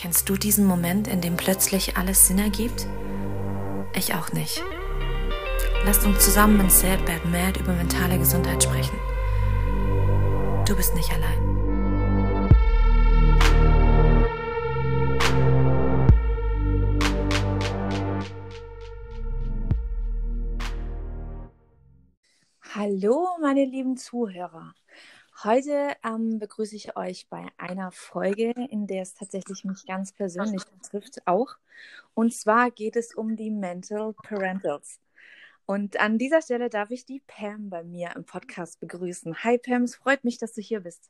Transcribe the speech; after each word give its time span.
Kennst 0.00 0.28
du 0.28 0.36
diesen 0.36 0.64
Moment, 0.64 1.08
in 1.08 1.20
dem 1.20 1.36
plötzlich 1.36 1.96
alles 1.96 2.28
Sinn 2.28 2.38
ergibt? 2.38 2.86
Ich 3.96 4.14
auch 4.14 4.32
nicht. 4.32 4.62
Lasst 5.84 6.06
uns 6.06 6.24
zusammen 6.24 6.60
in 6.60 6.70
Sad 6.70 7.04
Bad 7.04 7.24
Mad 7.24 7.58
über 7.58 7.72
mentale 7.72 8.16
Gesundheit 8.16 8.62
sprechen. 8.62 8.96
Du 10.68 10.76
bist 10.76 10.94
nicht 10.94 11.10
allein. 11.10 11.58
Hallo, 22.72 23.26
meine 23.40 23.64
lieben 23.64 23.96
Zuhörer. 23.96 24.74
Heute 25.44 25.96
ähm, 26.02 26.40
begrüße 26.40 26.74
ich 26.74 26.96
euch 26.96 27.28
bei 27.28 27.46
einer 27.58 27.92
Folge, 27.92 28.50
in 28.70 28.88
der 28.88 29.02
es 29.02 29.14
tatsächlich 29.14 29.62
mich 29.62 29.86
ganz 29.86 30.10
persönlich 30.10 30.64
betrifft 30.64 31.24
auch. 31.26 31.54
Und 32.12 32.34
zwar 32.34 32.72
geht 32.72 32.96
es 32.96 33.14
um 33.14 33.36
die 33.36 33.52
Mental 33.52 34.14
Parentals. 34.14 34.98
Und 35.64 36.00
an 36.00 36.18
dieser 36.18 36.42
Stelle 36.42 36.68
darf 36.68 36.90
ich 36.90 37.06
die 37.06 37.20
Pam 37.20 37.70
bei 37.70 37.84
mir 37.84 38.16
im 38.16 38.24
Podcast 38.24 38.80
begrüßen. 38.80 39.44
Hi 39.44 39.58
Pam, 39.58 39.84
es 39.84 39.94
freut 39.94 40.24
mich, 40.24 40.38
dass 40.38 40.54
du 40.54 40.60
hier 40.60 40.80
bist. 40.80 41.08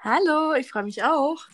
Hallo, 0.00 0.52
ich 0.52 0.70
freue 0.70 0.84
mich 0.84 1.02
auch. 1.02 1.46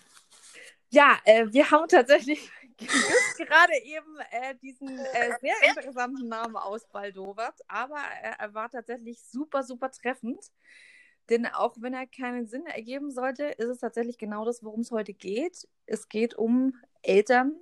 Ja, 0.88 1.20
äh, 1.24 1.46
wir 1.52 1.70
haben 1.70 1.87
tatsächlich 1.87 2.50
gerade 3.37 3.76
eben 3.84 4.18
äh, 4.32 4.56
diesen 4.56 4.88
äh, 4.88 5.38
sehr 5.40 5.54
interessanten 5.68 6.26
Namen 6.26 6.56
ausbaldowert, 6.56 7.60
aber 7.68 8.00
er 8.00 8.54
war 8.54 8.68
tatsächlich 8.68 9.23
super, 9.23 9.62
super 9.62 9.92
treffend. 9.92 10.40
Denn 11.28 11.46
auch 11.46 11.77
wenn 11.80 11.95
er 11.95 12.06
keinen 12.06 12.46
Sinn 12.46 12.66
ergeben 12.66 13.10
sollte, 13.10 13.45
ist 13.45 13.68
es 13.68 13.78
tatsächlich 13.78 14.18
genau 14.18 14.45
das, 14.45 14.62
worum 14.62 14.80
es 14.80 14.91
heute 14.91 15.12
geht. 15.12 15.68
Es 15.87 16.09
geht 16.09 16.34
um 16.34 16.74
Eltern, 17.02 17.54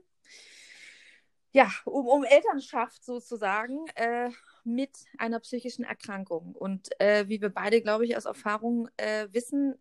ja, 1.53 1.70
um, 1.84 2.06
um 2.06 2.25
Elternschaft 2.25 3.05
sozusagen 3.05 3.87
äh, 3.94 4.31
mit 4.64 4.91
einer 5.19 5.41
psychischen 5.41 5.84
Erkrankung. 5.84 6.55
Und 6.55 6.89
äh, 7.00 7.28
wie 7.28 7.41
wir 7.41 7.48
beide, 7.48 7.81
glaube 7.81 8.05
ich, 8.05 8.17
aus 8.17 8.27
Erfahrung 8.27 8.89
äh, 8.98 9.28
wissen, 9.33 9.75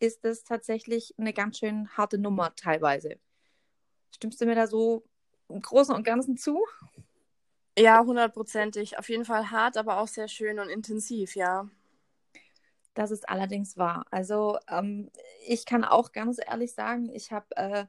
ist 0.00 0.24
es 0.24 0.44
tatsächlich 0.44 1.14
eine 1.18 1.32
ganz 1.32 1.58
schön 1.58 1.88
harte 1.96 2.18
Nummer 2.18 2.54
teilweise. 2.56 3.18
Stimmst 4.14 4.40
du 4.40 4.46
mir 4.46 4.54
da 4.54 4.66
so 4.66 5.04
im 5.48 5.62
Großen 5.62 5.94
und 5.94 6.04
Ganzen 6.04 6.36
zu? 6.36 6.64
Ja, 7.78 8.04
hundertprozentig. 8.04 8.98
Auf 8.98 9.08
jeden 9.08 9.24
Fall 9.24 9.50
hart, 9.50 9.76
aber 9.76 9.98
auch 10.00 10.08
sehr 10.08 10.28
schön 10.28 10.58
und 10.58 10.68
intensiv, 10.68 11.36
ja. 11.36 11.68
Das 12.94 13.10
ist 13.10 13.28
allerdings 13.28 13.76
wahr. 13.76 14.04
Also 14.10 14.58
ähm, 14.68 15.10
ich 15.46 15.64
kann 15.64 15.84
auch 15.84 16.12
ganz 16.12 16.38
ehrlich 16.44 16.74
sagen, 16.74 17.08
ich 17.12 17.30
habe 17.32 17.46
äh, 17.56 17.86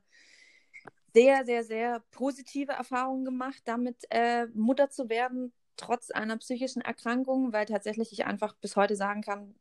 sehr, 1.14 1.46
sehr, 1.46 1.64
sehr 1.64 2.02
positive 2.12 2.72
Erfahrungen 2.74 3.26
gemacht, 3.26 3.62
damit 3.66 4.06
äh, 4.10 4.48
Mutter 4.54 4.90
zu 4.90 5.10
werden, 5.10 5.52
trotz 5.76 6.12
einer 6.12 6.38
psychischen 6.38 6.82
Erkrankung, 6.82 7.52
weil 7.52 7.66
tatsächlich 7.66 8.12
ich 8.12 8.26
einfach 8.26 8.56
bis 8.56 8.76
heute 8.76 8.96
sagen 8.96 9.22
kann, 9.22 9.56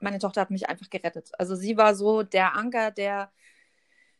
meine 0.00 0.18
Tochter 0.18 0.40
hat 0.40 0.50
mich 0.50 0.68
einfach 0.68 0.90
gerettet. 0.90 1.30
Also 1.38 1.54
sie 1.54 1.76
war 1.76 1.94
so 1.94 2.22
der 2.22 2.56
Anker, 2.56 2.90
der 2.90 3.30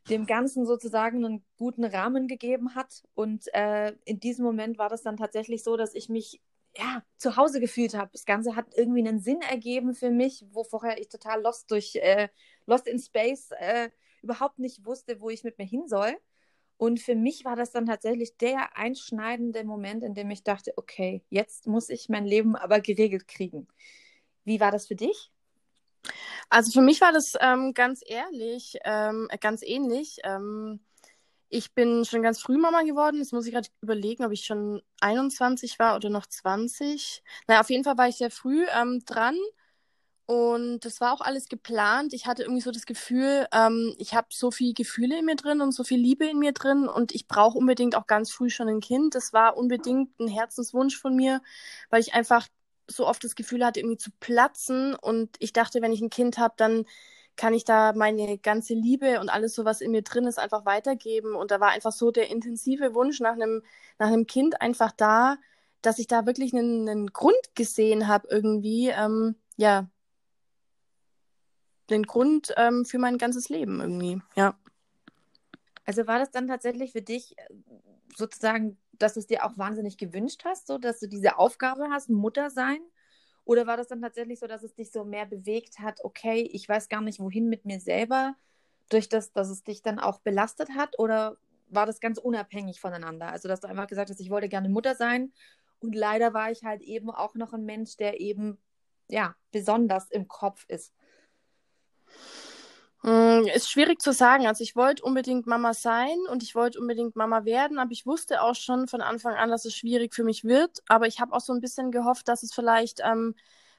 dem 0.09 0.27
Ganzen 0.27 0.67
sozusagen 0.67 1.25
einen 1.25 1.45
guten 1.57 1.85
Rahmen 1.85 2.29
gegeben 2.29 2.75
hat. 2.75 3.03
Und 3.15 3.53
äh, 3.55 3.93
in 4.05 4.21
diesem 4.21 4.45
Moment 4.45 4.79
war 4.79 4.89
das 4.89 5.03
dann 5.03 5.17
tatsächlich 5.17 5.65
so, 5.65 5.77
dass 5.77 5.95
ich 5.95 6.09
mich 6.09 6.41
ja, 6.79 7.03
zu 7.17 7.37
Hause 7.37 7.61
gefühlt 7.61 7.95
habe. 7.95 8.11
Das 8.13 8.25
Ganze 8.25 8.57
hat 8.57 8.67
irgendwie 8.77 9.07
einen 9.07 9.21
Sinn 9.21 9.41
ergeben 9.41 9.95
für 9.95 10.11
mich, 10.11 10.45
wo 10.51 10.65
vorher 10.65 11.01
ich 11.01 11.09
total 11.09 11.43
lost 11.43 11.71
durch 11.71 11.97
äh, 11.97 12.29
Lost 12.67 12.87
in 12.89 12.99
Space 12.99 13.51
äh, 13.59 13.91
überhaupt 14.23 14.59
nicht 14.59 14.85
wusste, 14.85 15.21
wo 15.21 15.31
ich 15.31 15.45
mit 15.45 15.59
mir 15.59 15.67
hin 15.67 15.87
soll. 15.87 16.17
Und 16.79 17.01
für 17.01 17.15
mich 17.15 17.45
war 17.45 17.57
das 17.57 17.71
dann 17.71 17.87
tatsächlich 17.87 18.37
der 18.37 18.77
einschneidende 18.77 19.65
Moment, 19.65 20.03
in 20.03 20.15
dem 20.15 20.31
ich 20.31 20.43
dachte, 20.43 20.75
okay, 20.77 21.23
jetzt 21.31 21.67
muss 21.67 21.89
ich 21.89 22.09
mein 22.09 22.27
Leben 22.27 22.55
aber 22.55 22.81
geregelt 22.81 23.29
kriegen. 23.29 23.67
Wie 24.45 24.61
war 24.61 24.71
das 24.71 24.87
für 24.87 24.97
dich? 24.97 25.31
Also 26.51 26.71
für 26.73 26.83
mich 26.83 27.01
war 27.01 27.13
das 27.13 27.35
ähm, 27.41 27.73
ganz 27.73 28.03
ehrlich, 28.07 28.79
ähm, 28.85 29.29
ganz 29.41 29.63
ähnlich. 29.63 30.19
Ähm, 30.25 30.81
ich 31.49 31.73
bin 31.75 32.05
schon 32.05 32.23
ganz 32.23 32.41
früh 32.41 32.57
Mama 32.57 32.83
geworden. 32.83 33.19
Jetzt 33.19 33.33
muss 33.33 33.47
ich 33.47 33.53
gerade 33.53 33.69
überlegen, 33.81 34.25
ob 34.25 34.33
ich 34.33 34.45
schon 34.45 34.83
21 35.01 35.79
war 35.79 35.97
oder 35.97 36.11
noch 36.11 36.27
20. 36.27 37.23
Naja, 37.47 37.61
auf 37.61 37.71
jeden 37.71 37.85
Fall 37.85 37.99
war 37.99 38.09
ich 38.09 38.17
sehr 38.17 38.31
früh 38.31 38.67
ähm, 38.75 39.05
dran. 39.05 39.37
Und 40.27 40.81
das 40.85 41.01
war 41.01 41.13
auch 41.13 41.21
alles 41.21 41.49
geplant. 41.49 42.13
Ich 42.13 42.27
hatte 42.27 42.43
irgendwie 42.43 42.61
so 42.61 42.73
das 42.73 42.85
Gefühl, 42.85 43.47
ähm, 43.53 43.95
ich 43.99 44.15
habe 44.15 44.27
so 44.33 44.51
viel 44.51 44.75
Gefühle 44.75 45.21
in 45.21 45.25
mir 45.25 45.37
drin 45.37 45.61
und 45.61 45.71
so 45.73 45.85
viel 45.85 46.01
Liebe 46.01 46.27
in 46.27 46.41
mir 46.41 46.53
drin 46.53 46.89
und 46.89 47.15
ich 47.15 47.29
brauche 47.29 47.57
unbedingt 47.57 47.95
auch 47.95 48.09
ganz 48.09 48.33
früh 48.33 48.51
schon 48.51 48.69
ein 48.69 48.81
Kind. 48.81 49.15
Das 49.15 49.33
war 49.33 49.57
unbedingt 49.57 50.19
ein 50.19 50.27
Herzenswunsch 50.27 50.99
von 50.99 51.15
mir, 51.15 51.43
weil 51.91 52.01
ich 52.01 52.15
einfach 52.15 52.49
so 52.89 53.07
oft 53.07 53.23
das 53.23 53.37
Gefühl 53.37 53.65
hatte, 53.65 53.81
irgendwie 53.81 53.99
zu 53.99 54.11
platzen. 54.19 54.97
Und 54.97 55.37
ich 55.39 55.53
dachte, 55.53 55.81
wenn 55.81 55.93
ich 55.93 56.01
ein 56.01 56.11
Kind 56.11 56.39
habe, 56.39 56.55
dann 56.57 56.87
kann 57.37 57.55
ich 57.55 57.65
da 57.65 57.93
meine 57.93 58.39
ganze 58.39 58.75
Liebe 58.75 59.21
und 59.21 59.29
alles 59.29 59.55
so, 59.55 59.65
was 59.65 59.81
in 59.81 59.91
mir 59.91 60.03
drin 60.03 60.27
ist, 60.27 60.39
einfach 60.39 60.65
weitergeben. 60.65 61.35
Und 61.35 61.51
da 61.51 61.61
war 61.61 61.71
einfach 61.71 61.93
so 61.93 62.11
der 62.11 62.31
intensive 62.31 62.95
Wunsch 62.95 63.21
nach 63.21 63.35
einem, 63.35 63.63
nach 63.99 64.09
einem 64.09 64.27
Kind 64.27 64.61
einfach 64.61 64.93
da, 64.93 65.37
dass 65.83 65.99
ich 65.99 66.07
da 66.07 66.27
wirklich 66.27 66.55
einen, 66.55 66.89
einen 66.89 67.07
Grund 67.09 67.55
gesehen 67.55 68.09
habe, 68.09 68.29
irgendwie, 68.31 68.89
ähm, 68.89 69.37
ja, 69.57 69.87
den 71.91 72.03
Grund 72.03 72.53
ähm, 72.57 72.85
für 72.85 72.99
mein 72.99 73.19
ganzes 73.19 73.49
Leben 73.49 73.81
irgendwie, 73.81 74.21
ja. 74.35 74.59
Also 75.85 76.07
war 76.09 76.19
das 76.19 76.33
dann 76.33 76.49
tatsächlich 76.49 76.91
für 76.91 77.03
dich 77.03 77.37
sozusagen, 78.17 78.77
dass 78.93 79.15
du 79.15 79.21
es 79.21 79.29
dir 79.29 79.45
auch 79.45 79.57
wahnsinnig 79.57 79.99
gewünscht 79.99 80.43
hast, 80.45 80.67
so 80.67 80.79
dass 80.79 80.99
du 80.99 81.07
diese 81.07 81.39
Aufgabe 81.39 81.89
hast, 81.91 82.09
Mutter 82.09 82.51
sein? 82.51 82.81
Oder 83.47 83.67
war 83.69 83.77
das 83.77 83.87
dann 83.87 84.03
tatsächlich 84.03 84.41
so, 84.41 84.49
dass 84.49 84.65
es 84.65 84.75
dich 84.75 84.91
so 84.91 85.05
mehr 85.05 85.25
bewegt 85.25 85.79
hat, 85.79 86.05
okay, 86.05 86.43
ich 86.53 86.69
weiß 86.69 86.89
gar 86.89 87.01
nicht, 87.01 87.21
wohin 87.21 87.49
mit 87.49 87.65
mir 87.65 87.79
selber, 87.81 88.35
durch 88.89 89.09
das, 89.09 89.33
dass 89.33 89.49
es 89.49 89.63
dich 89.63 89.83
dann 89.83 90.01
auch 90.01 90.19
belastet 90.19 90.71
hat? 90.71 90.99
Oder 90.99 91.39
war 91.69 91.87
das 91.87 92.01
ganz 92.01 92.19
unabhängig 92.19 92.81
voneinander? 92.81 93.29
Also, 93.29 93.47
dass 93.49 93.61
du 93.61 93.69
einfach 93.69 93.87
gesagt 93.87 94.11
hast, 94.11 94.21
ich 94.21 94.31
wollte 94.31 94.49
gerne 94.49 94.69
Mutter 94.69 94.97
sein 94.97 95.33
und 95.79 95.95
leider 95.95 96.35
war 96.35 96.51
ich 96.51 96.65
halt 96.65 96.83
eben 96.83 97.09
auch 97.09 97.37
noch 97.37 97.53
ein 97.53 97.65
Mensch, 97.65 97.97
der 97.97 98.21
eben, 98.21 98.59
ja, 99.09 99.37
besonders 99.53 100.11
im 100.11 100.27
Kopf 100.27 100.65
ist. 100.69 100.93
Hm, 103.07 103.47
ist 103.55 103.71
schwierig 103.71 104.01
zu 104.03 104.13
sagen. 104.13 104.47
Also 104.49 104.65
ich 104.65 104.75
wollte 104.75 105.05
unbedingt 105.05 105.47
Mama 105.47 105.75
sein 105.75 106.17
und 106.31 106.43
ich 106.43 106.55
wollte 106.57 106.81
unbedingt 106.81 107.15
Mama 107.15 107.45
werden, 107.45 107.79
aber 107.79 107.93
ich 107.93 108.05
wusste 108.05 108.43
auch 108.43 108.57
schon 108.57 108.89
von 108.89 109.01
Anfang 109.01 109.35
an, 109.35 109.49
dass 109.51 109.65
es 109.65 109.77
schwierig 109.77 110.13
für 110.15 110.25
mich 110.25 110.43
wird. 110.45 110.83
Aber 110.89 111.07
ich 111.07 111.21
habe 111.21 111.33
auch 111.33 111.41
so 111.41 111.53
ein 111.53 111.61
bisschen 111.61 111.93
gehofft, 111.93 112.27
dass 112.29 112.43
es 112.43 112.53
vielleicht 112.53 113.01
ähm, 113.05 113.35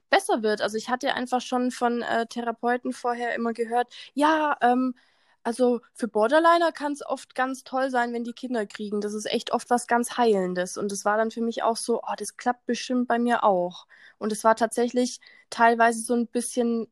besser 0.10 0.44
wird. 0.44 0.62
Also 0.62 0.78
ich 0.78 0.90
hatte 0.90 1.14
einfach 1.14 1.42
schon 1.42 1.72
von 1.72 2.02
äh, 2.04 2.26
Therapeuten 2.28 2.94
vorher 2.94 3.36
immer 3.36 3.52
gehört, 3.54 3.94
ja, 4.14 4.58
ähm, 4.62 4.96
also 5.44 5.82
für 5.94 6.08
Borderliner 6.10 6.72
kann 6.74 6.92
es 6.94 7.06
oft 7.06 7.34
ganz 7.36 7.64
toll 7.64 7.90
sein, 7.90 8.14
wenn 8.14 8.24
die 8.26 8.34
Kinder 8.34 8.66
kriegen. 8.66 9.00
Das 9.02 9.14
ist 9.14 9.26
echt 9.28 9.52
oft 9.54 9.70
was 9.70 9.88
ganz 9.88 10.18
Heilendes. 10.18 10.78
Und 10.78 10.92
es 10.92 11.06
war 11.06 11.18
dann 11.18 11.32
für 11.32 11.42
mich 11.42 11.64
auch 11.64 11.78
so, 11.78 12.02
oh, 12.04 12.14
das 12.18 12.36
klappt 12.38 12.66
bestimmt 12.66 13.08
bei 13.08 13.18
mir 13.20 13.44
auch. 13.46 13.88
Und 14.18 14.32
es 14.34 14.44
war 14.44 14.56
tatsächlich 14.58 15.20
teilweise 15.50 16.02
so 16.02 16.14
ein 16.16 16.28
bisschen 16.28 16.88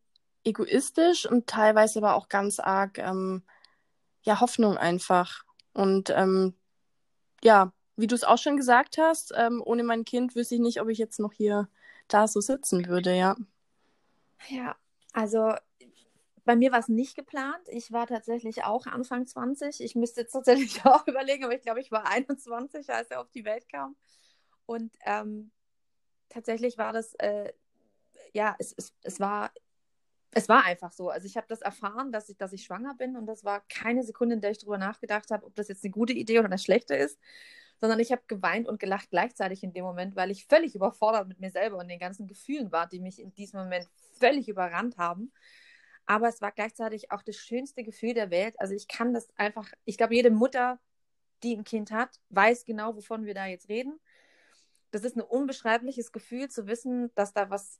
egoistisch 0.45 1.25
und 1.25 1.47
teilweise 1.47 1.99
aber 1.99 2.15
auch 2.15 2.29
ganz 2.29 2.59
arg, 2.59 2.97
ähm, 2.99 3.43
ja, 4.23 4.39
Hoffnung 4.39 4.77
einfach. 4.77 5.43
Und 5.73 6.09
ähm, 6.11 6.53
ja, 7.43 7.73
wie 7.97 8.07
du 8.07 8.15
es 8.15 8.23
auch 8.23 8.37
schon 8.37 8.57
gesagt 8.57 8.97
hast, 8.97 9.33
ähm, 9.35 9.61
ohne 9.65 9.83
mein 9.83 10.05
Kind 10.05 10.35
wüsste 10.35 10.55
ich 10.55 10.61
nicht, 10.61 10.81
ob 10.81 10.89
ich 10.89 10.97
jetzt 10.97 11.19
noch 11.19 11.33
hier 11.33 11.67
da 12.07 12.27
so 12.27 12.41
sitzen 12.41 12.87
würde, 12.87 13.15
ja. 13.15 13.35
Ja, 14.49 14.75
also 15.13 15.53
bei 16.45 16.55
mir 16.55 16.71
war 16.71 16.79
es 16.79 16.87
nicht 16.87 17.15
geplant. 17.15 17.67
Ich 17.69 17.91
war 17.91 18.05
tatsächlich 18.05 18.63
auch 18.63 18.85
Anfang 18.85 19.25
20. 19.25 19.81
Ich 19.81 19.95
müsste 19.95 20.21
jetzt 20.21 20.33
tatsächlich 20.33 20.85
auch 20.85 21.07
überlegen, 21.07 21.43
aber 21.43 21.55
ich 21.55 21.63
glaube, 21.63 21.81
ich 21.81 21.91
war 21.91 22.07
21, 22.07 22.89
als 22.91 23.09
er 23.09 23.21
auf 23.21 23.31
die 23.31 23.45
Welt 23.45 23.67
kam. 23.67 23.95
Und 24.67 24.93
ähm, 25.05 25.51
tatsächlich 26.29 26.77
war 26.77 26.93
das, 26.93 27.15
äh, 27.15 27.51
ja, 28.33 28.55
es, 28.59 28.73
es, 28.77 28.93
es 29.01 29.19
war 29.19 29.51
es 30.37 30.49
war 30.49 30.65
einfach 30.65 30.91
so. 30.91 31.09
Also 31.09 31.25
ich 31.25 31.37
habe 31.37 31.47
das 31.47 31.61
erfahren, 31.61 32.11
dass 32.11 32.27
ich, 32.27 32.37
dass 32.37 32.51
ich 32.51 32.65
schwanger 32.65 32.93
bin 32.95 33.15
und 33.15 33.25
das 33.25 33.45
war 33.45 33.61
keine 33.69 34.03
Sekunde, 34.03 34.35
in 34.35 34.41
der 34.41 34.51
ich 34.51 34.57
darüber 34.57 34.77
nachgedacht 34.77 35.31
habe, 35.31 35.45
ob 35.45 35.55
das 35.55 35.69
jetzt 35.69 35.83
eine 35.83 35.91
gute 35.91 36.11
Idee 36.11 36.39
oder 36.39 36.47
eine 36.47 36.59
schlechte 36.59 36.93
ist, 36.93 37.17
sondern 37.79 38.01
ich 38.01 38.11
habe 38.11 38.21
geweint 38.27 38.67
und 38.67 38.77
gelacht 38.77 39.09
gleichzeitig 39.11 39.63
in 39.63 39.71
dem 39.71 39.85
Moment, 39.85 40.17
weil 40.17 40.31
ich 40.31 40.45
völlig 40.45 40.75
überfordert 40.75 41.29
mit 41.29 41.39
mir 41.39 41.51
selber 41.51 41.77
und 41.77 41.87
den 41.87 41.99
ganzen 41.99 42.27
Gefühlen 42.27 42.73
war, 42.73 42.85
die 42.85 42.99
mich 42.99 43.21
in 43.21 43.33
diesem 43.33 43.61
Moment 43.61 43.87
völlig 44.19 44.49
überrannt 44.49 44.97
haben. 44.97 45.31
Aber 46.05 46.27
es 46.27 46.41
war 46.41 46.51
gleichzeitig 46.51 47.11
auch 47.11 47.23
das 47.23 47.37
schönste 47.37 47.83
Gefühl 47.83 48.13
der 48.13 48.29
Welt. 48.29 48.59
Also 48.59 48.73
ich 48.73 48.89
kann 48.89 49.13
das 49.13 49.29
einfach, 49.37 49.71
ich 49.85 49.97
glaube, 49.97 50.15
jede 50.15 50.31
Mutter, 50.31 50.79
die 51.43 51.55
ein 51.55 51.63
Kind 51.63 51.91
hat, 51.91 52.19
weiß 52.29 52.65
genau, 52.65 52.97
wovon 52.97 53.25
wir 53.25 53.33
da 53.33 53.45
jetzt 53.45 53.69
reden. 53.69 54.01
Das 54.91 55.05
ist 55.05 55.15
ein 55.15 55.21
unbeschreibliches 55.21 56.11
Gefühl 56.11 56.49
zu 56.49 56.67
wissen, 56.67 57.09
dass 57.15 57.33
da 57.33 57.49
was 57.49 57.79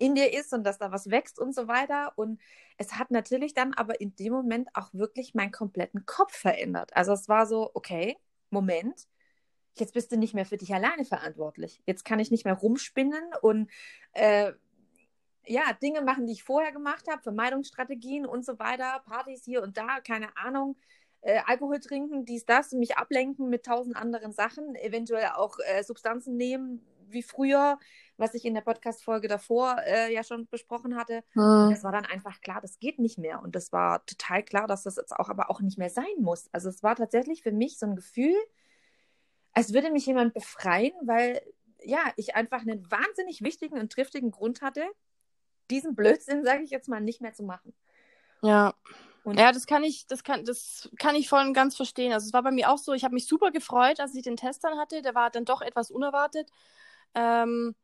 in 0.00 0.14
dir 0.14 0.32
ist 0.32 0.52
und 0.52 0.64
dass 0.64 0.78
da 0.78 0.90
was 0.90 1.10
wächst 1.10 1.38
und 1.38 1.54
so 1.54 1.68
weiter. 1.68 2.12
Und 2.16 2.40
es 2.78 2.98
hat 2.98 3.10
natürlich 3.10 3.54
dann 3.54 3.74
aber 3.74 4.00
in 4.00 4.16
dem 4.16 4.32
Moment 4.32 4.68
auch 4.74 4.92
wirklich 4.92 5.34
meinen 5.34 5.52
kompletten 5.52 6.06
Kopf 6.06 6.34
verändert. 6.34 6.96
Also 6.96 7.12
es 7.12 7.28
war 7.28 7.46
so, 7.46 7.70
okay, 7.74 8.16
Moment, 8.50 9.06
jetzt 9.74 9.94
bist 9.94 10.10
du 10.10 10.16
nicht 10.16 10.34
mehr 10.34 10.46
für 10.46 10.56
dich 10.56 10.74
alleine 10.74 11.04
verantwortlich. 11.04 11.82
Jetzt 11.86 12.04
kann 12.04 12.18
ich 12.18 12.30
nicht 12.30 12.44
mehr 12.44 12.54
rumspinnen 12.54 13.22
und 13.42 13.70
äh, 14.12 14.52
ja, 15.46 15.72
Dinge 15.82 16.02
machen, 16.02 16.26
die 16.26 16.32
ich 16.32 16.44
vorher 16.44 16.72
gemacht 16.72 17.06
habe, 17.10 17.22
Vermeidungsstrategien 17.22 18.26
und 18.26 18.44
so 18.44 18.58
weiter, 18.58 19.02
Partys 19.06 19.44
hier 19.44 19.62
und 19.62 19.76
da, 19.76 20.00
keine 20.00 20.36
Ahnung, 20.36 20.76
äh, 21.22 21.40
Alkohol 21.46 21.80
trinken, 21.80 22.24
dies, 22.24 22.46
das, 22.46 22.72
mich 22.72 22.96
ablenken 22.96 23.48
mit 23.48 23.64
tausend 23.64 23.96
anderen 23.96 24.32
Sachen, 24.32 24.74
eventuell 24.76 25.30
auch 25.34 25.58
äh, 25.58 25.82
Substanzen 25.82 26.36
nehmen, 26.36 26.86
wie 27.12 27.22
früher, 27.22 27.78
was 28.16 28.34
ich 28.34 28.44
in 28.44 28.54
der 28.54 28.60
Podcast-Folge 28.60 29.28
davor 29.28 29.76
äh, 29.84 30.12
ja 30.12 30.22
schon 30.24 30.48
besprochen 30.48 30.96
hatte. 30.96 31.22
Hm. 31.32 31.70
Das 31.70 31.84
war 31.84 31.92
dann 31.92 32.06
einfach 32.06 32.40
klar, 32.40 32.60
das 32.60 32.78
geht 32.78 32.98
nicht 32.98 33.18
mehr. 33.18 33.42
Und 33.42 33.54
das 33.54 33.72
war 33.72 34.04
total 34.06 34.42
klar, 34.42 34.66
dass 34.66 34.82
das 34.84 34.96
jetzt 34.96 35.12
auch 35.12 35.28
aber 35.28 35.50
auch 35.50 35.60
nicht 35.60 35.78
mehr 35.78 35.90
sein 35.90 36.04
muss. 36.20 36.48
Also 36.52 36.68
es 36.68 36.82
war 36.82 36.96
tatsächlich 36.96 37.42
für 37.42 37.52
mich 37.52 37.78
so 37.78 37.86
ein 37.86 37.96
Gefühl, 37.96 38.36
als 39.52 39.72
würde 39.72 39.90
mich 39.90 40.06
jemand 40.06 40.34
befreien, 40.34 40.94
weil 41.02 41.40
ja, 41.82 42.12
ich 42.16 42.34
einfach 42.34 42.60
einen 42.60 42.90
wahnsinnig 42.90 43.42
wichtigen 43.42 43.78
und 43.78 43.92
triftigen 43.92 44.30
Grund 44.30 44.62
hatte, 44.62 44.84
diesen 45.70 45.94
Blödsinn, 45.94 46.44
sage 46.44 46.62
ich 46.62 46.70
jetzt 46.70 46.88
mal, 46.88 47.00
nicht 47.00 47.20
mehr 47.20 47.32
zu 47.32 47.42
machen. 47.42 47.74
Ja. 48.42 48.74
Und 49.22 49.38
ja, 49.38 49.52
das 49.52 49.66
kann 49.66 49.84
ich, 49.84 50.06
das 50.06 50.24
kann, 50.24 50.44
das 50.44 50.88
kann 50.98 51.14
ich 51.14 51.28
voll 51.28 51.46
und 51.46 51.52
ganz 51.52 51.76
verstehen. 51.76 52.12
Also 52.12 52.26
es 52.26 52.32
war 52.32 52.42
bei 52.42 52.50
mir 52.50 52.70
auch 52.70 52.78
so, 52.78 52.94
ich 52.94 53.04
habe 53.04 53.14
mich 53.14 53.26
super 53.26 53.50
gefreut, 53.50 54.00
als 54.00 54.14
ich 54.14 54.22
den 54.22 54.36
Test 54.36 54.64
dann 54.64 54.78
hatte. 54.78 55.02
Der 55.02 55.14
war 55.14 55.30
dann 55.30 55.44
doch 55.44 55.60
etwas 55.60 55.90
unerwartet. 55.90 56.50
Ähm, 57.14 57.74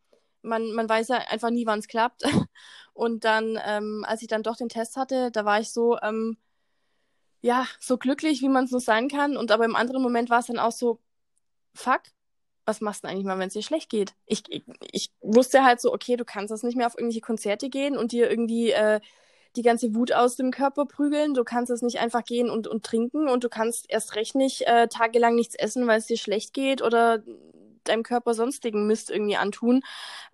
man, 0.42 0.72
man 0.72 0.88
weiß 0.88 1.08
ja 1.08 1.16
einfach 1.28 1.50
nie, 1.50 1.66
wann 1.66 1.80
es 1.80 1.88
klappt. 1.88 2.22
Und 2.94 3.24
dann, 3.24 3.58
ähm, 3.64 4.04
als 4.06 4.22
ich 4.22 4.28
dann 4.28 4.42
doch 4.42 4.56
den 4.56 4.68
Test 4.70 4.96
hatte, 4.96 5.30
da 5.30 5.44
war 5.44 5.60
ich 5.60 5.70
so, 5.70 5.98
ähm, 6.00 6.38
ja, 7.42 7.66
so 7.78 7.98
glücklich, 7.98 8.40
wie 8.40 8.48
man 8.48 8.64
es 8.64 8.70
nur 8.70 8.80
sein 8.80 9.08
kann. 9.08 9.36
Und 9.36 9.52
aber 9.52 9.64
im 9.64 9.76
anderen 9.76 10.02
Moment 10.02 10.30
war 10.30 10.40
es 10.40 10.46
dann 10.46 10.58
auch 10.58 10.72
so, 10.72 11.00
fuck, 11.74 12.02
was 12.64 12.80
machst 12.80 13.02
du 13.02 13.06
denn 13.06 13.14
eigentlich 13.14 13.26
mal, 13.26 13.38
wenn 13.38 13.48
es 13.48 13.54
dir 13.54 13.62
schlecht 13.62 13.90
geht? 13.90 14.14
Ich, 14.26 14.42
ich, 14.48 14.64
ich, 14.92 15.12
wusste 15.20 15.64
halt 15.64 15.80
so, 15.80 15.92
okay, 15.92 16.16
du 16.16 16.24
kannst 16.24 16.50
das 16.50 16.62
nicht 16.62 16.76
mehr 16.76 16.86
auf 16.86 16.96
irgendwelche 16.96 17.20
Konzerte 17.20 17.68
gehen 17.68 17.96
und 17.96 18.12
dir 18.12 18.30
irgendwie 18.30 18.70
äh, 18.72 19.00
die 19.54 19.62
ganze 19.62 19.94
Wut 19.94 20.12
aus 20.12 20.36
dem 20.36 20.50
Körper 20.50 20.86
prügeln. 20.86 21.34
Du 21.34 21.44
kannst 21.44 21.70
es 21.70 21.82
nicht 21.82 21.98
einfach 22.00 22.24
gehen 22.24 22.50
und, 22.50 22.66
und 22.66 22.84
trinken 22.84 23.28
und 23.28 23.44
du 23.44 23.48
kannst 23.48 23.86
erst 23.88 24.14
recht 24.16 24.34
nicht 24.34 24.62
äh, 24.62 24.88
tagelang 24.88 25.34
nichts 25.34 25.54
essen, 25.54 25.86
weil 25.86 25.98
es 25.98 26.06
dir 26.06 26.18
schlecht 26.18 26.52
geht 26.54 26.82
oder 26.82 27.22
deinem 27.88 28.02
Körper 28.02 28.34
sonstigen 28.34 28.86
Mist 28.86 29.10
irgendwie 29.10 29.36
antun. 29.36 29.82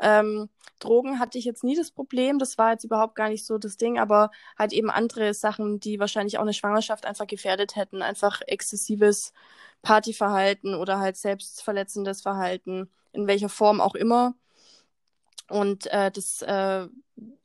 Ähm, 0.00 0.48
Drogen 0.78 1.18
hatte 1.18 1.38
ich 1.38 1.44
jetzt 1.44 1.64
nie 1.64 1.76
das 1.76 1.90
Problem, 1.90 2.38
das 2.38 2.58
war 2.58 2.72
jetzt 2.72 2.84
überhaupt 2.84 3.14
gar 3.14 3.28
nicht 3.28 3.46
so 3.46 3.58
das 3.58 3.76
Ding, 3.76 3.98
aber 3.98 4.30
halt 4.58 4.72
eben 4.72 4.90
andere 4.90 5.34
Sachen, 5.34 5.80
die 5.80 6.00
wahrscheinlich 6.00 6.38
auch 6.38 6.42
eine 6.42 6.54
Schwangerschaft 6.54 7.06
einfach 7.06 7.26
gefährdet 7.26 7.76
hätten, 7.76 8.02
einfach 8.02 8.40
exzessives 8.46 9.32
Partyverhalten 9.82 10.74
oder 10.74 10.98
halt 10.98 11.16
selbstverletzendes 11.16 12.22
Verhalten, 12.22 12.90
in 13.12 13.26
welcher 13.26 13.48
Form 13.48 13.80
auch 13.80 13.94
immer. 13.94 14.34
Und 15.48 15.86
äh, 15.88 16.10
das 16.10 16.42
äh, 16.42 16.88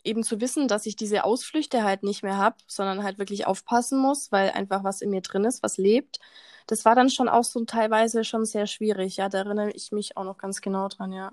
eben 0.04 0.24
zu 0.24 0.40
wissen, 0.40 0.68
dass 0.68 0.86
ich 0.86 0.96
diese 0.96 1.24
Ausflüchte 1.24 1.84
halt 1.84 2.04
nicht 2.04 2.24
mehr 2.24 2.38
habe, 2.38 2.58
sondern 2.68 3.04
halt 3.04 3.20
wirklich 3.20 3.46
aufpassen 3.46 4.00
muss, 4.00 4.32
weil 4.32 4.52
einfach 4.52 4.84
was 4.84 5.02
in 5.02 5.10
mir 5.10 5.22
drin 5.22 5.44
ist, 5.44 5.64
was 5.64 5.78
lebt. 5.78 6.20
Das 6.68 6.86
war 6.86 6.96
dann 6.96 7.10
schon 7.10 7.30
auch 7.30 7.46
so 7.46 7.64
teilweise 7.66 8.24
schon 8.24 8.46
sehr 8.46 8.68
schwierig. 8.68 9.18
Ja, 9.18 9.30
da 9.30 9.40
erinnere 9.40 9.72
ich 9.72 9.92
mich 9.92 10.18
auch 10.18 10.26
noch 10.26 10.38
ganz 10.38 10.62
genau 10.62 10.90
dran, 10.90 11.14
ja. 11.14 11.32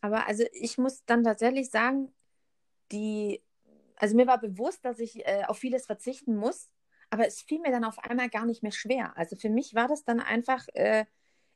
Aber 0.00 0.26
also 0.26 0.44
ich 0.52 0.78
muss 0.78 1.04
dann 1.04 1.22
tatsächlich 1.22 1.70
sagen, 1.70 2.12
die, 2.90 3.42
also 3.96 4.16
mir 4.16 4.26
war 4.26 4.40
bewusst, 4.40 4.84
dass 4.84 4.98
ich 4.98 5.24
äh, 5.26 5.44
auf 5.46 5.58
vieles 5.58 5.86
verzichten 5.86 6.34
muss, 6.34 6.70
aber 7.10 7.26
es 7.26 7.42
fiel 7.42 7.60
mir 7.60 7.70
dann 7.70 7.84
auf 7.84 7.98
einmal 7.98 8.28
gar 8.30 8.46
nicht 8.46 8.62
mehr 8.62 8.72
schwer. 8.72 9.16
Also 9.16 9.36
für 9.36 9.50
mich 9.50 9.74
war 9.74 9.86
das 9.86 10.02
dann 10.04 10.18
einfach, 10.18 10.66
äh, 10.74 11.04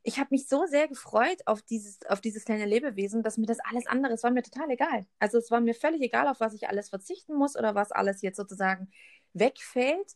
ich 0.03 0.19
habe 0.19 0.29
mich 0.31 0.47
so 0.47 0.65
sehr 0.67 0.87
gefreut 0.87 1.41
auf 1.45 1.61
dieses, 1.63 1.99
auf 2.07 2.21
dieses 2.21 2.45
kleine 2.45 2.65
Lebewesen, 2.65 3.23
dass 3.23 3.37
mir 3.37 3.47
das 3.47 3.59
alles 3.69 3.87
andere, 3.87 4.13
es 4.13 4.23
war 4.23 4.31
mir 4.31 4.43
total 4.43 4.69
egal. 4.69 5.05
Also 5.19 5.39
es 5.39 5.51
war 5.51 5.59
mir 5.59 5.73
völlig 5.73 6.01
egal, 6.01 6.27
auf 6.27 6.39
was 6.39 6.53
ich 6.53 6.69
alles 6.69 6.89
verzichten 6.89 7.33
muss 7.33 7.57
oder 7.57 7.75
was 7.75 7.91
alles 7.91 8.21
jetzt 8.21 8.37
sozusagen 8.37 8.89
wegfällt 9.33 10.15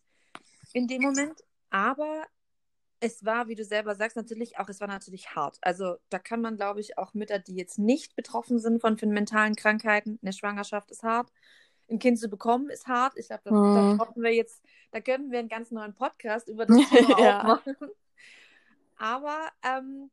in 0.73 0.87
dem 0.87 1.01
Moment. 1.01 1.43
Aber 1.71 2.25
es 2.99 3.25
war, 3.25 3.47
wie 3.47 3.55
du 3.55 3.65
selber 3.65 3.95
sagst, 3.95 4.15
natürlich 4.15 4.59
auch, 4.59 4.69
es 4.69 4.79
war 4.79 4.87
natürlich 4.87 5.35
hart. 5.35 5.57
Also 5.61 5.95
da 6.09 6.19
kann 6.19 6.39
man, 6.39 6.55
glaube 6.55 6.79
ich, 6.79 6.99
auch 6.99 7.15
Mütter, 7.15 7.39
die 7.39 7.55
jetzt 7.55 7.79
nicht 7.79 8.15
betroffen 8.15 8.59
sind 8.59 8.79
von, 8.79 8.97
von 8.97 9.09
mentalen 9.09 9.55
Krankheiten, 9.55 10.19
eine 10.21 10.33
Schwangerschaft 10.33 10.91
ist 10.91 11.01
hart. 11.01 11.31
Ein 11.89 11.97
Kind 11.97 12.19
zu 12.19 12.29
bekommen 12.29 12.69
ist 12.69 12.87
hart. 12.87 13.17
Ich 13.17 13.27
glaube, 13.27 13.41
da, 13.45 13.51
mhm. 13.51 13.97
da 13.97 14.13
wir 14.15 14.33
jetzt, 14.33 14.63
da 14.91 15.01
könnten 15.01 15.31
wir 15.31 15.39
einen 15.39 15.49
ganz 15.49 15.71
neuen 15.71 15.95
Podcast 15.95 16.47
über 16.47 16.67
das 16.67 16.77
Thema 16.89 17.19
ja. 17.19 17.43
machen. 17.43 17.75
Aber 18.97 19.49
ähm, 19.63 20.11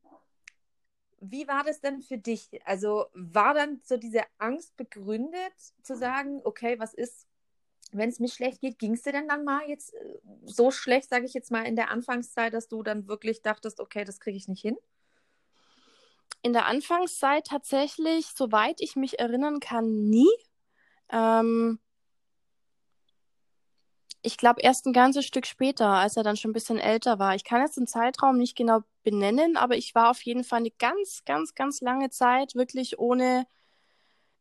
wie 1.21 1.47
war 1.47 1.63
das 1.63 1.79
denn 1.79 2.01
für 2.01 2.17
dich? 2.17 2.49
Also 2.65 3.05
war 3.13 3.53
dann 3.53 3.81
so 3.83 3.97
diese 3.97 4.23
Angst 4.39 4.75
begründet, 4.77 5.53
zu 5.83 5.95
sagen, 5.95 6.41
okay, 6.43 6.79
was 6.79 6.95
ist, 6.95 7.27
wenn 7.91 8.09
es 8.09 8.19
mir 8.19 8.29
schlecht 8.29 8.61
geht, 8.61 8.79
ging 8.79 8.93
es 8.93 9.01
dir 9.01 9.11
denn 9.11 9.27
dann 9.27 9.43
mal 9.43 9.67
jetzt 9.67 9.93
äh, 9.93 10.19
so 10.45 10.71
schlecht, 10.71 11.09
sage 11.09 11.25
ich 11.25 11.33
jetzt 11.33 11.51
mal, 11.51 11.65
in 11.65 11.75
der 11.75 11.91
Anfangszeit, 11.91 12.53
dass 12.53 12.67
du 12.67 12.83
dann 12.83 13.07
wirklich 13.07 13.41
dachtest, 13.41 13.79
okay, 13.79 14.03
das 14.03 14.19
kriege 14.19 14.37
ich 14.37 14.47
nicht 14.47 14.61
hin? 14.61 14.77
In 16.41 16.53
der 16.53 16.65
Anfangszeit 16.67 17.47
tatsächlich, 17.47 18.27
soweit 18.27 18.79
ich 18.79 18.95
mich 18.95 19.19
erinnern 19.19 19.59
kann, 19.59 20.09
nie. 20.09 20.29
Ähm, 21.11 21.79
ich 24.21 24.37
glaube, 24.37 24.61
erst 24.61 24.85
ein 24.85 24.93
ganzes 24.93 25.25
Stück 25.25 25.45
später, 25.45 25.87
als 25.87 26.17
er 26.17 26.23
dann 26.23 26.37
schon 26.37 26.51
ein 26.51 26.53
bisschen 26.53 26.77
älter 26.77 27.19
war. 27.19 27.35
Ich 27.35 27.43
kann 27.43 27.61
jetzt 27.61 27.77
den 27.77 27.87
Zeitraum 27.87 28.37
nicht 28.37 28.55
genau 28.55 28.81
benennen, 29.03 29.57
aber 29.57 29.75
ich 29.77 29.95
war 29.95 30.11
auf 30.11 30.21
jeden 30.21 30.43
Fall 30.43 30.59
eine 30.59 30.71
ganz, 30.71 31.23
ganz, 31.25 31.55
ganz 31.55 31.81
lange 31.81 32.09
Zeit 32.09 32.55
wirklich 32.55 32.99
ohne 32.99 33.47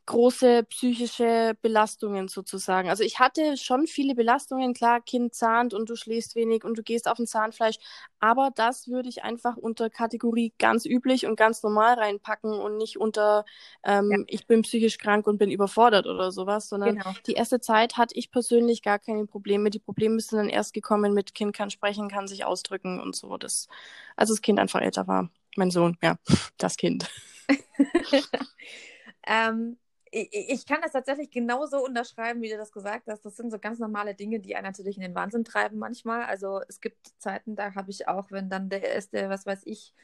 große 0.08 0.62
psychische 0.64 1.54
Belastungen 1.60 2.28
sozusagen. 2.28 2.88
Also 2.88 3.04
ich 3.04 3.18
hatte 3.18 3.58
schon 3.58 3.86
viele 3.86 4.14
Belastungen, 4.14 4.72
klar, 4.72 5.02
Kind 5.02 5.34
zahnt 5.34 5.74
und 5.74 5.90
du 5.90 5.96
schläfst 5.96 6.34
wenig 6.34 6.64
und 6.64 6.78
du 6.78 6.82
gehst 6.82 7.06
auf 7.06 7.18
ein 7.18 7.26
Zahnfleisch, 7.26 7.76
aber 8.18 8.50
das 8.54 8.88
würde 8.88 9.10
ich 9.10 9.22
einfach 9.22 9.58
unter 9.58 9.90
Kategorie 9.90 10.54
ganz 10.58 10.86
üblich 10.86 11.26
und 11.26 11.36
ganz 11.36 11.62
normal 11.62 11.94
reinpacken 11.94 12.50
und 12.50 12.78
nicht 12.78 12.96
unter 12.98 13.44
ähm, 13.84 14.10
ja. 14.10 14.24
ich 14.28 14.46
bin 14.46 14.62
psychisch 14.62 14.96
krank 14.96 15.26
und 15.26 15.36
bin 15.36 15.50
überfordert 15.50 16.06
oder 16.06 16.32
sowas, 16.32 16.70
sondern 16.70 16.96
genau. 16.96 17.12
die 17.26 17.34
erste 17.34 17.60
Zeit 17.60 17.98
hatte 17.98 18.16
ich 18.16 18.30
persönlich 18.30 18.82
gar 18.82 18.98
keine 18.98 19.26
Probleme. 19.26 19.68
Die 19.68 19.78
Probleme 19.78 20.18
sind 20.20 20.38
dann 20.38 20.48
erst 20.48 20.72
gekommen 20.72 21.12
mit 21.12 21.34
Kind 21.34 21.54
kann 21.54 21.68
sprechen, 21.68 22.08
kann 22.08 22.26
sich 22.26 22.46
ausdrücken 22.46 22.98
und 22.98 23.14
so. 23.14 23.36
Das, 23.36 23.68
als 24.16 24.30
das 24.30 24.40
Kind 24.40 24.58
einfach 24.58 24.80
älter 24.80 25.06
war. 25.06 25.28
Mein 25.56 25.70
Sohn, 25.70 25.98
ja, 26.02 26.16
das 26.56 26.78
Kind. 26.78 27.10
ähm, 29.26 29.76
ich, 30.12 30.28
ich 30.32 30.66
kann 30.66 30.80
das 30.82 30.92
tatsächlich 30.92 31.30
genauso 31.30 31.84
unterschreiben, 31.84 32.42
wie 32.42 32.50
du 32.50 32.56
das 32.56 32.72
gesagt 32.72 33.08
hast. 33.08 33.24
Das 33.24 33.36
sind 33.36 33.50
so 33.50 33.58
ganz 33.58 33.78
normale 33.78 34.14
Dinge, 34.14 34.40
die 34.40 34.56
einen 34.56 34.66
natürlich 34.66 34.96
in 34.96 35.02
den 35.02 35.14
Wahnsinn 35.14 35.44
treiben 35.44 35.78
manchmal. 35.78 36.24
Also 36.24 36.60
es 36.68 36.80
gibt 36.80 37.08
Zeiten, 37.18 37.56
da 37.56 37.74
habe 37.74 37.90
ich 37.90 38.08
auch, 38.08 38.30
wenn 38.30 38.50
dann 38.50 38.68
der 38.70 38.82
erste, 38.82 39.28
was 39.28 39.46
weiß 39.46 39.62
ich, 39.66 39.94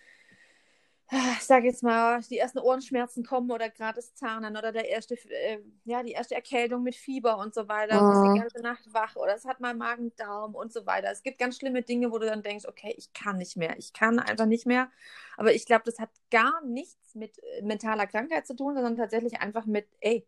ich 1.38 1.44
sage 1.44 1.66
jetzt 1.66 1.82
mal, 1.82 2.20
die 2.22 2.38
ersten 2.38 2.58
Ohrenschmerzen 2.58 3.24
kommen 3.24 3.50
oder 3.50 3.70
gerade 3.70 3.96
das 3.96 4.14
Zahnen 4.14 4.56
oder 4.56 4.72
der 4.72 4.88
erste, 4.88 5.14
äh, 5.30 5.58
ja, 5.84 6.02
die 6.02 6.12
erste 6.12 6.34
Erkältung 6.34 6.82
mit 6.82 6.94
Fieber 6.94 7.38
und 7.38 7.54
so 7.54 7.68
weiter, 7.68 8.00
oh. 8.00 8.12
ist 8.12 8.34
die 8.34 8.40
ganze 8.40 8.62
Nacht 8.62 8.92
wach 8.92 9.16
oder 9.16 9.34
es 9.34 9.44
hat 9.44 9.60
mal 9.60 9.74
Magen-Darm 9.74 10.54
und 10.54 10.72
so 10.72 10.86
weiter. 10.86 11.10
Es 11.10 11.22
gibt 11.22 11.38
ganz 11.38 11.58
schlimme 11.58 11.82
Dinge, 11.82 12.10
wo 12.10 12.18
du 12.18 12.26
dann 12.26 12.42
denkst, 12.42 12.66
okay, 12.66 12.94
ich 12.96 13.12
kann 13.12 13.38
nicht 13.38 13.56
mehr, 13.56 13.76
ich 13.78 13.92
kann 13.92 14.18
einfach 14.18 14.46
nicht 14.46 14.66
mehr. 14.66 14.90
Aber 15.36 15.52
ich 15.52 15.66
glaube, 15.66 15.84
das 15.84 15.98
hat 15.98 16.10
gar 16.30 16.64
nichts 16.64 17.14
mit 17.14 17.38
äh, 17.42 17.62
mentaler 17.62 18.06
Krankheit 18.06 18.46
zu 18.46 18.56
tun, 18.56 18.74
sondern 18.74 18.96
tatsächlich 18.96 19.40
einfach 19.40 19.66
mit, 19.66 19.86
ey, 20.00 20.26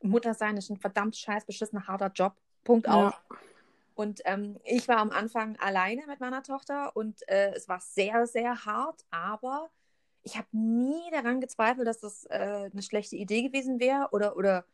Mutter 0.00 0.34
sein 0.34 0.56
ist 0.56 0.70
ein 0.70 0.76
verdammt 0.76 1.16
scheiß 1.16 1.44
beschissener 1.44 1.86
harter 1.86 2.12
Job. 2.14 2.34
Punkt 2.64 2.86
ja. 2.86 3.08
auch. 3.08 3.20
Und 3.94 4.20
ähm, 4.26 4.60
ich 4.64 4.86
war 4.86 4.98
am 4.98 5.10
Anfang 5.10 5.56
alleine 5.56 6.06
mit 6.06 6.20
meiner 6.20 6.44
Tochter 6.44 6.94
und 6.94 7.28
äh, 7.28 7.52
es 7.54 7.68
war 7.68 7.80
sehr, 7.80 8.28
sehr 8.28 8.64
hart, 8.64 9.04
aber 9.10 9.70
ich 10.22 10.36
habe 10.36 10.48
nie 10.52 11.10
daran 11.10 11.40
gezweifelt, 11.40 11.86
dass 11.86 12.00
das 12.00 12.24
äh, 12.26 12.70
eine 12.72 12.82
schlechte 12.82 13.16
Idee 13.16 13.42
gewesen 13.42 13.80
wäre 13.80 14.08
oder 14.12 14.36
oder 14.36 14.64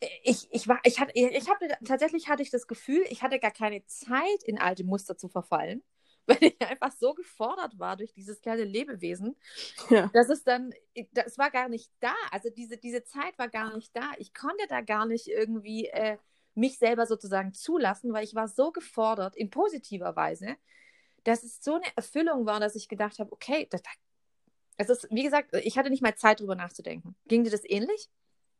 äh, 0.00 0.08
ich, 0.22 0.48
ich 0.50 0.68
war 0.68 0.80
ich 0.84 1.00
hatte 1.00 1.12
ich 1.14 1.48
hatte 1.48 1.68
tatsächlich 1.84 2.28
hatte 2.28 2.42
ich 2.42 2.50
das 2.50 2.66
Gefühl, 2.66 3.04
ich 3.08 3.22
hatte 3.22 3.38
gar 3.38 3.50
keine 3.50 3.84
Zeit 3.86 4.42
in 4.44 4.58
alte 4.58 4.84
Muster 4.84 5.16
zu 5.16 5.28
verfallen, 5.28 5.82
weil 6.26 6.38
ich 6.40 6.60
einfach 6.62 6.92
so 6.92 7.14
gefordert 7.14 7.78
war 7.78 7.96
durch 7.96 8.12
dieses 8.12 8.40
kleine 8.40 8.64
Lebewesen, 8.64 9.36
ja. 9.90 10.10
dass 10.12 10.28
es 10.28 10.42
dann 10.44 10.72
das 11.12 11.38
war 11.38 11.50
gar 11.50 11.68
nicht 11.68 11.90
da, 12.00 12.14
also 12.30 12.50
diese 12.50 12.76
diese 12.76 13.04
Zeit 13.04 13.38
war 13.38 13.48
gar 13.48 13.74
nicht 13.74 13.94
da. 13.94 14.12
Ich 14.18 14.34
konnte 14.34 14.66
da 14.68 14.80
gar 14.80 15.06
nicht 15.06 15.28
irgendwie 15.28 15.86
äh, 15.86 16.18
mich 16.54 16.78
selber 16.78 17.06
sozusagen 17.06 17.52
zulassen, 17.52 18.12
weil 18.12 18.24
ich 18.24 18.34
war 18.34 18.48
so 18.48 18.70
gefordert 18.72 19.36
in 19.36 19.50
positiver 19.50 20.16
Weise, 20.16 20.56
dass 21.24 21.42
es 21.42 21.62
so 21.62 21.74
eine 21.74 21.86
Erfüllung 21.96 22.46
war, 22.46 22.60
dass 22.60 22.76
ich 22.76 22.88
gedacht 22.88 23.18
habe, 23.18 23.32
okay, 23.32 23.66
da, 23.70 23.78
es 24.76 24.88
ist, 24.88 25.08
wie 25.10 25.22
gesagt, 25.22 25.54
ich 25.62 25.78
hatte 25.78 25.90
nicht 25.90 26.02
mal 26.02 26.14
Zeit, 26.14 26.40
drüber 26.40 26.54
nachzudenken. 26.54 27.14
Ging 27.26 27.44
dir 27.44 27.50
das 27.50 27.62
ähnlich? 27.64 28.08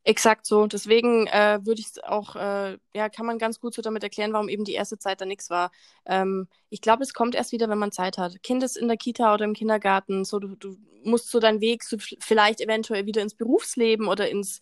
Exakt 0.03 0.45
so. 0.45 0.67
Deswegen 0.67 1.25
äh, 1.27 1.59
würde 1.63 1.81
ich 1.81 1.87
es 1.87 2.03
auch, 2.03 2.35
äh, 2.35 2.77
ja, 2.93 3.09
kann 3.09 3.25
man 3.25 3.39
ganz 3.39 3.59
gut 3.59 3.73
so 3.73 3.81
damit 3.81 4.03
erklären, 4.03 4.33
warum 4.33 4.49
eben 4.49 4.63
die 4.63 4.73
erste 4.73 4.99
Zeit 4.99 5.19
da 5.19 5.25
nichts 5.25 5.49
war. 5.49 5.71
Ähm, 6.05 6.47
ich 6.69 6.81
glaube, 6.81 7.01
es 7.01 7.15
kommt 7.15 7.33
erst 7.33 7.51
wieder, 7.51 7.69
wenn 7.69 7.79
man 7.79 7.91
Zeit 7.91 8.19
hat. 8.19 8.43
Kind 8.43 8.61
ist 8.61 8.77
in 8.77 8.87
der 8.87 8.97
Kita 8.97 9.33
oder 9.33 9.45
im 9.45 9.53
Kindergarten, 9.53 10.23
so 10.23 10.37
du, 10.37 10.55
du 10.55 10.77
musst 11.03 11.31
so 11.31 11.39
deinen 11.39 11.59
Weg 11.59 11.83
so 11.83 11.97
vielleicht 12.19 12.61
eventuell 12.61 13.07
wieder 13.07 13.21
ins 13.23 13.33
Berufsleben 13.33 14.07
oder 14.07 14.29
ins 14.29 14.59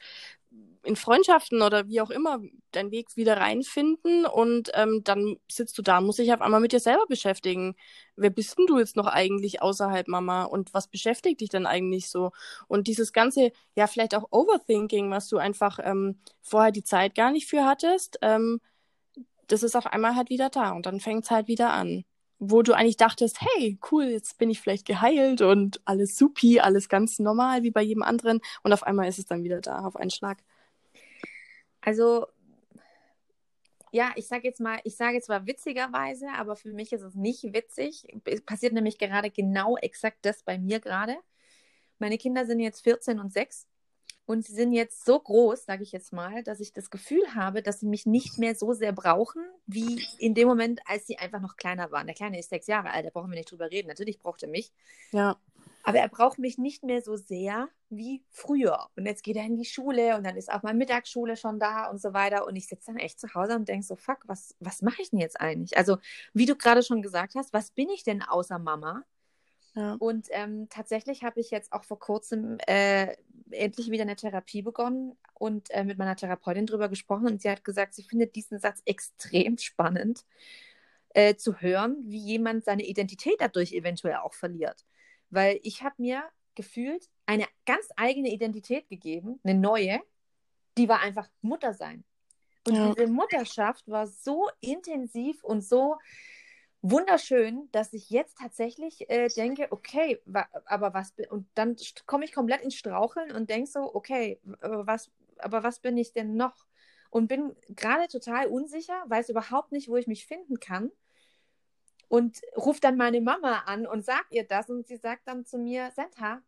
in 0.84 0.96
Freundschaften 0.98 1.62
oder 1.62 1.88
wie 1.88 2.02
auch 2.02 2.10
immer 2.10 2.40
deinen 2.72 2.92
Weg 2.92 3.16
wieder 3.16 3.38
reinfinden 3.38 4.26
und 4.26 4.72
ähm, 4.74 5.02
dann 5.04 5.38
sitzt 5.50 5.78
du 5.78 5.82
da, 5.82 6.02
musst 6.02 6.20
dich 6.20 6.34
auf 6.34 6.42
einmal 6.42 6.60
mit 6.60 6.74
dir 6.74 6.80
selber 6.82 7.06
beschäftigen. 7.08 7.76
Wer 8.18 8.30
bist 8.30 8.58
denn 8.58 8.68
du 8.68 8.78
jetzt 8.80 8.98
noch 8.98 9.08
eigentlich 9.08 9.62
außerhalb 9.62 10.08
Mama 10.10 10.44
und 10.44 10.74
was 10.74 10.88
beschäftigt 10.88 11.42
dich 11.42 11.50
denn 11.50 11.66
eigentlich 11.66 12.10
so? 12.10 12.32
Und 12.68 12.88
dieses 12.88 13.14
ganze, 13.14 13.52
ja, 13.76 13.88
vielleicht 13.88 14.14
auch 14.14 14.28
Overthinking, 14.32 15.10
was 15.10 15.30
du 15.30 15.38
einfach 15.38 15.80
ähm, 15.82 16.20
vorher 16.42 16.72
die 16.72 16.84
Zeit 16.84 17.16
gar 17.16 17.32
nicht 17.32 17.48
für 17.48 17.66
hattest, 17.66 18.20
ähm, 18.22 18.60
das 19.48 19.64
ist 19.64 19.76
auf 19.76 19.88
einmal 19.88 20.16
halt 20.16 20.30
wieder 20.30 20.50
da 20.50 20.72
und 20.72 20.86
dann 20.86 21.00
fängt 21.00 21.26
es 21.26 21.32
halt 21.32 21.48
wieder 21.48 21.72
an. 21.74 22.04
Wo 22.40 22.62
du 22.62 22.74
eigentlich 22.74 22.98
dachtest, 22.98 23.40
hey, 23.40 23.80
cool, 23.92 24.06
jetzt 24.06 24.38
bin 24.38 24.50
ich 24.50 24.60
vielleicht 24.60 24.86
geheilt 24.86 25.42
und 25.42 25.80
alles 25.86 26.18
supi, 26.18 26.60
alles 26.60 26.90
ganz 26.90 27.20
normal 27.20 27.64
wie 27.64 27.72
bei 27.72 27.82
jedem 27.82 28.04
anderen 28.04 28.42
und 28.64 28.74
auf 28.74 28.84
einmal 28.84 29.08
ist 29.08 29.20
es 29.20 29.26
dann 29.26 29.44
wieder 29.44 29.62
da 29.62 29.80
auf 29.80 29.96
einen 29.96 30.10
Schlag. 30.10 30.40
Also, 31.84 32.28
ja, 33.92 34.12
ich 34.16 34.28
sage 34.28 34.48
jetzt 34.48 34.60
mal, 34.60 34.80
ich 34.84 34.96
sage 34.96 35.22
zwar 35.22 35.46
witzigerweise, 35.46 36.28
aber 36.36 36.56
für 36.56 36.74
mich 36.74 36.94
ist 36.94 37.04
es 37.04 37.14
nicht 37.14 37.44
witzig. 37.44 38.08
Es 38.26 38.42
passiert 38.42 38.74
nämlich 38.74 38.98
gerade 38.98 39.30
genau 39.30 39.78
exakt 39.78 40.20
das 40.24 40.44
bei 40.44 40.58
mir 40.58 40.80
gerade. 40.80 41.16
Meine 42.00 42.18
Kinder 42.18 42.46
sind 42.46 42.60
jetzt 42.60 42.82
14 42.82 43.20
und 43.20 43.32
6 43.32 43.68
und 44.26 44.46
sie 44.46 44.54
sind 44.54 44.72
jetzt 44.72 45.06
so 45.06 45.20
groß, 45.20 45.66
sage 45.66 45.84
ich 45.84 45.92
jetzt 45.92 46.14
mal, 46.14 46.44
dass 46.44 46.62
ich 46.62 46.72
das 46.72 46.90
Gefühl 46.90 47.36
habe, 47.36 47.62
dass 47.62 47.82
sie 47.82 47.88
mich 47.88 48.06
nicht 48.06 48.38
mehr 48.38 48.56
so 48.56 48.74
sehr 48.74 48.94
brauchen, 48.94 49.44
wie 49.68 50.02
in 50.18 50.34
dem 50.34 50.48
Moment, 50.48 50.80
als 50.86 51.06
sie 51.06 51.18
einfach 51.18 51.42
noch 51.42 51.58
kleiner 51.58 51.92
waren. 51.92 52.08
Der 52.08 52.16
Kleine 52.16 52.40
ist 52.40 52.50
sechs 52.50 52.68
Jahre 52.68 52.92
alt, 52.92 53.06
da 53.06 53.10
brauchen 53.10 53.30
wir 53.30 53.38
nicht 53.38 53.52
drüber 53.52 53.70
reden. 53.70 53.90
Natürlich 53.90 54.20
braucht 54.20 54.42
er 54.42 54.50
mich. 54.50 54.72
Ja. 55.12 55.38
Aber 55.84 56.00
er 56.00 56.08
braucht 56.08 56.40
mich 56.40 56.58
nicht 56.58 56.84
mehr 56.84 57.02
so 57.02 57.18
sehr 57.18 57.68
wie 57.98 58.24
früher. 58.30 58.90
Und 58.96 59.06
jetzt 59.06 59.24
geht 59.24 59.36
er 59.36 59.46
in 59.46 59.58
die 59.58 59.66
Schule 59.66 60.16
und 60.18 60.26
dann 60.26 60.36
ist 60.36 60.52
auch 60.52 60.64
mal 60.64 60.74
Mittagsschule 60.74 61.38
schon 61.38 61.60
da 61.60 61.90
und 61.90 62.02
so 62.02 62.14
weiter. 62.14 62.46
Und 62.46 62.56
ich 62.56 62.68
sitze 62.68 62.88
dann 62.88 62.98
echt 62.98 63.20
zu 63.20 63.34
Hause 63.34 63.56
und 63.56 63.68
denke 63.68 63.86
so, 63.86 63.96
fuck, 63.96 64.20
was, 64.28 64.56
was 64.60 64.82
mache 64.82 65.02
ich 65.02 65.10
denn 65.12 65.20
jetzt 65.20 65.40
eigentlich? 65.40 65.78
Also, 65.78 65.98
wie 66.34 66.46
du 66.46 66.56
gerade 66.56 66.84
schon 66.84 67.02
gesagt 67.02 67.36
hast, 67.36 67.54
was 67.54 67.72
bin 67.72 67.90
ich 67.90 68.04
denn 68.04 68.22
außer 68.22 68.60
Mama? 68.60 69.04
Ja. 69.76 69.96
Und 70.00 70.28
ähm, 70.32 70.68
tatsächlich 70.70 71.24
habe 71.24 71.40
ich 71.40 71.50
jetzt 71.50 71.74
auch 71.74 71.84
vor 71.84 72.00
kurzem 72.00 72.58
äh, 72.68 73.16
endlich 73.50 73.90
wieder 73.90 74.04
eine 74.04 74.16
Therapie 74.16 74.62
begonnen 74.62 75.18
und 75.34 75.70
äh, 75.72 75.84
mit 75.84 75.98
meiner 75.98 76.16
Therapeutin 76.16 76.66
drüber 76.66 76.90
gesprochen. 76.90 77.28
Und 77.28 77.42
sie 77.42 77.50
hat 77.50 77.64
gesagt, 77.64 77.94
sie 77.94 78.04
findet 78.04 78.36
diesen 78.36 78.60
Satz 78.60 78.82
extrem 78.86 79.58
spannend 79.58 80.26
äh, 81.10 81.36
zu 81.36 81.62
hören, 81.62 81.98
wie 82.06 82.20
jemand 82.20 82.66
seine 82.66 82.86
Identität 82.86 83.36
dadurch 83.40 83.74
eventuell 83.74 84.18
auch 84.18 84.34
verliert. 84.34 84.86
Weil 85.30 85.60
ich 85.64 85.82
habe 85.84 85.96
mir 85.98 86.24
gefühlt 86.56 87.10
eine 87.34 87.48
ganz 87.66 87.90
eigene 87.96 88.30
Identität 88.30 88.88
gegeben, 88.90 89.40
eine 89.44 89.60
neue, 89.60 90.00
die 90.78 90.88
war 90.88 91.00
einfach 91.00 91.28
Mutter 91.42 91.74
sein. 91.74 92.04
Und 92.68 92.76
ja. 92.76 92.94
diese 92.94 93.08
Mutterschaft 93.08 93.88
war 93.88 94.08
so 94.08 94.50
intensiv 94.62 95.44
und 95.44 95.64
so 95.64 95.98
wunderschön, 96.82 97.70
dass 97.72 97.94
ich 97.94 98.10
jetzt 98.10 98.38
tatsächlich 98.38 99.10
äh, 99.10 99.30
denke, 99.30 99.68
okay, 99.72 100.22
wa 100.26 100.46
aber 100.66 100.94
was 100.94 101.14
und 101.30 101.48
dann 101.56 101.76
komme 102.06 102.26
ich 102.26 102.34
komplett 102.34 102.62
ins 102.62 102.76
Straucheln 102.76 103.32
und 103.32 103.50
denke 103.50 103.70
so, 103.70 103.96
okay, 103.96 104.40
aber 104.62 104.86
was, 104.86 105.12
aber 105.40 105.64
was 105.64 105.80
bin 105.80 105.98
ich 105.98 106.14
denn 106.14 106.36
noch? 106.36 106.66
Und 107.10 107.28
bin 107.28 107.56
gerade 107.70 108.08
total 108.08 108.48
unsicher, 108.48 109.04
weiß 109.08 109.30
überhaupt 109.30 109.72
nicht, 109.72 109.88
wo 109.88 109.96
ich 109.98 110.08
mich 110.08 110.26
finden 110.26 110.60
kann 110.60 110.92
und 112.08 112.42
ruft 112.56 112.84
dann 112.84 112.98
meine 112.98 113.22
Mama 113.22 113.64
an 113.66 113.88
und 113.88 114.06
sagt 114.06 114.32
ihr 114.32 114.46
das 114.46 114.70
und 114.70 114.88
sie 114.88 114.98
sagt 114.98 115.28
dann 115.28 115.46
zu 115.46 115.58
mir, 115.58 115.92
Senta, 115.92 116.42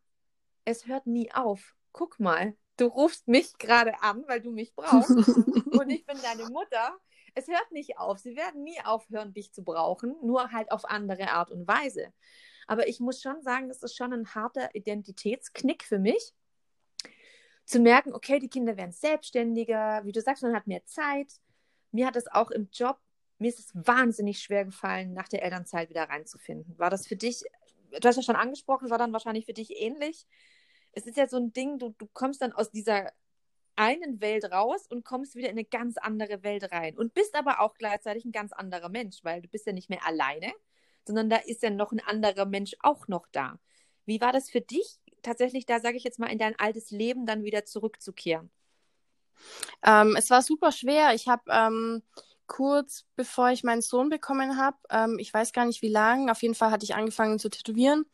es 0.66 0.88
hört 0.88 1.08
nie 1.08 1.32
auf. 1.34 1.76
Guck 1.92 2.20
mal, 2.20 2.56
du 2.78 2.86
rufst 2.86 3.28
mich 3.28 3.58
gerade 3.58 4.02
an, 4.02 4.24
weil 4.28 4.42
du 4.42 4.52
mich 4.52 4.76
brauchst 4.76 5.10
und 5.80 5.90
ich 5.90 6.06
bin 6.06 6.18
deine 6.22 6.50
Mutter. 6.50 6.98
Es 7.34 7.48
hört 7.48 7.72
nicht 7.72 7.98
auf. 7.98 8.20
Sie 8.20 8.36
werden 8.36 8.64
nie 8.64 8.80
aufhören, 8.84 9.34
dich 9.34 9.54
zu 9.54 9.64
brauchen, 9.64 10.16
nur 10.22 10.52
halt 10.52 10.72
auf 10.72 10.86
andere 10.86 11.30
Art 11.32 11.52
und 11.52 11.68
Weise. 11.68 12.14
Aber 12.68 12.88
ich 12.88 13.00
muss 13.00 13.22
schon 13.22 13.42
sagen, 13.42 13.68
das 13.68 13.84
ist 13.84 13.96
schon 13.96 14.14
ein 14.14 14.34
harter 14.34 14.74
Identitätsknick 14.74 15.84
für 15.84 16.00
mich, 16.00 16.34
zu 17.66 17.80
merken, 17.80 18.14
okay, 18.14 18.40
die 18.40 18.50
Kinder 18.50 18.78
werden 18.78 18.92
selbstständiger, 18.92 20.02
wie 20.06 20.12
du 20.12 20.22
sagst, 20.22 20.44
man 20.44 20.56
hat 20.56 20.68
mehr 20.68 20.86
Zeit. 20.86 21.34
Mir 21.92 22.08
hat 22.08 22.16
es 22.16 22.28
auch 22.28 22.52
im 22.52 22.70
Job 22.72 23.00
mir 23.38 23.50
ist 23.50 23.60
es 23.60 23.72
wahnsinnig 23.74 24.40
schwer 24.40 24.66
gefallen, 24.66 25.14
nach 25.14 25.28
der 25.28 25.44
Elternzeit 25.44 25.90
wieder 25.90 26.04
reinzufinden. 26.04 26.78
War 26.78 26.90
das 26.90 27.08
für 27.08 27.16
dich, 27.16 27.44
du 27.92 28.08
hast 28.08 28.16
ja 28.16 28.22
schon 28.22 28.36
angesprochen, 28.36 28.90
war 28.90 28.98
dann 28.98 29.14
wahrscheinlich 29.14 29.46
für 29.46 29.54
dich 29.54 29.82
ähnlich. 29.82 30.26
Es 30.96 31.06
ist 31.06 31.18
ja 31.18 31.28
so 31.28 31.38
ein 31.38 31.54
Ding, 31.54 31.78
du, 31.78 31.94
du 31.98 32.08
kommst 32.14 32.42
dann 32.42 32.52
aus 32.52 32.72
dieser 32.72 33.12
einen 33.76 34.22
Welt 34.22 34.46
raus 34.46 34.88
und 34.90 35.04
kommst 35.04 35.36
wieder 35.36 35.50
in 35.50 35.58
eine 35.58 35.66
ganz 35.66 35.98
andere 35.98 36.44
Welt 36.44 36.72
rein 36.72 36.98
und 36.98 37.14
bist 37.14 37.36
aber 37.36 37.60
auch 37.60 37.76
gleichzeitig 37.76 38.26
ein 38.26 38.32
ganz 38.32 38.54
anderer 38.54 38.90
Mensch, 38.90 39.24
weil 39.24 39.42
du 39.42 39.48
bist 39.48 39.68
ja 39.68 39.74
nicht 39.74 39.90
mehr 39.90 40.06
alleine, 40.06 40.52
sondern 41.06 41.30
da 41.30 41.38
ist 41.38 41.62
ja 41.62 41.70
noch 41.70 41.92
ein 41.92 42.00
anderer 42.00 42.46
Mensch 42.46 42.76
auch 42.80 43.08
noch 43.08 43.28
da. 43.32 43.60
Wie 44.06 44.22
war 44.22 44.32
das 44.32 44.50
für 44.50 44.62
dich, 44.62 44.98
tatsächlich 45.22 45.66
da, 45.66 45.80
sage 45.80 45.98
ich 45.98 46.04
jetzt 46.04 46.20
mal, 46.20 46.32
in 46.32 46.40
dein 46.40 46.58
altes 46.58 46.92
Leben 46.92 47.26
dann 47.26 47.44
wieder 47.44 47.66
zurückzukehren? 47.66 48.50
Ähm, 49.84 50.16
es 50.18 50.30
war 50.30 50.42
super 50.42 50.72
schwer. 50.72 51.14
Ich 51.14 51.28
habe 51.28 51.44
ähm, 51.52 52.04
kurz 52.48 53.06
bevor 53.16 53.50
ich 53.50 53.64
meinen 53.64 53.82
Sohn 53.82 54.10
bekommen 54.10 54.58
habe. 54.58 54.78
Ähm, 54.90 55.18
ich 55.20 55.34
weiß 55.34 55.52
gar 55.52 55.66
nicht 55.66 55.82
wie 55.82 55.90
lange. 55.90 56.32
Auf 56.32 56.42
jeden 56.42 56.56
Fall 56.56 56.72
hatte 56.72 56.86
ich 56.86 56.96
angefangen 56.96 57.40
zu 57.40 57.50
tätowieren 57.50 58.06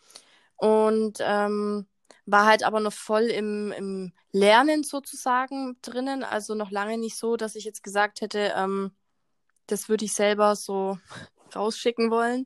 und 0.55 1.19
ähm, 1.21 1.88
war 2.31 2.45
halt 2.45 2.63
aber 2.63 2.79
noch 2.79 2.93
voll 2.93 3.23
im, 3.23 3.71
im 3.71 4.13
Lernen 4.31 4.83
sozusagen 4.83 5.77
drinnen. 5.81 6.23
Also 6.23 6.55
noch 6.55 6.71
lange 6.71 6.97
nicht 6.97 7.17
so, 7.17 7.35
dass 7.38 7.55
ich 7.55 7.65
jetzt 7.65 7.83
gesagt 7.83 8.21
hätte, 8.21 8.53
ähm, 8.55 8.91
das 9.67 9.89
würde 9.89 10.05
ich 10.05 10.13
selber 10.13 10.55
so 10.55 10.97
rausschicken 11.55 12.11
wollen. 12.11 12.45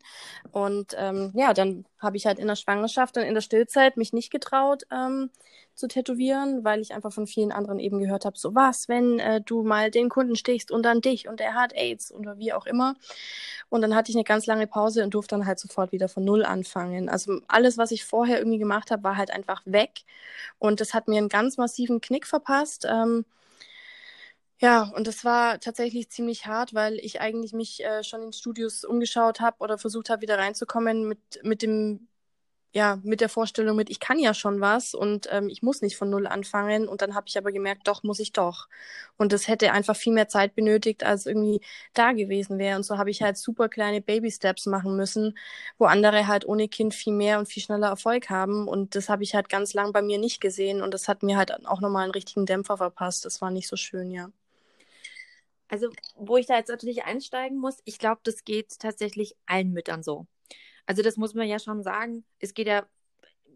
Und 0.51 0.95
ähm, 0.97 1.31
ja, 1.35 1.53
dann 1.53 1.85
habe 1.99 2.17
ich 2.17 2.25
halt 2.25 2.39
in 2.39 2.47
der 2.47 2.55
Schwangerschaft 2.55 3.17
und 3.17 3.23
in 3.23 3.35
der 3.35 3.41
Stillzeit 3.41 3.97
mich 3.97 4.13
nicht 4.13 4.31
getraut 4.31 4.83
ähm, 4.91 5.29
zu 5.75 5.87
tätowieren, 5.87 6.63
weil 6.63 6.81
ich 6.81 6.93
einfach 6.93 7.11
von 7.11 7.27
vielen 7.27 7.51
anderen 7.51 7.79
eben 7.79 7.99
gehört 7.99 8.25
habe, 8.25 8.37
so 8.37 8.55
was, 8.55 8.87
wenn 8.87 9.19
äh, 9.19 9.41
du 9.41 9.63
mal 9.63 9.91
den 9.91 10.09
Kunden 10.09 10.35
stichst 10.35 10.71
und 10.71 10.83
dann 10.83 11.01
dich 11.01 11.27
und 11.27 11.41
er 11.41 11.53
hat 11.53 11.73
AIDS 11.75 12.11
oder 12.11 12.37
wie 12.37 12.53
auch 12.53 12.65
immer. 12.65 12.95
Und 13.69 13.81
dann 13.81 13.95
hatte 13.95 14.11
ich 14.11 14.15
eine 14.15 14.23
ganz 14.23 14.45
lange 14.45 14.67
Pause 14.67 15.03
und 15.03 15.13
durfte 15.13 15.35
dann 15.35 15.45
halt 15.45 15.59
sofort 15.59 15.91
wieder 15.91 16.07
von 16.07 16.23
Null 16.23 16.45
anfangen. 16.45 17.09
Also 17.09 17.41
alles, 17.47 17.77
was 17.77 17.91
ich 17.91 18.05
vorher 18.05 18.37
irgendwie 18.37 18.59
gemacht 18.59 18.91
habe, 18.91 19.03
war 19.03 19.17
halt 19.17 19.31
einfach 19.31 19.61
weg. 19.65 20.03
Und 20.59 20.81
das 20.81 20.93
hat 20.93 21.07
mir 21.07 21.17
einen 21.17 21.29
ganz 21.29 21.57
massiven 21.57 22.01
Knick 22.01 22.27
verpasst. 22.27 22.85
Ähm, 22.89 23.25
ja, 24.61 24.83
und 24.95 25.05
das 25.07 25.25
war 25.25 25.59
tatsächlich 25.59 26.09
ziemlich 26.09 26.45
hart, 26.45 26.73
weil 26.73 26.95
ich 26.99 27.19
eigentlich 27.19 27.51
mich 27.53 27.83
äh, 27.83 28.03
schon 28.03 28.21
in 28.23 28.33
Studios 28.33 28.85
umgeschaut 28.85 29.41
habe 29.41 29.57
oder 29.59 29.77
versucht 29.77 30.09
habe, 30.09 30.21
wieder 30.21 30.37
reinzukommen 30.37 31.07
mit, 31.07 31.19
mit 31.43 31.61
dem, 31.61 32.07
ja, 32.75 32.99
mit 33.03 33.21
der 33.21 33.29
Vorstellung 33.29 33.77
mit, 33.77 33.89
ich 33.89 34.01
kann 34.01 34.19
ja 34.19 34.33
schon 34.33 34.59
was 34.61 34.93
und 34.93 35.29
ähm, 35.31 35.47
ich 35.49 35.63
muss 35.63 35.81
nicht 35.81 35.95
von 35.97 36.09
null 36.09 36.27
anfangen. 36.27 36.87
Und 36.89 37.01
dann 37.01 37.15
habe 37.15 37.27
ich 37.29 37.37
aber 37.37 37.53
gemerkt, 37.53 37.87
doch, 37.87 38.03
muss 38.03 38.19
ich 38.19 38.33
doch. 38.33 38.67
Und 39.17 39.31
das 39.33 39.47
hätte 39.47 39.71
einfach 39.71 39.95
viel 39.95 40.11
mehr 40.13 40.27
Zeit 40.27 40.55
benötigt, 40.55 41.03
als 41.05 41.25
irgendwie 41.25 41.61
da 41.93 42.11
gewesen 42.11 42.57
wäre. 42.59 42.75
Und 42.77 42.83
so 42.83 42.97
habe 42.97 43.09
ich 43.11 43.21
halt 43.23 43.37
super 43.37 43.69
kleine 43.69 44.01
Baby-Steps 44.01 44.65
machen 44.67 44.97
müssen, 44.97 45.37
wo 45.77 45.85
andere 45.85 46.27
halt 46.27 46.45
ohne 46.45 46.67
Kind 46.67 46.93
viel 46.93 47.13
mehr 47.13 47.39
und 47.39 47.47
viel 47.47 47.63
schneller 47.63 47.87
Erfolg 47.87 48.29
haben. 48.29 48.67
Und 48.67 48.95
das 48.95 49.07
habe 49.09 49.23
ich 49.23 49.35
halt 49.35 49.47
ganz 49.49 49.73
lang 49.73 49.93
bei 49.93 50.01
mir 50.01 50.17
nicht 50.19 50.41
gesehen. 50.41 50.81
Und 50.81 50.93
das 50.93 51.07
hat 51.07 51.23
mir 51.23 51.37
halt 51.37 51.53
auch 51.67 51.79
nochmal 51.81 52.03
einen 52.03 52.11
richtigen 52.13 52.45
Dämpfer 52.45 52.75
verpasst. 52.77 53.23
Das 53.25 53.41
war 53.41 53.51
nicht 53.51 53.69
so 53.69 53.77
schön, 53.77 54.11
ja 54.11 54.31
also 55.67 55.89
wo 56.15 56.37
ich 56.37 56.45
da 56.47 56.57
jetzt 56.57 56.69
natürlich 56.69 57.05
einsteigen 57.05 57.57
muss, 57.57 57.77
ich 57.85 57.99
glaube, 57.99 58.21
das 58.23 58.43
geht 58.43 58.79
tatsächlich 58.79 59.35
allen 59.45 59.73
Müttern 59.73 60.03
so. 60.03 60.27
Also 60.85 61.01
das 61.01 61.17
muss 61.17 61.33
man 61.33 61.47
ja 61.47 61.59
schon 61.59 61.83
sagen. 61.83 62.25
Es 62.39 62.53
geht 62.53 62.67
ja, 62.67 62.85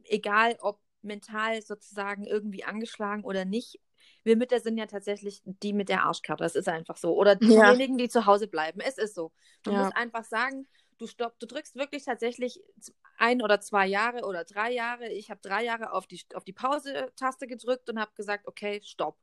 egal 0.04 0.58
ob 0.62 0.80
mental 1.02 1.62
sozusagen 1.62 2.26
irgendwie 2.26 2.64
angeschlagen 2.64 3.24
oder 3.24 3.46
nicht, 3.46 3.80
wir 4.24 4.36
Mütter 4.36 4.60
sind 4.60 4.78
ja 4.78 4.86
tatsächlich 4.86 5.42
die 5.46 5.74
mit 5.74 5.90
der 5.90 6.04
Arschkarte. 6.04 6.44
Das 6.44 6.56
ist 6.56 6.68
einfach 6.68 6.98
so. 6.98 7.16
Oder 7.16 7.36
diejenigen, 7.36 7.98
ja. 7.98 8.06
die 8.06 8.10
zu 8.10 8.26
Hause 8.26 8.48
bleiben. 8.48 8.82
Es 8.82 8.98
ist 8.98 9.16
so. 9.16 9.32
Du 9.64 9.72
ja. 9.72 9.84
musst 9.84 9.96
einfach 9.96 10.24
sagen, 10.24 10.68
du 10.98 11.08
stopp, 11.08 11.40
du 11.40 11.48
drückst 11.48 11.76
wirklich 11.76 12.04
tatsächlich 12.04 12.62
ein 13.18 13.42
oder 13.42 13.62
zwei 13.62 13.88
Jahre 13.88 14.26
oder 14.26 14.44
drei 14.44 14.72
Jahre. 14.72 15.10
Ich 15.10 15.32
habe 15.32 15.40
drei 15.42 15.64
Jahre 15.64 15.94
auf 15.94 16.08
die, 16.08 16.22
auf 16.34 16.44
die 16.44 16.54
Pause-Taste 16.54 17.48
gedrückt 17.48 17.90
und 17.90 18.00
habe 18.00 18.12
gesagt, 18.16 18.48
okay, 18.48 18.82
stopp. 18.84 19.18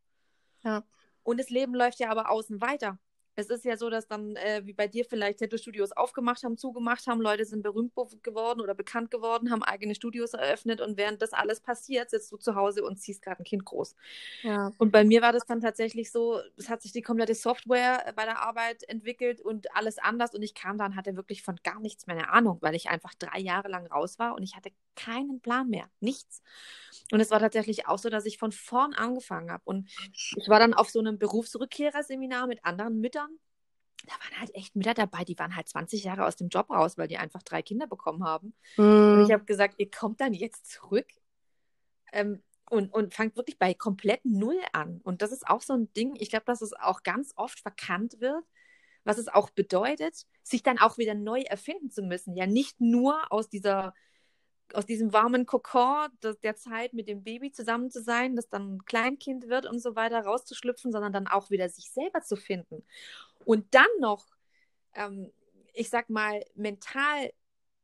Ja. 0.64 0.84
Und 1.22 1.38
das 1.38 1.50
Leben 1.50 1.74
läuft 1.74 1.98
ja 2.00 2.10
aber 2.10 2.30
außen 2.30 2.60
weiter. 2.60 2.98
Es 3.36 3.50
ist 3.50 3.64
ja 3.64 3.76
so, 3.76 3.90
dass 3.90 4.08
dann, 4.08 4.34
äh, 4.36 4.62
wie 4.64 4.72
bei 4.72 4.88
dir 4.88 5.04
vielleicht 5.04 5.40
Tattoo-Studios 5.40 5.92
aufgemacht 5.92 6.42
haben, 6.42 6.56
zugemacht 6.56 7.06
haben, 7.06 7.20
Leute 7.20 7.44
sind 7.44 7.62
berühmt 7.62 7.92
geworden 8.22 8.60
oder 8.60 8.74
bekannt 8.74 9.10
geworden, 9.10 9.50
haben 9.50 9.62
eigene 9.62 9.94
Studios 9.94 10.32
eröffnet 10.32 10.80
und 10.80 10.96
während 10.96 11.20
das 11.20 11.32
alles 11.32 11.60
passiert, 11.60 12.10
sitzt 12.10 12.32
du 12.32 12.38
zu 12.38 12.54
Hause 12.54 12.82
und 12.82 12.96
ziehst 12.96 13.22
gerade 13.22 13.42
ein 13.42 13.44
Kind 13.44 13.64
groß. 13.66 13.94
Ja. 14.42 14.72
Und 14.78 14.90
bei 14.90 15.04
mir 15.04 15.20
war 15.20 15.32
das 15.32 15.44
dann 15.44 15.60
tatsächlich 15.60 16.10
so, 16.10 16.40
es 16.56 16.70
hat 16.70 16.80
sich 16.80 16.92
die 16.92 17.02
komplette 17.02 17.34
Software 17.34 18.12
bei 18.16 18.24
der 18.24 18.40
Arbeit 18.40 18.82
entwickelt 18.88 19.40
und 19.42 19.74
alles 19.76 19.98
anders 19.98 20.34
und 20.34 20.42
ich 20.42 20.54
kam 20.54 20.78
dann, 20.78 20.96
hatte 20.96 21.16
wirklich 21.16 21.42
von 21.42 21.56
gar 21.62 21.78
nichts 21.80 22.06
mehr 22.06 22.16
eine 22.16 22.30
Ahnung, 22.30 22.58
weil 22.62 22.74
ich 22.74 22.88
einfach 22.88 23.14
drei 23.14 23.38
Jahre 23.38 23.68
lang 23.68 23.86
raus 23.86 24.18
war 24.18 24.34
und 24.34 24.42
ich 24.42 24.56
hatte 24.56 24.70
keinen 24.94 25.40
Plan 25.40 25.68
mehr, 25.68 25.90
nichts. 26.00 26.42
Und 27.12 27.20
es 27.20 27.30
war 27.30 27.40
tatsächlich 27.40 27.86
auch 27.86 27.98
so, 27.98 28.08
dass 28.08 28.24
ich 28.24 28.38
von 28.38 28.50
vorn 28.50 28.94
angefangen 28.94 29.50
habe 29.50 29.62
und 29.66 29.88
ich 30.36 30.48
war 30.48 30.58
dann 30.58 30.74
auf 30.74 30.88
so 30.88 30.98
einem 30.98 31.18
Berufsrückkehrerseminar 31.18 32.46
mit 32.46 32.64
anderen 32.64 33.00
Müttern 33.00 33.25
da 34.06 34.12
waren 34.12 34.40
halt 34.40 34.54
echt 34.54 34.76
Mütter 34.76 34.94
dabei, 34.94 35.24
die 35.24 35.38
waren 35.38 35.56
halt 35.56 35.68
20 35.68 36.04
Jahre 36.04 36.26
aus 36.26 36.36
dem 36.36 36.48
Job 36.48 36.70
raus, 36.70 36.96
weil 36.96 37.08
die 37.08 37.18
einfach 37.18 37.42
drei 37.42 37.62
Kinder 37.62 37.86
bekommen 37.86 38.24
haben. 38.24 38.54
Mm. 38.76 38.82
Und 38.82 39.24
ich 39.24 39.32
habe 39.32 39.44
gesagt, 39.44 39.74
ihr 39.78 39.90
kommt 39.90 40.20
dann 40.20 40.32
jetzt 40.32 40.70
zurück 40.70 41.06
ähm, 42.12 42.42
und, 42.70 42.92
und 42.92 43.14
fangt 43.14 43.36
wirklich 43.36 43.58
bei 43.58 43.74
komplett 43.74 44.24
Null 44.24 44.58
an. 44.72 45.00
Und 45.02 45.22
das 45.22 45.32
ist 45.32 45.46
auch 45.46 45.62
so 45.62 45.74
ein 45.74 45.92
Ding, 45.92 46.16
ich 46.18 46.30
glaube, 46.30 46.44
dass 46.46 46.62
es 46.62 46.72
auch 46.72 47.02
ganz 47.02 47.32
oft 47.36 47.60
verkannt 47.60 48.20
wird, 48.20 48.44
was 49.04 49.18
es 49.18 49.28
auch 49.28 49.50
bedeutet, 49.50 50.26
sich 50.42 50.62
dann 50.62 50.78
auch 50.78 50.98
wieder 50.98 51.14
neu 51.14 51.40
erfinden 51.42 51.90
zu 51.90 52.02
müssen. 52.02 52.36
Ja, 52.36 52.46
nicht 52.46 52.80
nur 52.80 53.30
aus 53.30 53.48
dieser 53.48 53.94
aus 54.74 54.86
diesem 54.86 55.12
warmen 55.12 55.46
Kokon 55.46 56.08
der 56.42 56.56
Zeit 56.56 56.92
mit 56.92 57.08
dem 57.08 57.22
Baby 57.22 57.52
zusammen 57.52 57.90
zu 57.90 58.02
sein, 58.02 58.34
das 58.34 58.48
dann 58.48 58.76
ein 58.76 58.84
Kleinkind 58.84 59.48
wird 59.48 59.66
und 59.66 59.80
so 59.80 59.94
weiter, 59.94 60.20
rauszuschlüpfen, 60.20 60.92
sondern 60.92 61.12
dann 61.12 61.26
auch 61.26 61.50
wieder 61.50 61.68
sich 61.68 61.90
selber 61.90 62.22
zu 62.22 62.36
finden. 62.36 62.84
Und 63.46 63.74
dann 63.74 63.86
noch, 64.00 64.26
ähm, 64.94 65.32
ich 65.72 65.88
sag 65.88 66.10
mal, 66.10 66.44
mental 66.56 67.32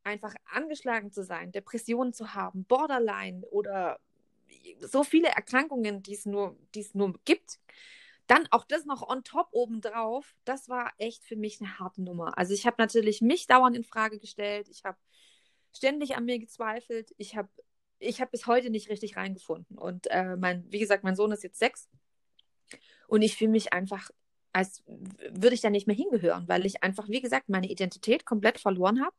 einfach 0.02 0.35
angeschlagen 0.45 1.12
zu 1.12 1.23
sein, 1.23 1.52
Depressionen 1.52 2.12
zu 2.12 2.35
haben, 2.35 2.64
Borderline 2.64 3.47
oder 3.47 4.00
so 4.81 5.04
viele 5.04 5.28
Erkrankungen, 5.28 6.02
die 6.02 6.14
es 6.14 6.26
nur, 6.26 6.57
die 6.75 6.81
es 6.81 6.95
nur 6.95 7.14
gibt, 7.25 7.61
dann 8.26 8.49
auch 8.50 8.64
das 8.64 8.87
noch 8.87 9.09
on 9.09 9.23
top 9.23 9.49
obendrauf, 9.52 10.35
das 10.45 10.69
war 10.69 10.92
echt 10.99 11.25
für 11.25 11.37
mich 11.37 11.61
eine 11.61 11.78
harte 11.78 12.02
Nummer. 12.02 12.37
Also 12.37 12.54
ich 12.54 12.66
habe 12.66 12.76
natürlich 12.78 13.21
mich 13.21 13.47
dauernd 13.47 13.76
in 13.76 13.85
Frage 13.85 14.19
gestellt, 14.19 14.69
ich 14.69 14.85
habe 14.85 14.99
ständig 15.73 16.16
an 16.16 16.25
mir 16.25 16.40
gezweifelt, 16.40 17.14
ich 17.19 17.37
habe 17.37 17.49
ich 18.00 18.21
habe 18.21 18.33
bis 18.33 18.49
heute 18.49 18.71
nicht 18.71 18.90
richtig 18.90 19.16
reingefunden. 19.16 19.78
Und 19.78 20.09
äh, 20.11 20.35
mein, 20.35 20.64
wie 20.73 20.81
gesagt, 20.81 21.04
mein 21.04 21.14
Sohn 21.14 21.31
ist 21.31 21.45
jetzt 21.45 21.61
sechs 21.61 21.88
und 23.07 23.23
ich 23.23 23.37
fühle 23.37 23.52
mich 23.52 23.73
einfach 23.73 24.11
als 24.52 24.82
würde 24.87 25.54
ich 25.54 25.61
da 25.61 25.71
nicht 25.71 25.87
mehr 25.87 25.97
hingehören, 25.97 26.47
weil 26.49 26.66
ich 26.66 26.82
einfach, 26.82 27.09
wie 27.09 27.21
gesagt, 27.21 27.49
meine 27.49 27.68
Identität 27.68 28.26
komplett 28.26 28.59
verloren 28.59 29.02
habe 29.02 29.14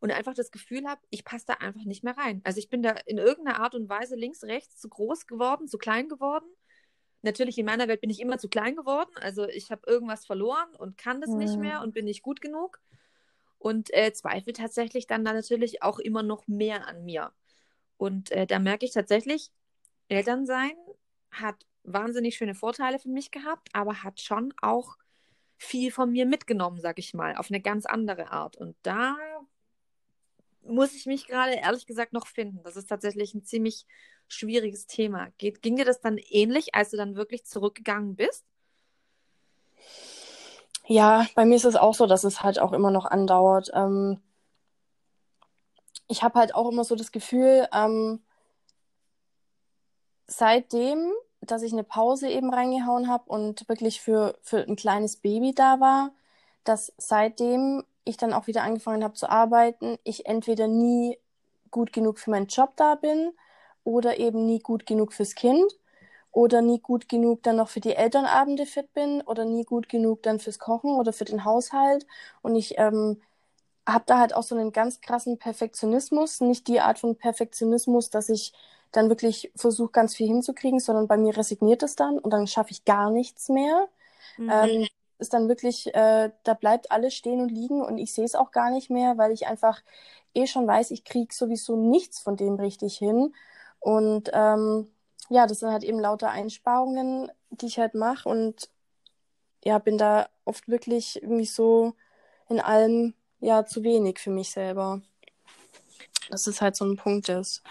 und 0.00 0.10
einfach 0.10 0.34
das 0.34 0.50
Gefühl 0.50 0.86
habe, 0.86 1.00
ich 1.10 1.24
passe 1.24 1.46
da 1.46 1.54
einfach 1.54 1.84
nicht 1.84 2.04
mehr 2.04 2.16
rein. 2.16 2.40
Also 2.44 2.58
ich 2.58 2.68
bin 2.68 2.82
da 2.82 2.90
in 3.06 3.18
irgendeiner 3.18 3.60
Art 3.60 3.74
und 3.74 3.88
Weise 3.88 4.16
links, 4.16 4.44
rechts 4.44 4.80
zu 4.80 4.88
groß 4.88 5.26
geworden, 5.26 5.68
zu 5.68 5.78
klein 5.78 6.08
geworden. 6.08 6.46
Natürlich 7.22 7.58
in 7.58 7.66
meiner 7.66 7.88
Welt 7.88 8.00
bin 8.00 8.10
ich 8.10 8.20
immer 8.20 8.38
zu 8.38 8.48
klein 8.48 8.76
geworden. 8.76 9.10
Also 9.20 9.48
ich 9.48 9.70
habe 9.70 9.82
irgendwas 9.86 10.24
verloren 10.24 10.68
und 10.78 10.98
kann 10.98 11.20
das 11.20 11.30
mhm. 11.30 11.38
nicht 11.38 11.56
mehr 11.56 11.82
und 11.82 11.94
bin 11.94 12.04
nicht 12.04 12.22
gut 12.22 12.40
genug. 12.40 12.80
Und 13.58 13.92
äh, 13.92 14.12
zweifle 14.12 14.52
tatsächlich 14.52 15.08
dann 15.08 15.24
da 15.24 15.32
natürlich 15.32 15.82
auch 15.82 15.98
immer 15.98 16.22
noch 16.22 16.46
mehr 16.46 16.86
an 16.86 17.04
mir. 17.04 17.32
Und 17.96 18.30
äh, 18.30 18.46
da 18.46 18.60
merke 18.60 18.86
ich 18.86 18.92
tatsächlich, 18.92 19.50
Elternsein 20.06 20.76
hat 21.32 21.66
wahnsinnig 21.92 22.36
schöne 22.36 22.54
Vorteile 22.54 22.98
für 22.98 23.08
mich 23.08 23.30
gehabt, 23.30 23.68
aber 23.72 24.02
hat 24.02 24.20
schon 24.20 24.54
auch 24.62 24.96
viel 25.56 25.90
von 25.90 26.10
mir 26.10 26.26
mitgenommen, 26.26 26.80
sag 26.80 26.98
ich 26.98 27.14
mal, 27.14 27.36
auf 27.36 27.50
eine 27.50 27.60
ganz 27.60 27.86
andere 27.86 28.30
Art. 28.30 28.56
Und 28.56 28.76
da 28.82 29.16
muss 30.62 30.94
ich 30.94 31.06
mich 31.06 31.26
gerade 31.26 31.54
ehrlich 31.54 31.86
gesagt 31.86 32.12
noch 32.12 32.26
finden. 32.26 32.62
Das 32.62 32.76
ist 32.76 32.88
tatsächlich 32.88 33.34
ein 33.34 33.44
ziemlich 33.44 33.86
schwieriges 34.28 34.86
Thema. 34.86 35.28
Geht, 35.38 35.62
ging 35.62 35.76
dir 35.76 35.84
das 35.84 36.00
dann 36.00 36.18
ähnlich, 36.18 36.74
als 36.74 36.90
du 36.90 36.96
dann 36.96 37.16
wirklich 37.16 37.44
zurückgegangen 37.44 38.14
bist? 38.14 38.44
Ja, 40.86 41.26
bei 41.34 41.44
mir 41.44 41.56
ist 41.56 41.64
es 41.64 41.76
auch 41.76 41.94
so, 41.94 42.06
dass 42.06 42.24
es 42.24 42.42
halt 42.42 42.58
auch 42.58 42.72
immer 42.72 42.90
noch 42.90 43.04
andauert. 43.04 43.70
Ähm, 43.74 44.22
ich 46.06 46.22
habe 46.22 46.38
halt 46.38 46.54
auch 46.54 46.70
immer 46.70 46.84
so 46.84 46.94
das 46.94 47.12
Gefühl, 47.12 47.68
ähm, 47.72 48.22
seitdem 50.26 51.12
dass 51.40 51.62
ich 51.62 51.72
eine 51.72 51.84
Pause 51.84 52.28
eben 52.28 52.52
reingehauen 52.52 53.08
habe 53.08 53.24
und 53.30 53.68
wirklich 53.68 54.00
für, 54.00 54.38
für 54.42 54.58
ein 54.66 54.76
kleines 54.76 55.16
Baby 55.16 55.54
da 55.54 55.80
war, 55.80 56.12
dass 56.64 56.92
seitdem 56.98 57.84
ich 58.04 58.16
dann 58.16 58.32
auch 58.32 58.46
wieder 58.46 58.62
angefangen 58.62 59.04
habe 59.04 59.14
zu 59.14 59.28
arbeiten, 59.30 59.98
ich 60.04 60.26
entweder 60.26 60.66
nie 60.66 61.18
gut 61.70 61.92
genug 61.92 62.18
für 62.18 62.30
meinen 62.30 62.46
Job 62.46 62.72
da 62.76 62.94
bin 62.94 63.32
oder 63.84 64.18
eben 64.18 64.46
nie 64.46 64.60
gut 64.60 64.86
genug 64.86 65.12
fürs 65.12 65.34
Kind 65.34 65.72
oder 66.32 66.62
nie 66.62 66.80
gut 66.80 67.08
genug 67.08 67.42
dann 67.42 67.56
noch 67.56 67.68
für 67.68 67.80
die 67.80 67.94
Elternabende 67.94 68.66
fit 68.66 68.92
bin 68.94 69.22
oder 69.22 69.44
nie 69.44 69.64
gut 69.64 69.88
genug 69.88 70.22
dann 70.22 70.38
fürs 70.38 70.58
Kochen 70.58 70.90
oder 70.92 71.12
für 71.12 71.24
den 71.24 71.44
Haushalt. 71.44 72.06
Und 72.42 72.54
ich 72.56 72.78
ähm, 72.78 73.20
habe 73.86 74.04
da 74.06 74.18
halt 74.18 74.34
auch 74.34 74.42
so 74.42 74.54
einen 74.54 74.72
ganz 74.72 75.00
krassen 75.00 75.38
Perfektionismus, 75.38 76.40
nicht 76.40 76.68
die 76.68 76.80
Art 76.80 76.98
von 76.98 77.16
Perfektionismus, 77.16 78.10
dass 78.10 78.28
ich 78.28 78.52
dann 78.92 79.08
wirklich 79.08 79.52
versuche, 79.54 79.92
ganz 79.92 80.14
viel 80.14 80.26
hinzukriegen, 80.26 80.80
sondern 80.80 81.08
bei 81.08 81.16
mir 81.16 81.36
resigniert 81.36 81.82
es 81.82 81.96
dann 81.96 82.18
und 82.18 82.30
dann 82.32 82.46
schaffe 82.46 82.70
ich 82.70 82.84
gar 82.84 83.10
nichts 83.10 83.48
mehr. 83.48 83.88
Mhm. 84.36 84.50
Ähm, 84.50 84.88
ist 85.18 85.34
dann 85.34 85.48
wirklich, 85.48 85.92
äh, 85.94 86.30
da 86.44 86.54
bleibt 86.54 86.90
alles 86.92 87.14
stehen 87.14 87.40
und 87.40 87.50
liegen 87.50 87.82
und 87.82 87.98
ich 87.98 88.12
sehe 88.12 88.24
es 88.24 88.34
auch 88.34 88.52
gar 88.52 88.70
nicht 88.70 88.88
mehr, 88.88 89.18
weil 89.18 89.32
ich 89.32 89.46
einfach 89.46 89.82
eh 90.34 90.46
schon 90.46 90.66
weiß, 90.66 90.90
ich 90.92 91.04
kriege 91.04 91.34
sowieso 91.34 91.76
nichts 91.76 92.20
von 92.20 92.36
dem 92.36 92.54
richtig 92.54 92.96
hin. 92.96 93.34
Und 93.80 94.30
ähm, 94.32 94.88
ja, 95.28 95.46
das 95.46 95.60
sind 95.60 95.70
halt 95.70 95.84
eben 95.84 96.00
lauter 96.00 96.30
Einsparungen, 96.30 97.30
die 97.50 97.66
ich 97.66 97.78
halt 97.78 97.94
mache 97.94 98.28
und 98.28 98.70
ja, 99.64 99.78
bin 99.78 99.98
da 99.98 100.28
oft 100.44 100.68
wirklich 100.68 101.22
irgendwie 101.22 101.46
so 101.46 101.94
in 102.48 102.60
allem 102.60 103.14
ja 103.40 103.66
zu 103.66 103.82
wenig 103.82 104.18
für 104.18 104.30
mich 104.30 104.50
selber. 104.50 105.02
Das 106.28 106.46
ist 106.46 106.60
halt 106.60 106.76
so 106.76 106.84
ein 106.84 106.96
Punkt, 106.96 107.28
der 107.28 107.40
ist 107.40 107.62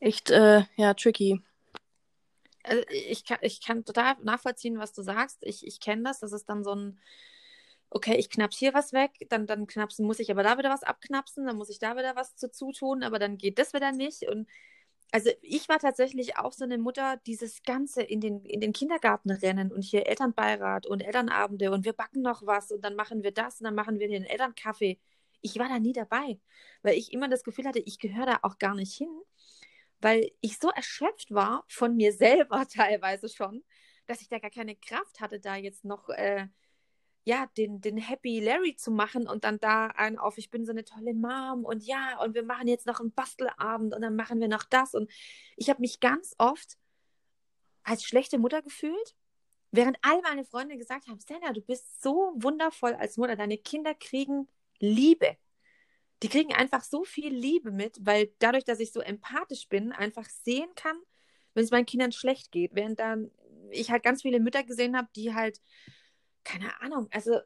echt, 0.00 0.30
äh, 0.30 0.64
ja, 0.76 0.94
tricky. 0.94 1.42
Also 2.62 2.82
ich, 2.88 3.24
kann, 3.24 3.38
ich 3.42 3.60
kann 3.60 3.84
total 3.84 4.16
nachvollziehen, 4.22 4.78
was 4.78 4.92
du 4.92 5.02
sagst. 5.02 5.38
Ich, 5.42 5.66
ich 5.66 5.80
kenne 5.80 6.02
das. 6.04 6.20
Das 6.20 6.32
ist 6.32 6.48
dann 6.48 6.64
so 6.64 6.74
ein, 6.74 6.98
okay, 7.94 8.16
ich 8.16 8.28
knaps 8.28 8.58
hier 8.58 8.74
was 8.74 8.92
weg, 8.92 9.12
dann, 9.30 9.46
dann 9.46 9.66
knapsen, 9.66 10.04
muss 10.04 10.18
ich 10.18 10.30
aber 10.30 10.42
da 10.42 10.58
wieder 10.58 10.70
was 10.70 10.82
abknapsen, 10.82 11.46
dann 11.46 11.56
muss 11.56 11.70
ich 11.70 11.78
da 11.78 11.96
wieder 11.96 12.16
was 12.16 12.34
zu 12.36 12.50
zutun, 12.50 13.04
aber 13.04 13.18
dann 13.20 13.38
geht 13.38 13.58
das 13.58 13.72
wieder 13.72 13.92
nicht. 13.92 14.28
Und 14.28 14.48
also 15.12 15.30
ich 15.42 15.68
war 15.68 15.78
tatsächlich 15.78 16.36
auch 16.38 16.52
so 16.52 16.64
eine 16.64 16.76
Mutter, 16.78 17.20
dieses 17.26 17.62
Ganze 17.62 18.02
in 18.02 18.20
den, 18.20 18.44
in 18.44 18.60
den 18.60 18.72
Kindergarten 18.72 19.30
rennen 19.30 19.70
und 19.72 19.82
hier 19.82 20.06
Elternbeirat 20.08 20.86
und 20.88 21.02
Elternabende 21.02 21.70
und 21.70 21.84
wir 21.84 21.92
backen 21.92 22.22
noch 22.22 22.44
was 22.46 22.72
und 22.72 22.84
dann 22.84 22.96
machen 22.96 23.22
wir 23.22 23.32
das 23.32 23.60
und 23.60 23.64
dann 23.64 23.76
machen 23.76 24.00
wir 24.00 24.08
den 24.08 24.24
Elternkaffee 24.24 24.98
ich 25.44 25.58
war 25.58 25.68
da 25.68 25.78
nie 25.78 25.92
dabei, 25.92 26.40
weil 26.82 26.96
ich 26.96 27.12
immer 27.12 27.28
das 27.28 27.44
Gefühl 27.44 27.66
hatte, 27.66 27.78
ich 27.80 27.98
gehöre 27.98 28.26
da 28.26 28.38
auch 28.42 28.58
gar 28.58 28.74
nicht 28.74 28.94
hin, 28.94 29.10
weil 30.00 30.32
ich 30.40 30.58
so 30.58 30.70
erschöpft 30.70 31.32
war 31.32 31.64
von 31.68 31.96
mir 31.96 32.12
selber 32.12 32.66
teilweise 32.72 33.28
schon, 33.28 33.62
dass 34.06 34.22
ich 34.22 34.28
da 34.28 34.38
gar 34.38 34.50
keine 34.50 34.74
Kraft 34.74 35.20
hatte, 35.20 35.40
da 35.40 35.56
jetzt 35.56 35.84
noch 35.84 36.08
äh, 36.08 36.48
ja, 37.24 37.46
den, 37.58 37.80
den 37.80 37.98
Happy 37.98 38.40
Larry 38.40 38.76
zu 38.76 38.90
machen 38.90 39.28
und 39.28 39.44
dann 39.44 39.58
da 39.60 39.86
ein 39.88 40.18
auf, 40.18 40.38
ich 40.38 40.50
bin 40.50 40.64
so 40.64 40.72
eine 40.72 40.84
tolle 40.84 41.14
Mom 41.14 41.64
und 41.64 41.84
ja, 41.84 42.20
und 42.22 42.34
wir 42.34 42.42
machen 42.42 42.66
jetzt 42.66 42.86
noch 42.86 43.00
einen 43.00 43.12
Bastelabend 43.12 43.94
und 43.94 44.00
dann 44.02 44.16
machen 44.16 44.40
wir 44.40 44.48
noch 44.48 44.64
das. 44.64 44.94
Und 44.94 45.10
ich 45.56 45.68
habe 45.70 45.80
mich 45.80 46.00
ganz 46.00 46.34
oft 46.38 46.78
als 47.82 48.04
schlechte 48.04 48.38
Mutter 48.38 48.62
gefühlt, 48.62 49.14
während 49.72 49.98
all 50.02 50.20
meine 50.22 50.44
Freunde 50.44 50.78
gesagt 50.78 51.06
haben, 51.08 51.20
Stella, 51.20 51.52
du 51.52 51.60
bist 51.60 52.02
so 52.02 52.32
wundervoll 52.36 52.94
als 52.94 53.18
Mutter, 53.18 53.36
deine 53.36 53.58
Kinder 53.58 53.94
kriegen 53.94 54.48
Liebe. 54.78 55.36
Die 56.22 56.28
kriegen 56.28 56.54
einfach 56.54 56.84
so 56.84 57.04
viel 57.04 57.34
Liebe 57.34 57.70
mit, 57.70 57.98
weil 58.00 58.32
dadurch, 58.38 58.64
dass 58.64 58.80
ich 58.80 58.92
so 58.92 59.00
empathisch 59.00 59.68
bin, 59.68 59.92
einfach 59.92 60.28
sehen 60.28 60.70
kann, 60.74 60.96
wenn 61.54 61.64
es 61.64 61.70
meinen 61.70 61.86
Kindern 61.86 62.12
schlecht 62.12 62.50
geht. 62.50 62.74
Während 62.74 62.98
dann 62.98 63.30
ich 63.70 63.90
halt 63.90 64.02
ganz 64.02 64.22
viele 64.22 64.40
Mütter 64.40 64.64
gesehen 64.64 64.96
habe, 64.96 65.08
die 65.16 65.34
halt, 65.34 65.60
keine 66.44 66.80
Ahnung, 66.80 67.08
also 67.10 67.40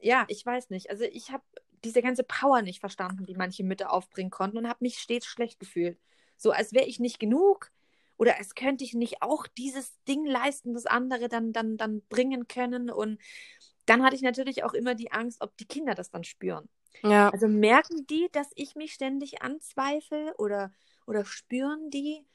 ja, 0.00 0.24
ich 0.28 0.44
weiß 0.44 0.70
nicht. 0.70 0.90
Also 0.90 1.04
ich 1.04 1.30
habe 1.30 1.44
diese 1.84 2.02
ganze 2.02 2.24
Power 2.24 2.62
nicht 2.62 2.80
verstanden, 2.80 3.26
die 3.26 3.34
manche 3.34 3.64
Mütter 3.64 3.92
aufbringen 3.92 4.30
konnten 4.30 4.58
und 4.58 4.68
habe 4.68 4.84
mich 4.84 4.98
stets 4.98 5.26
schlecht 5.26 5.58
gefühlt. 5.60 5.98
So 6.36 6.50
als 6.50 6.72
wäre 6.72 6.86
ich 6.86 7.00
nicht 7.00 7.18
genug 7.18 7.70
oder 8.16 8.38
als 8.38 8.54
könnte 8.54 8.84
ich 8.84 8.94
nicht 8.94 9.22
auch 9.22 9.46
dieses 9.46 9.92
Ding 10.04 10.24
leisten, 10.24 10.74
das 10.74 10.86
andere 10.86 11.28
dann, 11.28 11.52
dann, 11.52 11.76
dann 11.76 12.02
bringen 12.08 12.48
können. 12.48 12.90
Und 12.90 13.20
dann 13.86 14.02
hatte 14.02 14.16
ich 14.16 14.22
natürlich 14.22 14.64
auch 14.64 14.74
immer 14.74 14.94
die 14.94 15.12
Angst, 15.12 15.40
ob 15.40 15.56
die 15.56 15.66
Kinder 15.66 15.94
das 15.94 16.10
dann 16.10 16.24
spüren. 16.24 16.68
Ja. 17.02 17.30
Also 17.30 17.48
merken 17.48 18.06
die, 18.06 18.28
dass 18.32 18.50
ich 18.54 18.74
mich 18.74 18.92
ständig 18.92 19.42
anzweifle 19.42 20.34
oder, 20.38 20.72
oder 21.06 21.24
spüren 21.24 21.90
die, 21.90 22.26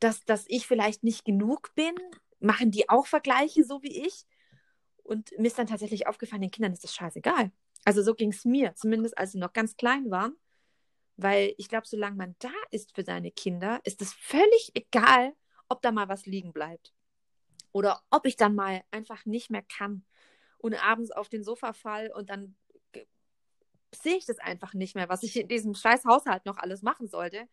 dass, 0.00 0.24
dass 0.24 0.44
ich 0.48 0.66
vielleicht 0.66 1.04
nicht 1.04 1.24
genug 1.24 1.74
bin? 1.74 1.94
Machen 2.40 2.70
die 2.70 2.88
auch 2.88 3.06
Vergleiche 3.06 3.64
so 3.64 3.82
wie 3.82 4.06
ich? 4.06 4.26
Und 5.02 5.32
mir 5.38 5.48
ist 5.48 5.58
dann 5.58 5.66
tatsächlich 5.66 6.06
aufgefallen, 6.06 6.42
den 6.42 6.50
Kindern 6.50 6.72
ist 6.72 6.84
das 6.84 6.94
scheißegal. 6.94 7.50
Also 7.84 8.02
so 8.02 8.14
ging 8.14 8.30
es 8.30 8.44
mir, 8.44 8.74
zumindest 8.74 9.16
als 9.16 9.32
sie 9.32 9.38
noch 9.38 9.52
ganz 9.52 9.76
klein 9.76 10.10
waren. 10.10 10.36
Weil 11.16 11.54
ich 11.58 11.68
glaube, 11.68 11.86
solange 11.86 12.16
man 12.16 12.36
da 12.38 12.52
ist 12.70 12.94
für 12.94 13.02
seine 13.02 13.32
Kinder, 13.32 13.80
ist 13.82 14.00
es 14.00 14.12
völlig 14.12 14.70
egal, 14.74 15.34
ob 15.68 15.82
da 15.82 15.90
mal 15.90 16.08
was 16.08 16.26
liegen 16.26 16.52
bleibt. 16.52 16.94
Oder 17.72 18.02
ob 18.10 18.24
ich 18.26 18.36
dann 18.36 18.54
mal 18.54 18.82
einfach 18.92 19.24
nicht 19.26 19.50
mehr 19.50 19.62
kann 19.62 20.04
und 20.58 20.74
abends 20.74 21.10
auf 21.10 21.28
den 21.28 21.44
Sofa 21.44 21.72
fall 21.72 22.10
und 22.14 22.30
dann 22.30 22.56
sehe 23.94 24.16
ich 24.16 24.26
das 24.26 24.38
einfach 24.38 24.74
nicht 24.74 24.94
mehr, 24.94 25.08
was 25.08 25.22
ich 25.22 25.36
in 25.36 25.48
diesem 25.48 25.74
scheiß 25.74 26.04
Haushalt 26.04 26.44
noch 26.44 26.58
alles 26.58 26.82
machen 26.82 27.08
sollte, 27.08 27.48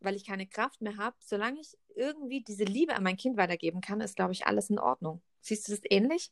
weil 0.00 0.14
ich 0.14 0.26
keine 0.26 0.46
Kraft 0.46 0.80
mehr 0.82 0.96
habe. 0.96 1.16
Solange 1.20 1.60
ich 1.60 1.76
irgendwie 1.94 2.42
diese 2.42 2.64
Liebe 2.64 2.94
an 2.94 3.02
mein 3.02 3.16
Kind 3.16 3.36
weitergeben 3.36 3.80
kann, 3.80 4.00
ist, 4.00 4.16
glaube 4.16 4.32
ich, 4.32 4.46
alles 4.46 4.70
in 4.70 4.78
Ordnung. 4.78 5.22
Siehst 5.40 5.68
du 5.68 5.72
das 5.72 5.80
ähnlich? 5.88 6.30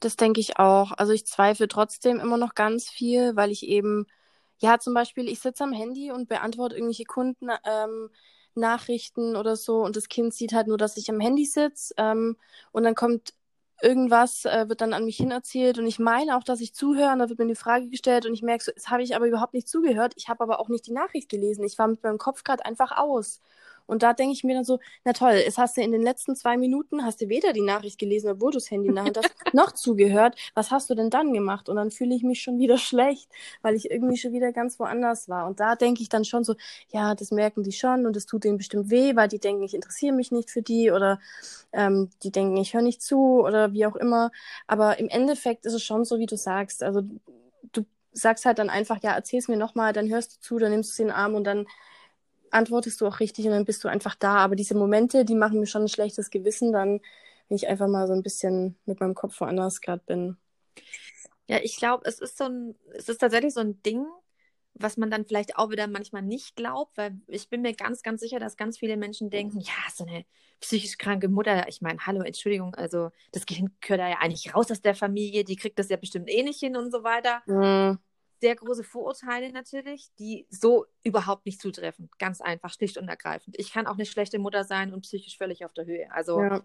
Das 0.00 0.16
denke 0.16 0.40
ich 0.40 0.58
auch. 0.58 0.92
Also 0.92 1.12
ich 1.12 1.26
zweifle 1.26 1.68
trotzdem 1.68 2.20
immer 2.20 2.36
noch 2.36 2.54
ganz 2.54 2.88
viel, 2.88 3.36
weil 3.36 3.50
ich 3.50 3.66
eben, 3.66 4.06
ja, 4.58 4.78
zum 4.78 4.94
Beispiel, 4.94 5.28
ich 5.28 5.40
sitze 5.40 5.64
am 5.64 5.72
Handy 5.72 6.10
und 6.10 6.28
beantworte 6.28 6.74
irgendwelche 6.74 7.04
Kunden. 7.04 7.48
Ähm, 7.64 8.10
Nachrichten 8.54 9.36
oder 9.36 9.54
so 9.56 9.84
und 9.84 9.94
das 9.94 10.08
Kind 10.08 10.34
sieht 10.34 10.52
halt 10.52 10.66
nur, 10.66 10.76
dass 10.76 10.96
ich 10.96 11.08
am 11.08 11.20
Handy 11.20 11.46
sitze 11.46 11.94
ähm, 11.96 12.36
und 12.72 12.82
dann 12.82 12.96
kommt 12.96 13.32
irgendwas, 13.82 14.44
äh, 14.44 14.68
wird 14.68 14.80
dann 14.80 14.92
an 14.92 15.04
mich 15.04 15.16
hin 15.16 15.30
erzählt 15.30 15.78
und 15.78 15.86
ich 15.86 15.98
meine 15.98 16.36
auch, 16.36 16.44
dass 16.44 16.60
ich 16.60 16.74
zuhöre 16.74 17.12
und 17.12 17.18
da 17.20 17.28
wird 17.28 17.38
mir 17.38 17.44
eine 17.44 17.54
Frage 17.56 17.88
gestellt 17.88 18.26
und 18.26 18.34
ich 18.34 18.42
merke 18.42 18.64
so, 18.64 18.70
jetzt 18.72 18.90
habe 18.90 19.02
ich 19.02 19.16
aber 19.16 19.26
überhaupt 19.26 19.54
nicht 19.54 19.68
zugehört, 19.68 20.14
ich 20.16 20.28
habe 20.28 20.42
aber 20.44 20.60
auch 20.60 20.68
nicht 20.68 20.86
die 20.86 20.92
Nachricht 20.92 21.28
gelesen, 21.28 21.64
ich 21.64 21.78
war 21.78 21.88
mit 21.88 22.02
meinem 22.02 22.18
Kopf 22.18 22.44
gerade 22.44 22.64
einfach 22.64 22.96
aus 22.96 23.40
und 23.90 24.02
da 24.02 24.12
denke 24.12 24.32
ich 24.32 24.44
mir 24.44 24.54
dann 24.54 24.64
so, 24.64 24.78
na 25.04 25.12
toll, 25.12 25.32
jetzt 25.32 25.58
hast 25.58 25.76
du 25.76 25.82
in 25.82 25.92
den 25.92 26.02
letzten 26.02 26.36
zwei 26.36 26.56
Minuten, 26.56 27.04
hast 27.04 27.20
du 27.20 27.28
weder 27.28 27.52
die 27.52 27.60
Nachricht 27.60 27.98
gelesen, 27.98 28.30
obwohl 28.30 28.52
du 28.52 28.58
das 28.58 28.70
Handy 28.70 28.88
in 28.88 28.94
der 28.94 29.04
Hand 29.04 29.18
hast, 29.18 29.30
noch 29.54 29.72
zugehört. 29.72 30.36
Was 30.54 30.70
hast 30.70 30.90
du 30.90 30.94
denn 30.94 31.10
dann 31.10 31.32
gemacht? 31.32 31.68
Und 31.68 31.76
dann 31.76 31.90
fühle 31.90 32.14
ich 32.14 32.22
mich 32.22 32.40
schon 32.40 32.58
wieder 32.58 32.78
schlecht, 32.78 33.28
weil 33.62 33.74
ich 33.74 33.90
irgendwie 33.90 34.16
schon 34.16 34.32
wieder 34.32 34.52
ganz 34.52 34.78
woanders 34.78 35.28
war. 35.28 35.46
Und 35.46 35.60
da 35.60 35.76
denke 35.76 36.02
ich 36.02 36.08
dann 36.08 36.24
schon 36.24 36.44
so, 36.44 36.54
ja, 36.88 37.14
das 37.14 37.30
merken 37.30 37.62
die 37.62 37.72
schon 37.72 38.06
und 38.06 38.16
es 38.16 38.26
tut 38.26 38.44
denen 38.44 38.58
bestimmt 38.58 38.90
weh, 38.90 39.16
weil 39.16 39.28
die 39.28 39.40
denken, 39.40 39.62
ich 39.62 39.74
interessiere 39.74 40.14
mich 40.14 40.30
nicht 40.30 40.50
für 40.50 40.62
die 40.62 40.90
oder 40.90 41.18
ähm, 41.72 42.10
die 42.22 42.30
denken, 42.30 42.56
ich 42.56 42.74
höre 42.74 42.82
nicht 42.82 43.02
zu 43.02 43.40
oder 43.42 43.72
wie 43.72 43.86
auch 43.86 43.96
immer. 43.96 44.30
Aber 44.66 44.98
im 44.98 45.08
Endeffekt 45.08 45.66
ist 45.66 45.74
es 45.74 45.82
schon 45.82 46.04
so, 46.04 46.18
wie 46.18 46.26
du 46.26 46.36
sagst. 46.36 46.82
Also 46.82 47.02
du 47.72 47.84
sagst 48.12 48.44
halt 48.44 48.58
dann 48.58 48.70
einfach, 48.70 49.02
ja, 49.02 49.12
erzähl's 49.14 49.48
mir 49.48 49.56
nochmal, 49.56 49.92
dann 49.92 50.08
hörst 50.08 50.36
du 50.36 50.40
zu, 50.40 50.58
dann 50.58 50.70
nimmst 50.72 50.90
du 50.90 50.92
es 50.92 50.98
in 50.98 51.06
den 51.08 51.16
Arm 51.16 51.34
und 51.34 51.44
dann 51.44 51.66
antwortest 52.50 53.00
du 53.00 53.06
auch 53.06 53.20
richtig 53.20 53.46
und 53.46 53.52
dann 53.52 53.64
bist 53.64 53.82
du 53.84 53.88
einfach 53.88 54.14
da. 54.14 54.36
Aber 54.36 54.56
diese 54.56 54.74
Momente, 54.74 55.24
die 55.24 55.34
machen 55.34 55.60
mir 55.60 55.66
schon 55.66 55.82
ein 55.82 55.88
schlechtes 55.88 56.30
Gewissen, 56.30 56.72
dann, 56.72 57.00
wenn 57.48 57.56
ich 57.56 57.68
einfach 57.68 57.88
mal 57.88 58.06
so 58.06 58.12
ein 58.12 58.22
bisschen 58.22 58.76
mit 58.84 59.00
meinem 59.00 59.14
Kopf 59.14 59.40
woanders 59.40 59.80
gerade 59.80 60.02
bin. 60.06 60.36
Ja, 61.46 61.58
ich 61.62 61.76
glaube, 61.76 62.04
es 62.06 62.20
ist 62.20 62.38
so 62.38 62.44
ein, 62.44 62.74
es 62.94 63.08
ist 63.08 63.18
tatsächlich 63.18 63.54
so 63.54 63.60
ein 63.60 63.82
Ding, 63.82 64.06
was 64.74 64.96
man 64.96 65.10
dann 65.10 65.24
vielleicht 65.26 65.56
auch 65.56 65.70
wieder 65.70 65.88
manchmal 65.88 66.22
nicht 66.22 66.54
glaubt, 66.54 66.96
weil 66.96 67.20
ich 67.26 67.48
bin 67.48 67.62
mir 67.62 67.74
ganz, 67.74 68.02
ganz 68.02 68.20
sicher, 68.20 68.38
dass 68.38 68.56
ganz 68.56 68.78
viele 68.78 68.96
Menschen 68.96 69.30
denken, 69.30 69.58
ja, 69.60 69.72
so 69.92 70.04
eine 70.04 70.24
psychisch 70.60 70.96
kranke 70.96 71.28
Mutter, 71.28 71.68
ich 71.68 71.80
meine, 71.80 72.06
hallo, 72.06 72.22
Entschuldigung, 72.22 72.74
also 72.76 73.10
das 73.32 73.46
Kind 73.46 73.80
gehört 73.80 74.00
da 74.00 74.08
ja 74.08 74.18
eigentlich 74.20 74.54
raus 74.54 74.70
aus 74.70 74.80
der 74.80 74.94
Familie, 74.94 75.42
die 75.42 75.56
kriegt 75.56 75.78
das 75.78 75.88
ja 75.88 75.96
bestimmt 75.96 76.30
eh 76.30 76.42
nicht 76.42 76.60
hin 76.60 76.76
und 76.76 76.92
so 76.92 77.02
weiter. 77.02 77.42
Mhm 77.46 77.98
sehr 78.40 78.56
große 78.56 78.84
Vorurteile 78.84 79.52
natürlich, 79.52 80.10
die 80.18 80.46
so 80.48 80.86
überhaupt 81.02 81.46
nicht 81.46 81.60
zutreffen. 81.60 82.08
Ganz 82.18 82.40
einfach, 82.40 82.72
schlicht 82.72 82.96
und 82.96 83.08
ergreifend. 83.08 83.58
Ich 83.58 83.72
kann 83.72 83.86
auch 83.86 83.94
eine 83.94 84.06
schlechte 84.06 84.38
Mutter 84.38 84.64
sein 84.64 84.92
und 84.92 85.02
psychisch 85.02 85.36
völlig 85.36 85.64
auf 85.64 85.74
der 85.74 85.84
Höhe. 85.84 86.10
Also 86.10 86.40
ja. 86.40 86.62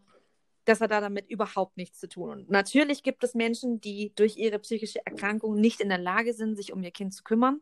das 0.63 0.79
hat 0.79 0.91
da 0.91 1.01
damit 1.01 1.29
überhaupt 1.29 1.75
nichts 1.77 1.99
zu 1.99 2.07
tun. 2.07 2.29
Und 2.31 2.49
natürlich 2.49 3.03
gibt 3.03 3.23
es 3.23 3.33
Menschen, 3.33 3.81
die 3.81 4.13
durch 4.15 4.37
ihre 4.37 4.59
psychische 4.59 5.05
Erkrankung 5.05 5.55
nicht 5.55 5.81
in 5.81 5.89
der 5.89 5.97
Lage 5.97 6.33
sind, 6.33 6.55
sich 6.55 6.71
um 6.71 6.81
ihr 6.81 6.91
Kind 6.91 7.13
zu 7.13 7.23
kümmern. 7.23 7.61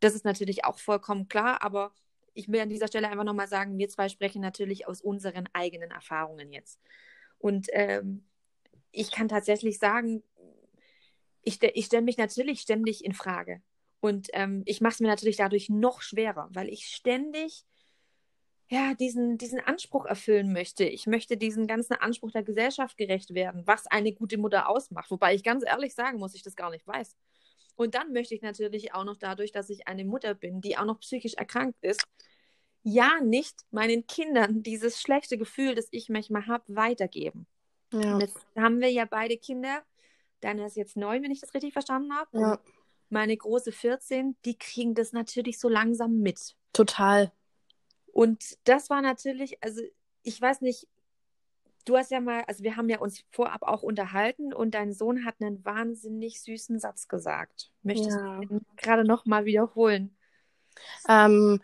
Das 0.00 0.14
ist 0.14 0.24
natürlich 0.24 0.64
auch 0.64 0.78
vollkommen 0.78 1.28
klar, 1.28 1.62
aber 1.62 1.92
ich 2.34 2.48
will 2.48 2.60
an 2.60 2.68
dieser 2.68 2.88
Stelle 2.88 3.08
einfach 3.08 3.24
nochmal 3.24 3.48
sagen, 3.48 3.78
wir 3.78 3.88
zwei 3.88 4.08
sprechen 4.08 4.42
natürlich 4.42 4.86
aus 4.86 5.00
unseren 5.00 5.48
eigenen 5.52 5.90
Erfahrungen 5.90 6.52
jetzt. 6.52 6.80
Und 7.38 7.68
ähm, 7.72 8.24
ich 8.90 9.10
kann 9.10 9.28
tatsächlich 9.28 9.78
sagen, 9.78 10.22
ich, 11.48 11.62
ich 11.62 11.86
stelle 11.86 12.02
mich 12.02 12.18
natürlich 12.18 12.60
ständig 12.60 13.04
in 13.04 13.14
Frage. 13.14 13.62
Und 14.00 14.28
ähm, 14.32 14.62
ich 14.66 14.80
mache 14.80 14.92
es 14.92 15.00
mir 15.00 15.08
natürlich 15.08 15.38
dadurch 15.38 15.68
noch 15.68 16.02
schwerer, 16.02 16.48
weil 16.52 16.68
ich 16.68 16.86
ständig 16.86 17.64
ja, 18.70 18.92
diesen, 18.92 19.38
diesen 19.38 19.60
Anspruch 19.60 20.04
erfüllen 20.04 20.52
möchte. 20.52 20.84
Ich 20.84 21.06
möchte 21.06 21.38
diesen 21.38 21.66
ganzen 21.66 21.94
Anspruch 21.94 22.30
der 22.32 22.42
Gesellschaft 22.42 22.98
gerecht 22.98 23.32
werden, 23.34 23.62
was 23.66 23.86
eine 23.86 24.12
gute 24.12 24.36
Mutter 24.36 24.68
ausmacht. 24.68 25.10
Wobei 25.10 25.34
ich 25.34 25.42
ganz 25.42 25.64
ehrlich 25.66 25.94
sagen 25.94 26.18
muss, 26.18 26.34
ich 26.34 26.42
das 26.42 26.54
gar 26.54 26.70
nicht 26.70 26.86
weiß. 26.86 27.16
Und 27.76 27.94
dann 27.94 28.12
möchte 28.12 28.34
ich 28.34 28.42
natürlich 28.42 28.92
auch 28.92 29.04
noch 29.04 29.16
dadurch, 29.16 29.52
dass 29.52 29.70
ich 29.70 29.88
eine 29.88 30.04
Mutter 30.04 30.34
bin, 30.34 30.60
die 30.60 30.76
auch 30.76 30.84
noch 30.84 31.00
psychisch 31.00 31.34
erkrankt 31.34 31.78
ist, 31.82 32.04
ja 32.82 33.20
nicht 33.22 33.54
meinen 33.70 34.06
Kindern 34.06 34.62
dieses 34.62 35.00
schlechte 35.00 35.38
Gefühl, 35.38 35.74
das 35.74 35.88
ich 35.90 36.10
manchmal 36.10 36.46
habe, 36.46 36.64
weitergeben. 36.68 37.46
Ja. 37.92 38.14
Und 38.14 38.20
jetzt 38.20 38.38
haben 38.54 38.80
wir 38.80 38.90
ja 38.90 39.06
beide 39.06 39.38
Kinder 39.38 39.82
Deine 40.40 40.66
ist 40.66 40.76
jetzt 40.76 40.96
neun, 40.96 41.22
wenn 41.22 41.30
ich 41.30 41.40
das 41.40 41.54
richtig 41.54 41.72
verstanden 41.72 42.14
habe. 42.14 42.38
Ja. 42.38 42.58
Meine 43.10 43.36
große 43.36 43.72
14, 43.72 44.36
die 44.44 44.58
kriegen 44.58 44.94
das 44.94 45.12
natürlich 45.12 45.58
so 45.58 45.68
langsam 45.68 46.18
mit. 46.18 46.56
Total. 46.72 47.32
Und 48.12 48.58
das 48.64 48.90
war 48.90 49.00
natürlich, 49.00 49.62
also 49.62 49.80
ich 50.22 50.40
weiß 50.40 50.60
nicht, 50.60 50.86
du 51.84 51.96
hast 51.96 52.10
ja 52.10 52.20
mal, 52.20 52.42
also 52.46 52.62
wir 52.62 52.76
haben 52.76 52.88
ja 52.88 52.98
uns 52.98 53.24
vorab 53.30 53.62
auch 53.62 53.82
unterhalten 53.82 54.52
und 54.52 54.74
dein 54.74 54.92
Sohn 54.92 55.24
hat 55.24 55.36
einen 55.40 55.64
wahnsinnig 55.64 56.42
süßen 56.42 56.78
Satz 56.78 57.08
gesagt. 57.08 57.70
Möchtest 57.82 58.18
ja. 58.18 58.40
du 58.40 58.60
gerade 58.76 59.04
noch 59.04 59.24
mal 59.24 59.44
wiederholen? 59.44 60.14
Ähm, 61.08 61.60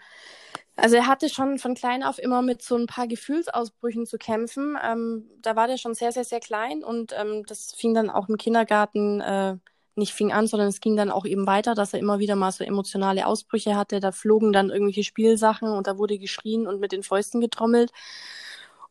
also 0.76 0.96
er 0.96 1.06
hatte 1.06 1.28
schon 1.28 1.58
von 1.58 1.74
klein 1.74 2.02
auf 2.02 2.18
immer 2.18 2.42
mit 2.42 2.62
so 2.62 2.76
ein 2.76 2.86
paar 2.86 3.06
Gefühlsausbrüchen 3.06 4.06
zu 4.06 4.18
kämpfen. 4.18 4.76
Ähm, 4.82 5.30
da 5.40 5.54
war 5.56 5.68
der 5.68 5.76
schon 5.76 5.94
sehr, 5.94 6.12
sehr, 6.12 6.24
sehr 6.24 6.40
klein 6.40 6.82
und 6.82 7.12
ähm, 7.16 7.44
das 7.46 7.72
fing 7.76 7.94
dann 7.94 8.10
auch 8.10 8.28
im 8.28 8.36
Kindergarten, 8.36 9.20
äh, 9.20 9.56
nicht 9.96 10.12
fing 10.12 10.32
an, 10.32 10.46
sondern 10.48 10.68
es 10.68 10.80
ging 10.80 10.96
dann 10.96 11.10
auch 11.10 11.24
eben 11.24 11.46
weiter, 11.46 11.74
dass 11.74 11.94
er 11.94 12.00
immer 12.00 12.18
wieder 12.18 12.34
mal 12.36 12.50
so 12.50 12.64
emotionale 12.64 13.26
Ausbrüche 13.26 13.76
hatte. 13.76 14.00
Da 14.00 14.10
flogen 14.12 14.52
dann 14.52 14.70
irgendwelche 14.70 15.04
Spielsachen 15.04 15.68
und 15.68 15.86
da 15.86 15.98
wurde 15.98 16.18
geschrien 16.18 16.66
und 16.66 16.80
mit 16.80 16.92
den 16.92 17.04
Fäusten 17.04 17.40
getrommelt 17.40 17.92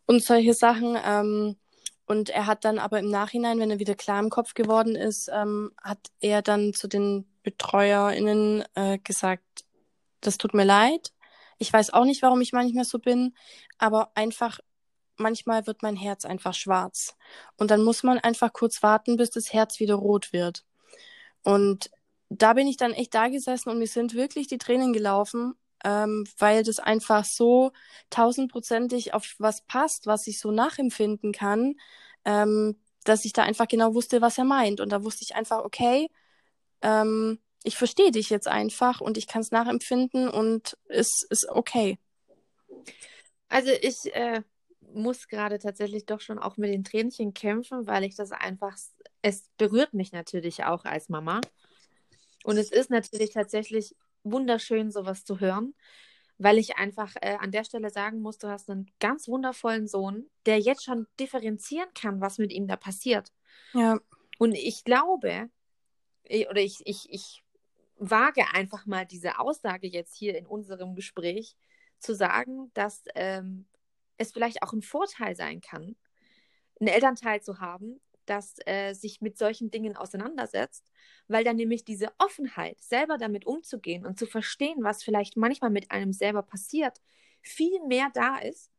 und 0.05 0.23
solche 0.23 0.53
Sachen. 0.53 0.97
Ähm, 1.05 1.57
und 2.05 2.29
er 2.29 2.47
hat 2.47 2.65
dann 2.65 2.79
aber 2.79 2.99
im 2.99 3.09
Nachhinein, 3.09 3.59
wenn 3.59 3.71
er 3.71 3.79
wieder 3.79 3.95
klar 3.95 4.19
im 4.21 4.29
Kopf 4.29 4.53
geworden 4.53 4.95
ist, 4.95 5.29
ähm, 5.33 5.71
hat 5.81 5.99
er 6.19 6.41
dann 6.41 6.73
zu 6.73 6.87
den 6.87 7.25
BetreuerInnen 7.43 8.63
äh, 8.75 8.99
gesagt, 8.99 9.43
das 10.21 10.37
tut 10.37 10.53
mir 10.53 10.65
leid, 10.65 11.12
ich 11.63 11.71
weiß 11.71 11.93
auch 11.93 12.03
nicht, 12.03 12.21
warum 12.21 12.41
ich 12.41 12.51
manchmal 12.51 12.83
so 12.83 12.99
bin, 12.99 13.33
aber 13.77 14.11
einfach 14.15 14.59
manchmal 15.15 15.65
wird 15.65 15.81
mein 15.81 15.95
Herz 15.95 16.25
einfach 16.25 16.53
schwarz. 16.53 17.15
Und 17.57 17.71
dann 17.71 17.83
muss 17.83 18.03
man 18.03 18.19
einfach 18.19 18.51
kurz 18.51 18.83
warten, 18.83 19.15
bis 19.15 19.29
das 19.29 19.53
Herz 19.53 19.79
wieder 19.79 19.95
rot 19.95 20.33
wird. 20.33 20.65
Und 21.43 21.89
da 22.29 22.53
bin 22.53 22.67
ich 22.67 22.75
dann 22.77 22.91
echt 22.91 23.13
da 23.13 23.29
gesessen 23.29 23.69
und 23.69 23.79
mir 23.79 23.87
sind 23.87 24.13
wirklich 24.13 24.47
die 24.47 24.57
Tränen 24.57 24.91
gelaufen, 24.91 25.53
ähm, 25.85 26.25
weil 26.37 26.63
das 26.63 26.79
einfach 26.79 27.23
so 27.23 27.71
tausendprozentig 28.09 29.13
auf 29.13 29.35
was 29.37 29.61
passt, 29.65 30.05
was 30.05 30.27
ich 30.27 30.39
so 30.39 30.51
nachempfinden 30.51 31.31
kann, 31.31 31.75
ähm, 32.25 32.77
dass 33.05 33.23
ich 33.23 33.31
da 33.31 33.43
einfach 33.43 33.67
genau 33.69 33.93
wusste, 33.93 34.21
was 34.21 34.37
er 34.37 34.45
meint. 34.45 34.81
Und 34.81 34.89
da 34.91 35.03
wusste 35.03 35.23
ich 35.23 35.35
einfach, 35.35 35.63
okay, 35.63 36.09
ähm, 36.81 37.39
ich 37.63 37.77
verstehe 37.77 38.11
dich 38.11 38.29
jetzt 38.29 38.47
einfach 38.47 39.01
und 39.01 39.17
ich 39.17 39.27
kann 39.27 39.41
es 39.41 39.51
nachempfinden 39.51 40.27
und 40.27 40.77
es 40.87 41.25
ist 41.29 41.47
okay. 41.49 41.97
Also 43.47 43.71
ich 43.81 44.13
äh, 44.13 44.41
muss 44.93 45.27
gerade 45.27 45.59
tatsächlich 45.59 46.05
doch 46.05 46.21
schon 46.21 46.39
auch 46.39 46.57
mit 46.57 46.73
den 46.73 46.83
Tränchen 46.83 47.33
kämpfen, 47.33 47.87
weil 47.87 48.03
ich 48.03 48.15
das 48.15 48.31
einfach, 48.31 48.75
es 49.21 49.49
berührt 49.57 49.93
mich 49.93 50.11
natürlich 50.11 50.63
auch 50.65 50.85
als 50.85 51.09
Mama. 51.09 51.41
Und 52.43 52.57
es 52.57 52.71
ist 52.71 52.89
natürlich 52.89 53.31
tatsächlich 53.31 53.95
wunderschön, 54.23 54.91
sowas 54.91 55.23
zu 55.23 55.39
hören, 55.39 55.73
weil 56.37 56.57
ich 56.57 56.77
einfach 56.77 57.13
äh, 57.21 57.37
an 57.39 57.51
der 57.51 57.63
Stelle 57.63 57.89
sagen 57.89 58.21
muss, 58.21 58.37
du 58.37 58.49
hast 58.49 58.69
einen 58.69 58.91
ganz 58.99 59.27
wundervollen 59.27 59.87
Sohn, 59.87 60.29
der 60.45 60.59
jetzt 60.59 60.83
schon 60.83 61.07
differenzieren 61.19 61.89
kann, 61.93 62.21
was 62.21 62.37
mit 62.37 62.51
ihm 62.51 62.67
da 62.67 62.75
passiert. 62.75 63.31
Ja. 63.73 63.99
Und 64.37 64.55
ich 64.55 64.83
glaube, 64.83 65.49
oder 66.25 66.61
ich, 66.61 66.81
ich, 66.85 67.05
ich 67.09 67.42
wage 67.97 68.43
einfach 68.53 68.85
mal 68.85 69.05
diese 69.05 69.39
Aussage 69.39 69.87
jetzt 69.87 70.15
hier 70.15 70.37
in 70.37 70.45
unserem 70.45 70.95
Gespräch 70.95 71.55
zu 71.99 72.15
sagen, 72.15 72.71
dass 72.73 73.03
ähm, 73.15 73.67
es 74.17 74.31
vielleicht 74.31 74.61
auch 74.63 74.73
ein 74.73 74.81
Vorteil 74.81 75.35
sein 75.35 75.61
kann, 75.61 75.95
einen 76.79 76.89
Elternteil 76.89 77.41
zu 77.41 77.59
haben, 77.59 78.01
das 78.25 78.55
äh, 78.65 78.93
sich 78.93 79.21
mit 79.21 79.37
solchen 79.37 79.69
Dingen 79.69 79.95
auseinandersetzt, 79.95 80.91
weil 81.27 81.43
dann 81.43 81.55
nämlich 81.55 81.83
diese 81.83 82.09
Offenheit, 82.19 82.81
selber 82.81 83.17
damit 83.17 83.45
umzugehen 83.45 84.05
und 84.05 84.17
zu 84.17 84.25
verstehen, 84.25 84.83
was 84.83 85.03
vielleicht 85.03 85.37
manchmal 85.37 85.69
mit 85.69 85.91
einem 85.91 86.13
selber 86.13 86.41
passiert, 86.41 87.01
viel 87.41 87.85
mehr 87.87 88.09
da 88.13 88.37
ist 88.37 88.71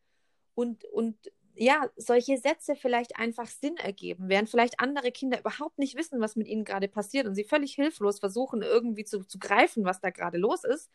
und, 0.54 0.84
und 0.86 1.16
ja, 1.56 1.88
solche 1.96 2.36
Sätze 2.36 2.74
vielleicht 2.74 3.16
einfach 3.16 3.46
Sinn 3.46 3.76
ergeben, 3.76 4.28
während 4.28 4.50
vielleicht 4.50 4.80
andere 4.80 5.12
Kinder 5.12 5.38
überhaupt 5.38 5.78
nicht 5.78 5.96
wissen, 5.96 6.20
was 6.20 6.36
mit 6.36 6.48
ihnen 6.48 6.64
gerade 6.64 6.88
passiert 6.88 7.26
und 7.26 7.34
sie 7.34 7.44
völlig 7.44 7.74
hilflos 7.74 8.18
versuchen, 8.18 8.62
irgendwie 8.62 9.04
zu, 9.04 9.24
zu 9.24 9.38
greifen, 9.38 9.84
was 9.84 10.00
da 10.00 10.10
gerade 10.10 10.38
los 10.38 10.64
ist, 10.64 10.90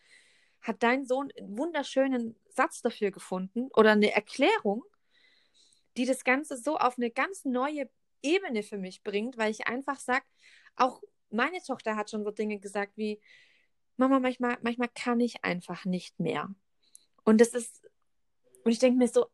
hat 0.62 0.84
dein 0.84 1.06
Sohn 1.06 1.32
einen 1.38 1.58
wunderschönen 1.58 2.36
Satz 2.50 2.82
dafür 2.82 3.12
gefunden 3.12 3.70
oder 3.76 3.92
eine 3.92 4.12
Erklärung, 4.12 4.84
die 5.96 6.06
das 6.06 6.24
Ganze 6.24 6.58
so 6.58 6.78
auf 6.78 6.98
eine 6.98 7.10
ganz 7.10 7.46
neue 7.46 7.90
Ebene 8.22 8.64
für 8.64 8.78
mich 8.78 9.02
bringt, 9.04 9.38
weil 9.38 9.52
ich 9.52 9.68
einfach 9.68 10.00
sage, 10.00 10.26
auch 10.76 11.02
meine 11.30 11.62
Tochter 11.62 11.96
hat 11.96 12.10
schon 12.10 12.24
so 12.24 12.32
Dinge 12.32 12.60
gesagt 12.60 12.98
wie, 12.98 13.22
Mama, 13.96 14.20
manchmal, 14.20 14.58
manchmal 14.62 14.90
kann 14.94 15.20
ich 15.20 15.44
einfach 15.44 15.86
nicht 15.86 16.20
mehr. 16.20 16.50
Und 17.24 17.40
das 17.40 17.50
ist, 17.50 17.90
und 18.64 18.72
ich 18.72 18.80
denke 18.80 18.98
mir 18.98 19.08
so, 19.08 19.28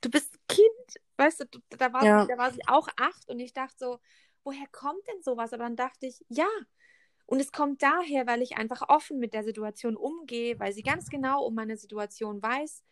du 0.00 0.10
bist 0.10 0.38
Kind, 0.48 1.02
weißt 1.16 1.40
du, 1.40 1.60
da 1.70 1.92
war, 1.92 2.04
ja. 2.04 2.22
sie, 2.22 2.28
da 2.28 2.38
war 2.38 2.52
sie 2.52 2.62
auch 2.66 2.88
acht 2.96 3.28
und 3.28 3.38
ich 3.40 3.52
dachte 3.52 3.76
so, 3.78 3.98
woher 4.44 4.66
kommt 4.72 5.06
denn 5.08 5.22
sowas? 5.22 5.52
Aber 5.52 5.64
dann 5.64 5.76
dachte 5.76 6.06
ich, 6.06 6.24
ja. 6.28 6.48
Und 7.26 7.40
es 7.40 7.52
kommt 7.52 7.82
daher, 7.82 8.26
weil 8.26 8.40
ich 8.40 8.56
einfach 8.56 8.88
offen 8.88 9.18
mit 9.18 9.34
der 9.34 9.44
Situation 9.44 9.96
umgehe, 9.96 10.58
weil 10.58 10.72
sie 10.72 10.82
ganz 10.82 11.10
genau 11.10 11.44
um 11.44 11.54
meine 11.54 11.76
Situation 11.76 12.42
weiß, 12.42 12.82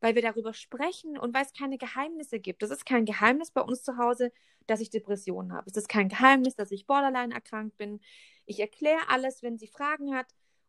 weil 0.00 0.16
wir 0.16 0.22
darüber 0.22 0.52
sprechen 0.54 1.16
und 1.16 1.34
weil 1.34 1.44
es 1.44 1.52
keine 1.52 1.78
Geheimnisse 1.78 2.40
gibt. 2.40 2.62
Das 2.62 2.70
ist 2.70 2.84
kein 2.84 3.04
Geheimnis 3.04 3.52
bei 3.52 3.60
uns 3.60 3.84
zu 3.84 3.96
Hause, 3.96 4.32
dass 4.66 4.80
ich 4.80 4.90
Depressionen 4.90 5.52
habe. 5.52 5.70
Es 5.70 5.76
ist 5.76 5.88
kein 5.88 6.08
Geheimnis, 6.08 6.56
dass 6.56 6.72
ich 6.72 6.86
Borderline 6.86 7.32
erkrankt 7.32 7.76
bin. 7.76 8.00
Ich 8.44 8.58
erkläre 8.58 9.08
alles, 9.08 9.42
wenn 9.44 9.56
sie 9.56 9.68
Fragen 9.68 10.14
hat. 10.14 10.26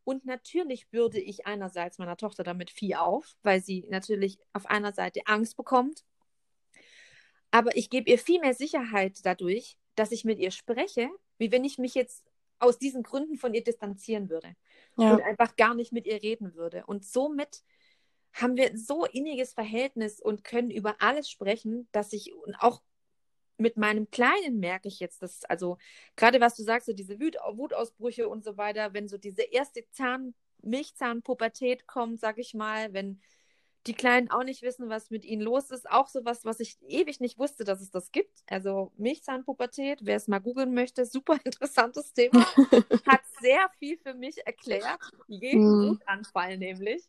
Und 0.08 0.24
natürlich 0.24 0.88
bürde 0.88 1.20
ich 1.20 1.48
einerseits 1.48 1.98
meiner 1.98 2.16
Tochter 2.16 2.46
damit 2.46 2.72
viel 2.72 2.94
auf, 2.94 3.36
weil 3.44 3.62
sie 3.62 3.86
natürlich 3.90 4.40
auf 4.54 4.66
einer 4.66 4.94
Seite 4.94 5.20
Angst 5.26 5.58
bekommt. 5.58 6.06
Aber 7.52 7.76
ich 7.76 7.90
gebe 7.90 8.10
ihr 8.10 8.18
viel 8.18 8.40
mehr 8.40 8.54
Sicherheit 8.54 9.20
dadurch, 9.26 9.78
dass 9.96 10.14
ich 10.14 10.24
mit 10.24 10.40
ihr 10.40 10.52
spreche, 10.52 11.10
wie 11.40 11.52
wenn 11.52 11.66
ich 11.66 11.78
mich 11.78 11.94
jetzt 11.94 12.24
aus 12.60 12.80
diesen 12.80 13.04
Gründen 13.04 13.38
von 13.38 13.54
ihr 13.54 13.66
distanzieren 13.66 14.30
würde 14.30 14.56
ja. 14.98 15.12
und 15.12 15.22
einfach 15.24 15.58
gar 15.58 15.76
nicht 15.76 15.92
mit 15.92 16.08
ihr 16.08 16.24
reden 16.24 16.56
würde. 16.56 16.86
Und 16.86 17.04
somit 17.04 17.66
haben 18.32 18.56
wir 18.56 18.78
so 18.78 19.04
inniges 19.04 19.52
Verhältnis 19.52 20.22
und 20.22 20.46
können 20.46 20.72
über 20.72 21.02
alles 21.02 21.30
sprechen, 21.30 21.90
dass 21.92 22.14
ich 22.14 22.32
auch 22.60 22.82
mit 23.58 23.78
meinem 23.78 24.10
Kleinen 24.10 24.60
merke 24.60 24.88
ich 24.88 25.00
jetzt, 25.00 25.22
dass, 25.22 25.44
also 25.46 25.78
gerade 26.16 26.40
was 26.40 26.56
du 26.56 26.64
sagst, 26.64 26.86
so 26.86 26.94
diese 26.94 27.20
Wut, 27.20 27.36
Wutausbrüche 27.54 28.28
und 28.30 28.44
so 28.44 28.58
weiter, 28.58 28.94
wenn 28.94 29.08
so 29.08 29.18
diese 29.18 29.44
erste 29.44 29.88
Zahn, 29.92 30.34
Milchzahnpubertät 30.64 31.88
kommt, 31.88 32.20
sag 32.20 32.38
ich 32.40 32.54
mal, 32.54 32.94
wenn 32.94 33.22
die 33.88 33.94
Kleinen 33.94 34.30
auch 34.30 34.44
nicht 34.44 34.64
wissen, 34.64 34.90
was 34.90 35.10
mit 35.10 35.24
ihnen 35.24 35.42
los 35.42 35.72
ist, 35.72 35.90
auch 35.90 36.08
sowas, 36.08 36.44
was 36.44 36.60
ich 36.60 36.78
ewig 36.88 37.20
nicht 37.20 37.40
wusste, 37.40 37.64
dass 37.64 37.82
es 37.82 37.90
das 37.90 38.12
gibt. 38.12 38.44
Also 38.48 38.92
Milchzahnpubertät, 38.98 40.00
wer 40.04 40.18
es 40.18 40.28
mal 40.28 40.40
googeln 40.40 40.74
möchte, 40.74 41.06
super 41.06 41.38
interessantes 41.46 42.14
Thema. 42.14 42.46
Hat 43.08 43.22
sehr 43.40 43.70
viel 43.80 43.98
für 43.98 44.14
mich 44.14 44.46
erklärt. 44.46 45.00
Jeden 45.28 45.64
mm. 45.64 45.90
Wutanfall 45.90 46.58
nämlich. 46.58 47.04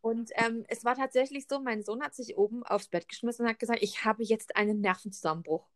Und 0.00 0.30
ähm, 0.34 0.64
es 0.68 0.84
war 0.84 0.94
tatsächlich 0.96 1.46
so, 1.48 1.60
mein 1.60 1.82
Sohn 1.82 2.02
hat 2.02 2.14
sich 2.14 2.36
oben 2.36 2.62
aufs 2.62 2.88
Bett 2.88 3.08
geschmissen 3.08 3.44
und 3.44 3.50
hat 3.50 3.58
gesagt, 3.58 3.82
ich 3.82 4.04
habe 4.04 4.22
jetzt 4.22 4.56
einen 4.56 4.80
Nervenzusammenbruch. 4.80 5.68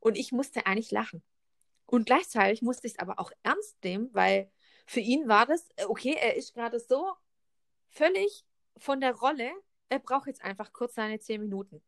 Und 0.00 0.18
ich 0.18 0.32
musste 0.32 0.66
eigentlich 0.66 0.90
lachen. 0.90 1.22
Und 1.86 2.06
gleichzeitig 2.06 2.62
musste 2.62 2.86
ich 2.86 2.94
es 2.94 2.98
aber 2.98 3.18
auch 3.18 3.30
ernst 3.42 3.82
nehmen, 3.84 4.10
weil 4.12 4.50
für 4.86 5.00
ihn 5.00 5.28
war 5.28 5.46
das, 5.46 5.68
äh, 5.76 5.84
okay, 5.84 6.16
er 6.18 6.36
ist 6.36 6.54
gerade 6.54 6.78
so 6.80 7.12
völlig 7.90 8.44
von 8.76 9.00
der 9.00 9.14
Rolle, 9.14 9.50
er 9.88 9.98
braucht 9.98 10.26
jetzt 10.26 10.42
einfach 10.42 10.72
kurz 10.72 10.94
seine 10.94 11.20
zehn 11.20 11.40
Minuten. 11.40 11.82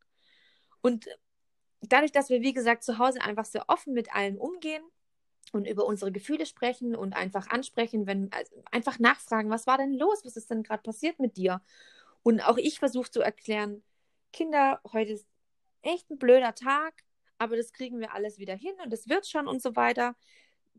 Und 0.81 1.09
dadurch, 1.81 2.13
dass 2.13 2.31
wir, 2.31 2.43
wie 2.43 2.53
gesagt, 2.53 2.85
zu 2.85 2.99
Hause 2.99 3.21
einfach 3.21 3.45
sehr 3.45 3.69
offen 3.69 3.93
mit 3.93 4.15
allen 4.15 4.39
umgehen, 4.39 4.85
und 5.57 5.67
über 5.67 5.85
unsere 5.85 6.13
Gefühle 6.13 6.47
sprechen 6.47 6.95
und 6.95 7.15
einfach 7.15 7.49
ansprechen, 7.49 8.07
wenn 8.07 8.31
also 8.33 8.63
einfach 8.71 8.99
nachfragen, 8.99 9.51
was 9.51 9.67
war 9.67 9.79
denn 9.79 9.95
los, 9.95 10.25
was 10.25 10.37
ist 10.37 10.51
denn 10.51 10.63
gerade 10.63 10.83
passiert 10.83 11.19
mit 11.19 11.37
dir? 11.37 11.61
Und 12.23 12.41
auch 12.41 12.59
ich 12.59 12.79
versuche 12.79 13.11
zu 13.11 13.21
erklären, 13.21 13.83
Kinder, 14.33 14.81
heute 14.93 15.13
ist 15.13 15.27
echt 15.83 16.11
ein 16.11 16.19
blöder 16.19 16.55
Tag, 16.55 16.95
aber 17.39 17.57
das 17.57 17.73
kriegen 17.73 18.01
wir 18.01 18.13
alles 18.13 18.39
wieder 18.39 18.55
hin 18.55 18.75
und 18.85 18.93
es 18.93 19.09
wird 19.09 19.27
schon 19.27 19.49
und 19.49 19.63
so 19.63 19.77
weiter. 19.77 20.17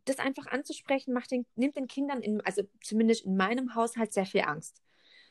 Das 0.05 0.19
einfach 0.19 0.47
anzusprechen, 0.47 1.13
macht 1.13 1.31
den, 1.31 1.45
nimmt 1.55 1.75
den 1.75 1.87
Kindern, 1.87 2.21
in, 2.21 2.41
also 2.41 2.63
zumindest 2.81 3.25
in 3.25 3.35
meinem 3.35 3.75
Haushalt, 3.75 4.13
sehr 4.13 4.25
viel 4.25 4.41
Angst. 4.41 4.81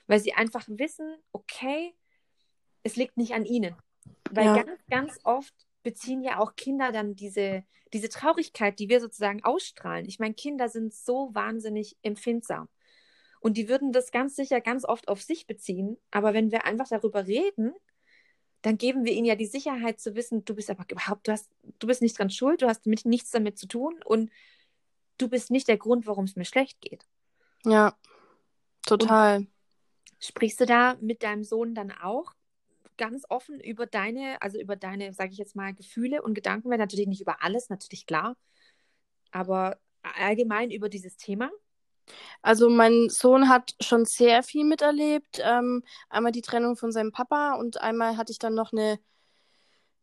Weil 0.07 0.21
sie 0.21 0.35
einfach 0.35 0.65
wissen, 0.69 1.17
okay, 1.33 1.95
es 2.83 2.97
liegt 2.97 3.17
nicht 3.17 3.35
an 3.35 3.45
ihnen. 3.45 3.75
Weil 4.31 4.47
ja. 4.47 4.63
ganz, 4.63 4.81
ganz 4.89 5.21
oft 5.25 5.55
beziehen 5.87 6.25
ja 6.25 6.40
auch 6.40 6.57
Kinder 6.57 6.90
dann 6.90 7.14
diese, 7.14 7.62
diese 7.92 8.09
Traurigkeit, 8.09 8.81
die 8.81 8.88
wir 8.88 9.01
sozusagen 9.01 9.44
ausstrahlen. 9.44 10.05
Ich 10.07 10.18
meine, 10.18 10.35
Kinder 10.35 10.68
sind 10.68 10.92
so 10.92 11.33
wahnsinnig 11.33 11.96
empfindsam. 12.03 12.68
Und 13.38 13.57
die 13.57 13.68
würden 13.68 13.92
das 13.92 14.11
ganz 14.11 14.35
sicher 14.35 14.61
ganz 14.61 14.85
oft 14.85 15.07
auf 15.07 15.22
sich 15.22 15.46
beziehen. 15.46 15.96
Aber 16.11 16.35
wenn 16.35 16.51
wir 16.51 16.64
einfach 16.64 16.88
darüber 16.88 17.29
reden, 17.29 17.72
dann 18.62 18.79
geben 18.79 19.05
wir 19.05 19.12
ihnen 19.12 19.27
ja 19.27 19.37
die 19.37 19.46
Sicherheit 19.46 20.01
zu 20.01 20.16
wissen, 20.16 20.44
du 20.44 20.57
bist 20.57 20.70
aber 20.70 20.85
überhaupt, 20.90 21.29
du 21.29 21.31
hast, 21.31 21.49
du 21.79 21.87
bist 21.87 22.03
nicht 22.03 22.18
dran 22.18 22.31
schuld, 22.31 22.62
du 22.62 22.66
hast 22.66 22.87
mit, 22.87 23.05
nichts 23.05 23.31
damit 23.31 23.57
zu 23.57 23.68
tun 23.68 24.01
und 24.05 24.33
du 25.18 25.29
bist 25.29 25.53
nicht 25.53 25.68
der 25.68 25.79
Grund, 25.79 26.09
warum 26.09 26.25
es 26.25 26.35
mir 26.35 26.44
schlecht 26.44 26.81
geht. 26.81 27.07
Ja, 27.64 27.96
total. 28.85 29.37
Und 29.37 29.51
sprichst 30.18 30.59
du 30.59 30.66
da 30.66 30.96
mit 31.01 31.22
deinem 31.22 31.44
Sohn 31.44 31.77
dann 31.77 31.92
auch 31.92 32.33
ganz 32.97 33.25
offen 33.29 33.61
über 33.61 33.87
deine, 33.87 34.41
also 34.43 34.59
über 34.59 34.77
deine, 34.77 35.13
sage 35.13 35.33
ich 35.33 35.39
jetzt 35.39 35.57
mal, 35.57 35.75
Gefühle 35.75 36.23
und 36.23 36.35
Gedanken, 36.35 36.71
weil 36.71 36.79
natürlich 36.79 37.07
nicht 37.07 37.21
über 37.21 37.43
alles, 37.43 37.69
natürlich 37.69 38.07
klar, 38.07 38.37
aber 39.31 39.79
allgemein 40.03 40.71
über 40.71 40.89
dieses 40.89 41.17
Thema? 41.17 41.51
Also 42.43 42.71
mein 42.71 43.09
Sohn 43.09 43.49
hat 43.49 43.75
schon 43.81 44.05
sehr 44.05 44.43
viel 44.43 44.65
miterlebt. 44.65 45.41
Ähm, 45.43 45.83
einmal 46.09 46.33
die 46.33 46.43
Trennung 46.43 46.77
von 46.77 46.93
seinem 46.93 47.13
Papa 47.13 47.55
und 47.55 47.81
einmal 47.81 48.17
hatte 48.17 48.33
ich 48.33 48.39
dann 48.39 48.55
noch 48.55 48.73
eine 48.73 48.99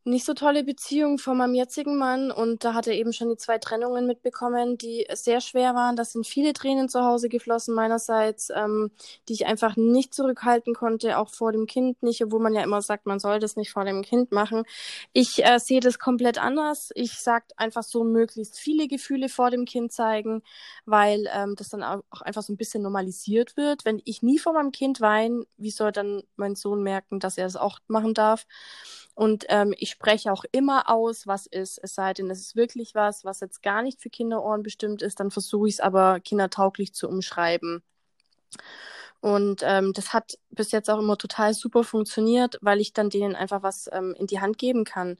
nicht 0.05 0.25
so 0.25 0.33
tolle 0.33 0.63
Beziehung 0.63 1.17
von 1.17 1.37
meinem 1.37 1.53
jetzigen 1.53 1.97
Mann 1.97 2.31
und 2.31 2.63
da 2.63 2.73
hat 2.73 2.87
er 2.87 2.93
eben 2.93 3.13
schon 3.13 3.29
die 3.29 3.37
zwei 3.37 3.57
Trennungen 3.57 4.05
mitbekommen, 4.05 4.77
die 4.77 5.07
sehr 5.13 5.39
schwer 5.39 5.75
waren. 5.75 5.95
Da 5.95 6.03
sind 6.03 6.27
viele 6.27 6.53
Tränen 6.53 6.89
zu 6.89 7.03
Hause 7.03 7.29
geflossen 7.29 7.73
meinerseits, 7.73 8.49
ähm, 8.53 8.91
die 9.29 9.33
ich 9.33 9.45
einfach 9.45 9.77
nicht 9.77 10.13
zurückhalten 10.13 10.73
konnte, 10.73 11.17
auch 11.17 11.29
vor 11.29 11.51
dem 11.53 11.67
Kind 11.67 12.03
nicht, 12.03 12.23
obwohl 12.23 12.41
man 12.41 12.53
ja 12.53 12.63
immer 12.63 12.81
sagt, 12.81 13.05
man 13.05 13.19
soll 13.19 13.39
das 13.39 13.55
nicht 13.55 13.71
vor 13.71 13.85
dem 13.85 14.01
Kind 14.01 14.31
machen. 14.31 14.63
Ich 15.13 15.43
äh, 15.45 15.59
sehe 15.59 15.79
das 15.79 15.99
komplett 15.99 16.37
anders. 16.37 16.91
Ich 16.95 17.13
sage 17.19 17.45
einfach 17.55 17.83
so 17.83 18.03
möglichst 18.03 18.59
viele 18.59 18.87
Gefühle 18.87 19.29
vor 19.29 19.51
dem 19.51 19.65
Kind 19.65 19.93
zeigen, 19.93 20.43
weil 20.85 21.29
ähm, 21.33 21.55
das 21.55 21.69
dann 21.69 21.83
auch 21.83 22.21
einfach 22.21 22.43
so 22.43 22.51
ein 22.51 22.57
bisschen 22.57 22.83
normalisiert 22.83 23.55
wird. 23.55 23.85
Wenn 23.85 24.01
ich 24.05 24.21
nie 24.21 24.39
vor 24.39 24.53
meinem 24.53 24.71
Kind 24.71 24.99
weine, 25.01 25.45
wie 25.57 25.71
soll 25.71 25.91
dann 25.91 26.23
mein 26.35 26.55
Sohn 26.55 26.83
merken, 26.83 27.19
dass 27.19 27.37
er 27.37 27.45
es 27.45 27.55
auch 27.55 27.79
machen 27.87 28.13
darf? 28.13 28.45
Und 29.15 29.45
ähm, 29.49 29.73
ich 29.77 29.91
spreche 29.91 30.31
auch 30.31 30.43
immer 30.51 30.89
aus, 30.89 31.27
was 31.27 31.45
ist. 31.45 31.79
Es 31.83 31.95
sei 31.95 32.13
denn, 32.13 32.29
es 32.31 32.39
ist 32.39 32.55
wirklich 32.55 32.95
was, 32.95 33.23
was 33.23 33.41
jetzt 33.41 33.61
gar 33.61 33.83
nicht 33.83 34.01
für 34.01 34.09
Kinderohren 34.09 34.63
bestimmt 34.63 35.01
ist, 35.01 35.19
dann 35.19 35.29
versuche 35.29 35.67
ich 35.67 35.75
es 35.75 35.79
aber 35.79 36.19
kindertauglich 36.19 36.93
zu 36.93 37.07
umschreiben. 37.07 37.83
Und 39.21 39.61
ähm, 39.63 39.93
das 39.93 40.11
hat 40.11 40.37
bis 40.49 40.71
jetzt 40.71 40.89
auch 40.89 40.99
immer 40.99 41.17
total 41.17 41.53
super 41.53 41.83
funktioniert, 41.83 42.57
weil 42.61 42.81
ich 42.81 42.91
dann 42.91 43.09
denen 43.09 43.35
einfach 43.35 43.63
was 43.63 43.89
ähm, 43.93 44.13
in 44.17 44.27
die 44.27 44.41
Hand 44.41 44.57
geben 44.57 44.83
kann, 44.83 45.17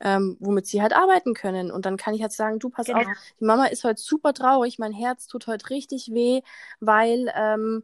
ähm, 0.00 0.36
womit 0.40 0.66
sie 0.66 0.82
halt 0.82 0.92
arbeiten 0.92 1.32
können. 1.32 1.70
Und 1.70 1.86
dann 1.86 1.96
kann 1.96 2.12
ich 2.12 2.20
halt 2.20 2.32
sagen, 2.32 2.58
du 2.58 2.68
pass 2.68 2.86
genau. 2.86 2.98
auf, 2.98 3.06
die 3.40 3.44
Mama 3.44 3.66
ist 3.66 3.84
heute 3.84 4.00
super 4.00 4.34
traurig, 4.34 4.78
mein 4.78 4.92
Herz 4.92 5.26
tut 5.26 5.46
heute 5.46 5.70
richtig 5.70 6.12
weh, 6.12 6.42
weil 6.80 7.32
ähm, 7.34 7.82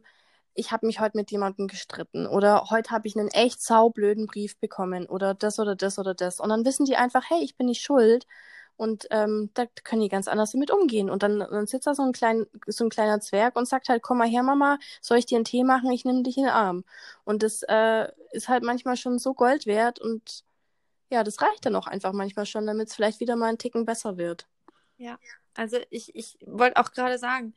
ich 0.55 0.71
habe 0.71 0.85
mich 0.85 0.99
heute 0.99 1.17
mit 1.17 1.31
jemandem 1.31 1.67
gestritten 1.67 2.27
oder 2.27 2.69
heute 2.69 2.91
habe 2.91 3.07
ich 3.07 3.17
einen 3.17 3.29
echt 3.29 3.61
saublöden 3.61 4.27
Brief 4.27 4.57
bekommen 4.57 5.07
oder 5.07 5.33
das 5.33 5.59
oder 5.59 5.75
das 5.75 5.99
oder 5.99 6.13
das. 6.13 6.39
Und 6.39 6.49
dann 6.49 6.65
wissen 6.65 6.85
die 6.85 6.95
einfach, 6.95 7.29
hey, 7.29 7.43
ich 7.43 7.55
bin 7.55 7.67
nicht 7.67 7.81
schuld. 7.81 8.27
Und 8.75 9.07
ähm, 9.11 9.51
da 9.53 9.65
können 9.83 10.01
die 10.01 10.09
ganz 10.09 10.27
anders 10.27 10.51
damit 10.51 10.71
umgehen. 10.71 11.09
Und 11.09 11.21
dann, 11.21 11.39
dann 11.39 11.67
sitzt 11.67 11.85
da 11.85 11.93
so 11.93 12.01
ein, 12.03 12.11
klein, 12.11 12.47
so 12.67 12.83
ein 12.83 12.89
kleiner 12.89 13.19
Zwerg 13.19 13.55
und 13.55 13.67
sagt 13.67 13.87
halt, 13.87 14.01
komm 14.01 14.17
mal 14.17 14.27
her, 14.27 14.41
Mama, 14.43 14.79
soll 14.99 15.19
ich 15.19 15.27
dir 15.27 15.35
einen 15.35 15.45
Tee 15.45 15.63
machen? 15.63 15.91
Ich 15.91 16.05
nehme 16.05 16.23
dich 16.23 16.37
in 16.37 16.43
den 16.43 16.51
Arm. 16.51 16.83
Und 17.23 17.43
das 17.43 17.63
äh, 17.67 18.07
ist 18.31 18.49
halt 18.49 18.63
manchmal 18.63 18.97
schon 18.97 19.19
so 19.19 19.33
Gold 19.35 19.67
wert 19.67 19.99
und 19.99 20.43
ja, 21.09 21.23
das 21.23 21.41
reicht 21.41 21.65
dann 21.65 21.75
auch 21.75 21.85
einfach 21.85 22.11
manchmal 22.11 22.47
schon, 22.47 22.65
damit 22.65 22.89
es 22.89 22.95
vielleicht 22.95 23.19
wieder 23.19 23.35
mal 23.35 23.49
einen 23.49 23.59
Ticken 23.59 23.85
besser 23.85 24.17
wird. 24.17 24.47
Ja, 24.97 25.19
also 25.53 25.77
ich, 25.91 26.15
ich 26.15 26.39
wollte 26.45 26.77
auch 26.77 26.91
gerade 26.91 27.19
sagen, 27.19 27.53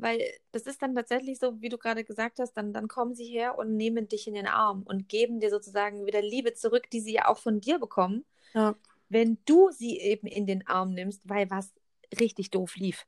weil 0.00 0.22
das 0.52 0.62
ist 0.62 0.82
dann 0.82 0.94
tatsächlich 0.94 1.38
so, 1.38 1.60
wie 1.60 1.68
du 1.68 1.78
gerade 1.78 2.04
gesagt 2.04 2.38
hast, 2.38 2.54
dann, 2.54 2.72
dann 2.72 2.88
kommen 2.88 3.14
sie 3.14 3.26
her 3.26 3.58
und 3.58 3.76
nehmen 3.76 4.08
dich 4.08 4.26
in 4.26 4.34
den 4.34 4.46
Arm 4.46 4.82
und 4.82 5.08
geben 5.08 5.40
dir 5.40 5.50
sozusagen 5.50 6.06
wieder 6.06 6.22
Liebe 6.22 6.54
zurück, 6.54 6.90
die 6.90 7.00
sie 7.00 7.12
ja 7.12 7.28
auch 7.28 7.38
von 7.38 7.60
dir 7.60 7.78
bekommen, 7.78 8.24
ja. 8.54 8.74
wenn 9.08 9.38
du 9.44 9.70
sie 9.70 9.98
eben 9.98 10.26
in 10.26 10.46
den 10.46 10.66
Arm 10.66 10.92
nimmst, 10.92 11.28
weil 11.28 11.50
was 11.50 11.72
richtig 12.18 12.50
doof 12.50 12.76
lief. 12.76 13.06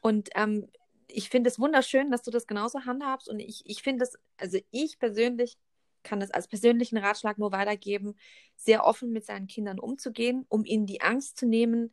Und 0.00 0.30
ähm, 0.34 0.68
ich 1.08 1.28
finde 1.28 1.48
es 1.48 1.58
wunderschön, 1.58 2.10
dass 2.10 2.22
du 2.22 2.30
das 2.30 2.46
genauso 2.46 2.84
handhabst 2.84 3.28
und 3.28 3.40
ich, 3.40 3.62
ich 3.66 3.82
finde 3.82 4.04
es, 4.04 4.18
also 4.38 4.58
ich 4.70 4.98
persönlich 4.98 5.58
kann 6.02 6.20
das 6.20 6.30
als 6.30 6.48
persönlichen 6.48 6.98
Ratschlag 6.98 7.38
nur 7.38 7.52
weitergeben, 7.52 8.16
sehr 8.56 8.84
offen 8.84 9.12
mit 9.12 9.24
seinen 9.24 9.46
Kindern 9.46 9.78
umzugehen, 9.78 10.44
um 10.48 10.64
ihnen 10.64 10.86
die 10.86 11.00
Angst 11.00 11.38
zu 11.38 11.46
nehmen, 11.46 11.92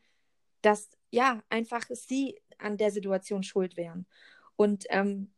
dass 0.62 0.90
ja 1.12 1.42
einfach 1.50 1.86
sie 1.92 2.40
an 2.60 2.78
der 2.78 2.92
Situation 2.92 3.44
schuld 3.44 3.78
wären. 3.78 4.06
Und 4.56 4.86
ähm, 4.90 5.32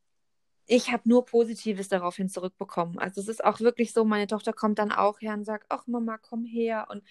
ich 0.67 0.91
habe 0.91 1.07
nur 1.09 1.25
Positives 1.25 1.89
daraufhin 1.89 2.29
zurückbekommen. 2.29 2.97
Also 2.97 3.19
es 3.19 3.27
ist 3.27 3.43
auch 3.43 3.59
wirklich 3.59 3.91
so, 3.91 4.05
meine 4.05 4.27
Tochter 4.27 4.53
kommt 4.53 4.79
dann 4.79 4.91
auch 4.91 5.19
her 5.19 5.33
und 5.33 5.43
sagt, 5.43 5.65
ach 5.69 5.85
Mama, 5.87 6.17
komm 6.17 6.45
her. 6.45 6.87
Und 6.89 7.03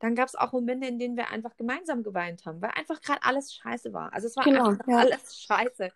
dann 0.00 0.14
gab 0.14 0.28
es 0.28 0.34
auch 0.34 0.52
Momente, 0.52 0.86
in 0.86 0.98
denen 0.98 1.16
wir 1.16 1.30
einfach 1.30 1.56
gemeinsam 1.56 2.02
geweint 2.02 2.44
haben, 2.44 2.60
weil 2.60 2.72
einfach 2.72 3.00
gerade 3.00 3.22
alles 3.22 3.54
scheiße 3.54 3.92
war. 3.92 4.12
Also 4.12 4.26
es 4.26 4.36
war 4.36 4.44
genau, 4.44 4.68
einfach 4.70 4.86
ja. 4.86 4.98
alles 4.98 5.40
scheiße. 5.40 5.90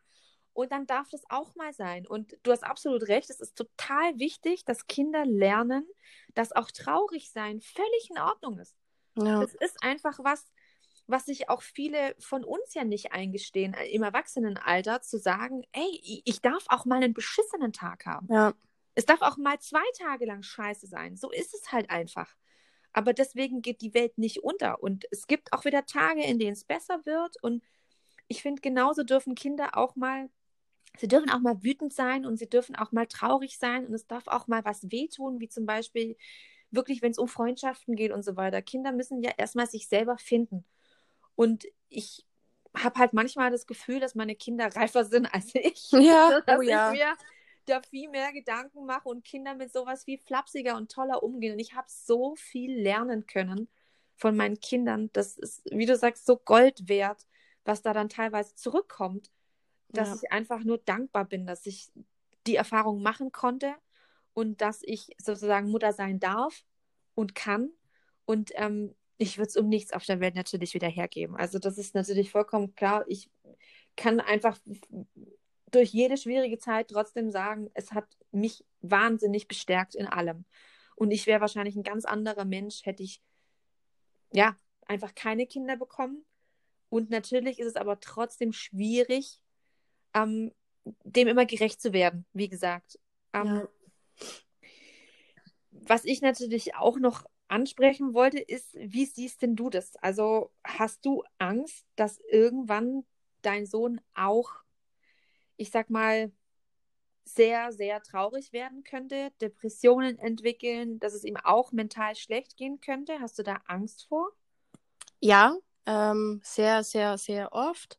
Und 0.52 0.72
dann 0.72 0.86
darf 0.86 1.08
das 1.10 1.22
auch 1.28 1.54
mal 1.56 1.72
sein. 1.72 2.06
Und 2.06 2.36
du 2.42 2.52
hast 2.52 2.64
absolut 2.64 3.06
recht, 3.08 3.30
es 3.30 3.40
ist 3.40 3.56
total 3.56 4.18
wichtig, 4.18 4.64
dass 4.64 4.86
Kinder 4.86 5.24
lernen, 5.24 5.86
dass 6.34 6.52
auch 6.52 6.70
traurig 6.70 7.30
sein 7.30 7.60
völlig 7.60 8.10
in 8.10 8.18
Ordnung 8.18 8.58
ist. 8.58 8.76
Ja. 9.16 9.40
Das 9.40 9.54
ist 9.54 9.82
einfach 9.82 10.18
was, 10.22 10.50
was 11.10 11.26
sich 11.26 11.48
auch 11.48 11.62
viele 11.62 12.14
von 12.18 12.44
uns 12.44 12.74
ja 12.74 12.84
nicht 12.84 13.12
eingestehen, 13.12 13.74
äh, 13.74 13.86
im 13.88 14.02
Erwachsenenalter, 14.02 15.02
zu 15.02 15.18
sagen, 15.18 15.62
ey, 15.72 16.22
ich 16.24 16.40
darf 16.40 16.64
auch 16.68 16.84
mal 16.84 16.96
einen 16.96 17.14
beschissenen 17.14 17.72
Tag 17.72 18.06
haben. 18.06 18.28
Ja. 18.32 18.54
Es 18.94 19.06
darf 19.06 19.22
auch 19.22 19.36
mal 19.36 19.58
zwei 19.60 19.84
Tage 19.98 20.26
lang 20.26 20.42
scheiße 20.42 20.86
sein. 20.86 21.16
So 21.16 21.30
ist 21.30 21.54
es 21.54 21.72
halt 21.72 21.90
einfach. 21.90 22.34
Aber 22.92 23.12
deswegen 23.12 23.62
geht 23.62 23.82
die 23.82 23.94
Welt 23.94 24.18
nicht 24.18 24.42
unter. 24.42 24.82
Und 24.82 25.06
es 25.10 25.26
gibt 25.26 25.52
auch 25.52 25.64
wieder 25.64 25.86
Tage, 25.86 26.24
in 26.24 26.38
denen 26.38 26.52
es 26.52 26.64
besser 26.64 27.04
wird. 27.04 27.36
Und 27.42 27.62
ich 28.26 28.42
finde, 28.42 28.60
genauso 28.60 29.04
dürfen 29.04 29.34
Kinder 29.34 29.76
auch 29.76 29.94
mal, 29.96 30.28
sie 30.98 31.08
dürfen 31.08 31.30
auch 31.30 31.38
mal 31.40 31.62
wütend 31.62 31.92
sein 31.92 32.26
und 32.26 32.36
sie 32.36 32.48
dürfen 32.48 32.74
auch 32.74 32.90
mal 32.90 33.06
traurig 33.06 33.58
sein. 33.58 33.86
Und 33.86 33.94
es 33.94 34.06
darf 34.06 34.26
auch 34.26 34.48
mal 34.48 34.64
was 34.64 34.90
wehtun, 34.90 35.40
wie 35.40 35.48
zum 35.48 35.66
Beispiel 35.66 36.16
wirklich, 36.70 37.00
wenn 37.02 37.12
es 37.12 37.18
um 37.18 37.28
Freundschaften 37.28 37.96
geht 37.96 38.12
und 38.12 38.24
so 38.24 38.36
weiter. 38.36 38.60
Kinder 38.62 38.92
müssen 38.92 39.22
ja 39.22 39.32
erstmal 39.36 39.66
sich 39.66 39.88
selber 39.88 40.18
finden. 40.18 40.64
Und 41.40 41.64
ich 41.88 42.26
habe 42.76 42.98
halt 42.98 43.14
manchmal 43.14 43.50
das 43.50 43.66
Gefühl, 43.66 43.98
dass 43.98 44.14
meine 44.14 44.36
Kinder 44.36 44.66
reifer 44.76 45.06
sind 45.06 45.24
als 45.32 45.46
ich. 45.54 45.90
Ja, 45.90 46.42
dass 46.46 46.58
oh, 46.58 46.60
ja. 46.60 46.92
ich 46.92 46.98
mir 46.98 47.14
da 47.64 47.80
viel 47.80 48.10
mehr 48.10 48.30
Gedanken 48.34 48.84
mache 48.84 49.08
und 49.08 49.24
Kinder 49.24 49.54
mit 49.54 49.72
sowas 49.72 50.04
viel 50.04 50.18
flapsiger 50.18 50.76
und 50.76 50.92
toller 50.92 51.22
umgehen. 51.22 51.54
Und 51.54 51.58
ich 51.58 51.72
habe 51.72 51.86
so 51.88 52.36
viel 52.36 52.78
lernen 52.78 53.26
können 53.26 53.70
von 54.16 54.36
meinen 54.36 54.60
Kindern. 54.60 55.08
Das 55.14 55.38
ist, 55.38 55.62
wie 55.70 55.86
du 55.86 55.96
sagst, 55.96 56.26
so 56.26 56.36
Gold 56.36 56.90
wert, 56.90 57.26
was 57.64 57.80
da 57.80 57.94
dann 57.94 58.10
teilweise 58.10 58.54
zurückkommt, 58.54 59.30
dass 59.88 60.08
ja. 60.08 60.16
ich 60.16 60.32
einfach 60.32 60.62
nur 60.62 60.76
dankbar 60.76 61.24
bin, 61.24 61.46
dass 61.46 61.64
ich 61.64 61.90
die 62.46 62.56
Erfahrung 62.56 63.00
machen 63.00 63.32
konnte 63.32 63.74
und 64.34 64.60
dass 64.60 64.82
ich 64.82 65.16
sozusagen 65.16 65.70
Mutter 65.70 65.94
sein 65.94 66.20
darf 66.20 66.66
und 67.14 67.34
kann. 67.34 67.70
Und 68.26 68.50
ähm, 68.56 68.94
ich 69.20 69.36
würde 69.36 69.48
es 69.48 69.56
um 69.56 69.68
nichts 69.68 69.92
auf 69.92 70.06
der 70.06 70.18
Welt 70.20 70.34
natürlich 70.34 70.72
wieder 70.72 70.88
hergeben. 70.88 71.36
Also 71.36 71.58
das 71.58 71.76
ist 71.76 71.94
natürlich 71.94 72.30
vollkommen 72.30 72.74
klar. 72.74 73.04
Ich 73.06 73.30
kann 73.94 74.18
einfach 74.18 74.58
durch 75.70 75.90
jede 75.90 76.16
schwierige 76.16 76.58
Zeit 76.58 76.88
trotzdem 76.88 77.30
sagen, 77.30 77.70
es 77.74 77.92
hat 77.92 78.06
mich 78.32 78.64
wahnsinnig 78.80 79.46
bestärkt 79.46 79.94
in 79.94 80.06
allem. 80.06 80.46
Und 80.96 81.10
ich 81.10 81.26
wäre 81.26 81.42
wahrscheinlich 81.42 81.76
ein 81.76 81.82
ganz 81.82 82.06
anderer 82.06 82.46
Mensch, 82.46 82.86
hätte 82.86 83.02
ich 83.02 83.20
ja 84.32 84.56
einfach 84.86 85.14
keine 85.14 85.46
Kinder 85.46 85.76
bekommen. 85.76 86.24
Und 86.88 87.10
natürlich 87.10 87.58
ist 87.58 87.68
es 87.68 87.76
aber 87.76 88.00
trotzdem 88.00 88.54
schwierig, 88.54 89.38
ähm, 90.14 90.50
dem 91.04 91.28
immer 91.28 91.44
gerecht 91.44 91.82
zu 91.82 91.92
werden, 91.92 92.24
wie 92.32 92.48
gesagt. 92.48 92.98
Ähm, 93.34 93.46
ja. 93.46 93.68
Was 95.72 96.06
ich 96.06 96.22
natürlich 96.22 96.74
auch 96.74 96.98
noch 96.98 97.26
ansprechen 97.50 98.14
wollte, 98.14 98.38
ist, 98.38 98.74
wie 98.74 99.06
siehst 99.06 99.42
denn 99.42 99.56
du 99.56 99.70
das? 99.70 99.96
Also 99.96 100.50
hast 100.64 101.04
du 101.04 101.24
Angst, 101.38 101.86
dass 101.96 102.20
irgendwann 102.30 103.04
dein 103.42 103.66
Sohn 103.66 104.00
auch, 104.14 104.50
ich 105.56 105.70
sag 105.70 105.90
mal, 105.90 106.32
sehr, 107.24 107.72
sehr 107.72 108.02
traurig 108.02 108.52
werden 108.52 108.82
könnte, 108.82 109.30
Depressionen 109.40 110.18
entwickeln, 110.18 110.98
dass 110.98 111.14
es 111.14 111.24
ihm 111.24 111.36
auch 111.36 111.72
mental 111.72 112.16
schlecht 112.16 112.56
gehen 112.56 112.80
könnte? 112.80 113.20
Hast 113.20 113.38
du 113.38 113.42
da 113.42 113.60
Angst 113.66 114.06
vor? 114.08 114.30
Ja, 115.20 115.56
ähm, 115.86 116.40
sehr, 116.42 116.82
sehr, 116.82 117.18
sehr 117.18 117.52
oft. 117.52 117.98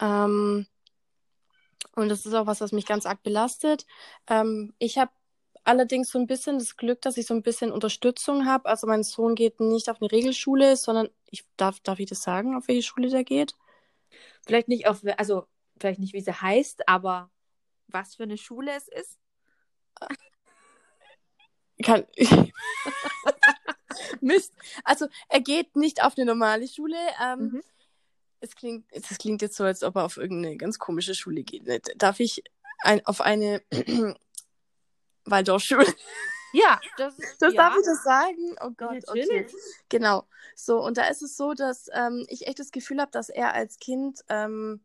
Ähm, 0.00 0.66
und 1.94 2.08
das 2.08 2.26
ist 2.26 2.34
auch 2.34 2.46
was, 2.46 2.60
was 2.60 2.72
mich 2.72 2.86
ganz 2.86 3.06
arg 3.06 3.22
belastet. 3.22 3.86
Ähm, 4.28 4.74
ich 4.78 4.98
habe 4.98 5.10
allerdings 5.66 6.10
so 6.10 6.18
ein 6.18 6.26
bisschen 6.26 6.58
das 6.58 6.76
Glück, 6.76 7.02
dass 7.02 7.16
ich 7.16 7.26
so 7.26 7.34
ein 7.34 7.42
bisschen 7.42 7.72
Unterstützung 7.72 8.46
habe. 8.46 8.66
Also 8.66 8.86
mein 8.86 9.02
Sohn 9.02 9.34
geht 9.34 9.60
nicht 9.60 9.90
auf 9.90 10.00
eine 10.00 10.10
Regelschule, 10.10 10.76
sondern 10.76 11.08
ich 11.30 11.44
darf, 11.56 11.80
darf 11.80 11.98
ich 11.98 12.08
das 12.08 12.22
sagen, 12.22 12.54
auf 12.54 12.68
welche 12.68 12.82
Schule 12.82 13.10
der 13.10 13.24
geht? 13.24 13.54
Vielleicht 14.46 14.68
nicht 14.68 14.86
auf, 14.86 15.00
also 15.16 15.46
vielleicht 15.78 15.98
nicht, 15.98 16.12
wie 16.12 16.20
sie 16.20 16.32
heißt, 16.32 16.88
aber 16.88 17.30
was 17.88 18.14
für 18.14 18.22
eine 18.22 18.38
Schule 18.38 18.72
es 18.76 18.88
ist? 18.88 19.18
Kann. 21.82 22.06
Mist. 24.20 24.54
Also 24.84 25.08
er 25.28 25.40
geht 25.40 25.74
nicht 25.76 26.02
auf 26.02 26.16
eine 26.16 26.26
normale 26.26 26.68
Schule. 26.68 26.96
Ähm, 27.22 27.38
mhm. 27.38 27.62
Es 28.40 28.54
klingt, 28.54 28.86
das 28.92 29.18
klingt 29.18 29.42
jetzt 29.42 29.56
so, 29.56 29.64
als 29.64 29.82
ob 29.82 29.96
er 29.96 30.04
auf 30.04 30.16
irgendeine 30.16 30.56
ganz 30.56 30.78
komische 30.78 31.14
Schule 31.14 31.42
geht. 31.42 31.92
Darf 31.96 32.20
ich 32.20 32.44
ein, 32.80 33.04
auf 33.06 33.20
eine 33.20 33.62
Waldorfschule. 35.26 35.86
Ja, 36.52 36.80
das, 36.96 37.18
ist, 37.18 37.42
das 37.42 37.52
ja. 37.52 37.68
darf 37.68 37.76
ich 37.78 37.84
das 37.84 38.02
sagen. 38.02 38.56
Oh 38.62 38.70
Gott, 38.70 39.06
Natürlich. 39.06 39.28
okay. 39.28 39.56
Genau. 39.90 40.26
So, 40.54 40.82
und 40.82 40.96
da 40.96 41.04
ist 41.08 41.20
es 41.20 41.36
so, 41.36 41.52
dass 41.52 41.90
ähm, 41.92 42.24
ich 42.28 42.46
echt 42.46 42.58
das 42.58 42.70
Gefühl 42.70 42.98
habe, 43.00 43.10
dass 43.10 43.28
er 43.28 43.52
als 43.52 43.78
Kind 43.78 44.24
ähm, 44.30 44.80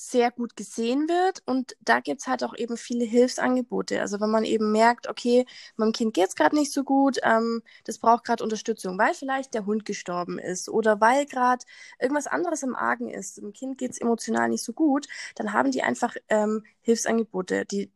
sehr 0.00 0.30
gut 0.30 0.56
gesehen 0.56 1.08
wird. 1.08 1.42
Und 1.44 1.76
da 1.80 2.00
gibt 2.00 2.22
es 2.22 2.26
halt 2.26 2.42
auch 2.42 2.56
eben 2.56 2.78
viele 2.78 3.04
Hilfsangebote. 3.04 4.00
Also 4.00 4.18
wenn 4.18 4.30
man 4.30 4.44
eben 4.44 4.72
merkt, 4.72 5.08
okay, 5.08 5.44
meinem 5.76 5.92
Kind 5.92 6.14
geht 6.14 6.28
es 6.28 6.34
gerade 6.34 6.56
nicht 6.56 6.72
so 6.72 6.84
gut, 6.84 7.18
ähm, 7.22 7.62
das 7.84 7.98
braucht 7.98 8.24
gerade 8.24 8.42
Unterstützung, 8.42 8.98
weil 8.98 9.12
vielleicht 9.12 9.52
der 9.52 9.66
Hund 9.66 9.84
gestorben 9.84 10.38
ist 10.38 10.70
oder 10.70 11.02
weil 11.02 11.26
gerade 11.26 11.66
irgendwas 11.98 12.26
anderes 12.26 12.62
im 12.62 12.74
Argen 12.74 13.10
ist, 13.10 13.36
dem 13.36 13.52
Kind 13.52 13.76
geht 13.76 13.90
es 13.90 14.00
emotional 14.00 14.48
nicht 14.48 14.64
so 14.64 14.72
gut, 14.72 15.06
dann 15.34 15.52
haben 15.52 15.70
die 15.70 15.82
einfach 15.82 16.16
ähm, 16.30 16.64
Hilfsangebote, 16.90 17.64
die, 17.66 17.90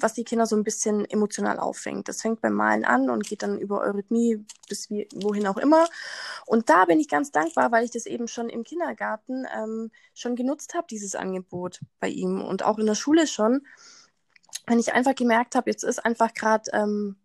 was 0.00 0.14
die 0.14 0.24
Kinder 0.24 0.46
so 0.46 0.56
ein 0.56 0.64
bisschen 0.64 1.04
emotional 1.04 1.58
auffängt. 1.58 2.08
Das 2.08 2.22
fängt 2.22 2.40
beim 2.40 2.54
Malen 2.54 2.84
an 2.84 3.10
und 3.10 3.26
geht 3.26 3.42
dann 3.42 3.58
über 3.58 3.80
Eurythmie 3.80 4.44
bis 4.68 4.90
wie, 4.90 5.08
wohin 5.14 5.46
auch 5.46 5.58
immer. 5.58 5.86
Und 6.46 6.70
da 6.70 6.86
bin 6.86 6.98
ich 6.98 7.08
ganz 7.08 7.30
dankbar, 7.30 7.70
weil 7.72 7.84
ich 7.84 7.90
das 7.90 8.06
eben 8.06 8.28
schon 8.28 8.48
im 8.48 8.64
Kindergarten 8.64 9.46
ähm, 9.54 9.90
schon 10.14 10.34
genutzt 10.34 10.74
habe, 10.74 10.86
dieses 10.90 11.14
Angebot 11.14 11.80
bei 12.00 12.08
ihm 12.08 12.40
und 12.40 12.64
auch 12.64 12.78
in 12.78 12.86
der 12.86 12.94
Schule 12.94 13.26
schon. 13.26 13.66
Wenn 14.66 14.78
ich 14.78 14.92
einfach 14.94 15.14
gemerkt 15.14 15.54
habe, 15.54 15.70
jetzt 15.70 15.84
ist 15.84 16.04
einfach 16.04 16.32
gerade 16.32 16.70
ähm, 16.72 17.16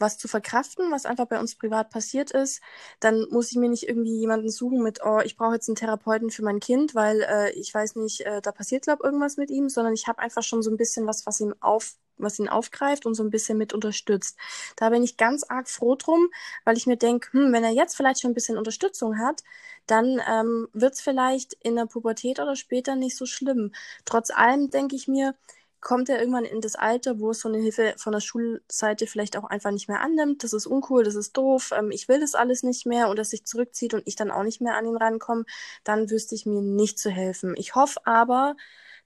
was 0.00 0.18
zu 0.18 0.28
verkraften, 0.28 0.90
was 0.90 1.06
einfach 1.06 1.26
bei 1.26 1.38
uns 1.38 1.54
privat 1.54 1.90
passiert 1.90 2.30
ist, 2.32 2.60
dann 3.00 3.26
muss 3.30 3.50
ich 3.50 3.58
mir 3.58 3.68
nicht 3.68 3.88
irgendwie 3.88 4.18
jemanden 4.18 4.50
suchen 4.50 4.82
mit, 4.82 5.00
oh, 5.04 5.20
ich 5.24 5.36
brauche 5.36 5.54
jetzt 5.54 5.68
einen 5.68 5.76
Therapeuten 5.76 6.30
für 6.30 6.42
mein 6.42 6.60
Kind, 6.60 6.94
weil 6.94 7.22
äh, 7.22 7.50
ich 7.52 7.72
weiß 7.72 7.96
nicht, 7.96 8.22
äh, 8.22 8.40
da 8.40 8.52
passiert 8.52 8.84
glaube 8.84 9.04
irgendwas 9.04 9.36
mit 9.36 9.50
ihm, 9.50 9.68
sondern 9.68 9.94
ich 9.94 10.06
habe 10.06 10.20
einfach 10.20 10.42
schon 10.42 10.62
so 10.62 10.70
ein 10.70 10.76
bisschen 10.76 11.06
was, 11.06 11.26
was 11.26 11.40
ihm 11.40 11.54
auf 11.60 11.94
was 12.22 12.38
ihn 12.38 12.48
aufgreift 12.48 13.06
und 13.06 13.14
so 13.14 13.22
ein 13.22 13.30
bisschen 13.30 13.58
mit 13.58 13.72
unterstützt. 13.72 14.36
Da 14.76 14.90
bin 14.90 15.02
ich 15.02 15.16
ganz 15.16 15.44
arg 15.44 15.68
froh 15.68 15.94
drum, 15.96 16.28
weil 16.64 16.76
ich 16.76 16.86
mir 16.86 16.96
denke, 16.96 17.32
hm, 17.32 17.52
wenn 17.52 17.64
er 17.64 17.70
jetzt 17.70 17.96
vielleicht 17.96 18.20
schon 18.20 18.32
ein 18.32 18.34
bisschen 18.34 18.58
Unterstützung 18.58 19.18
hat, 19.18 19.42
dann 19.86 20.20
ähm, 20.28 20.68
wird 20.72 20.94
es 20.94 21.00
vielleicht 21.00 21.54
in 21.62 21.76
der 21.76 21.86
Pubertät 21.86 22.38
oder 22.38 22.56
später 22.56 22.94
nicht 22.96 23.16
so 23.16 23.26
schlimm. 23.26 23.72
Trotz 24.04 24.30
allem 24.30 24.70
denke 24.70 24.96
ich 24.96 25.08
mir, 25.08 25.34
kommt 25.80 26.08
er 26.08 26.18
irgendwann 26.20 26.44
in 26.44 26.60
das 26.60 26.76
Alter, 26.76 27.20
wo 27.20 27.30
es 27.30 27.40
so 27.40 27.48
eine 27.48 27.58
Hilfe 27.58 27.94
von 27.96 28.12
der 28.12 28.20
Schulseite 28.20 29.06
vielleicht 29.06 29.36
auch 29.36 29.44
einfach 29.44 29.70
nicht 29.70 29.88
mehr 29.88 30.00
annimmt. 30.00 30.44
Das 30.44 30.52
ist 30.52 30.66
uncool, 30.66 31.04
das 31.04 31.14
ist 31.14 31.36
doof, 31.36 31.72
ähm, 31.76 31.90
ich 31.90 32.08
will 32.08 32.20
das 32.20 32.34
alles 32.34 32.62
nicht 32.62 32.86
mehr 32.86 33.08
und 33.08 33.18
dass 33.18 33.30
sich 33.30 33.44
zurückzieht 33.46 33.94
und 33.94 34.02
ich 34.06 34.16
dann 34.16 34.30
auch 34.30 34.42
nicht 34.42 34.60
mehr 34.60 34.76
an 34.76 34.86
ihn 34.86 34.96
rankomme, 34.96 35.44
dann 35.84 36.10
wüsste 36.10 36.34
ich 36.34 36.46
mir 36.46 36.60
nicht 36.60 36.98
zu 36.98 37.10
helfen. 37.10 37.54
Ich 37.56 37.74
hoffe 37.74 38.00
aber, 38.04 38.56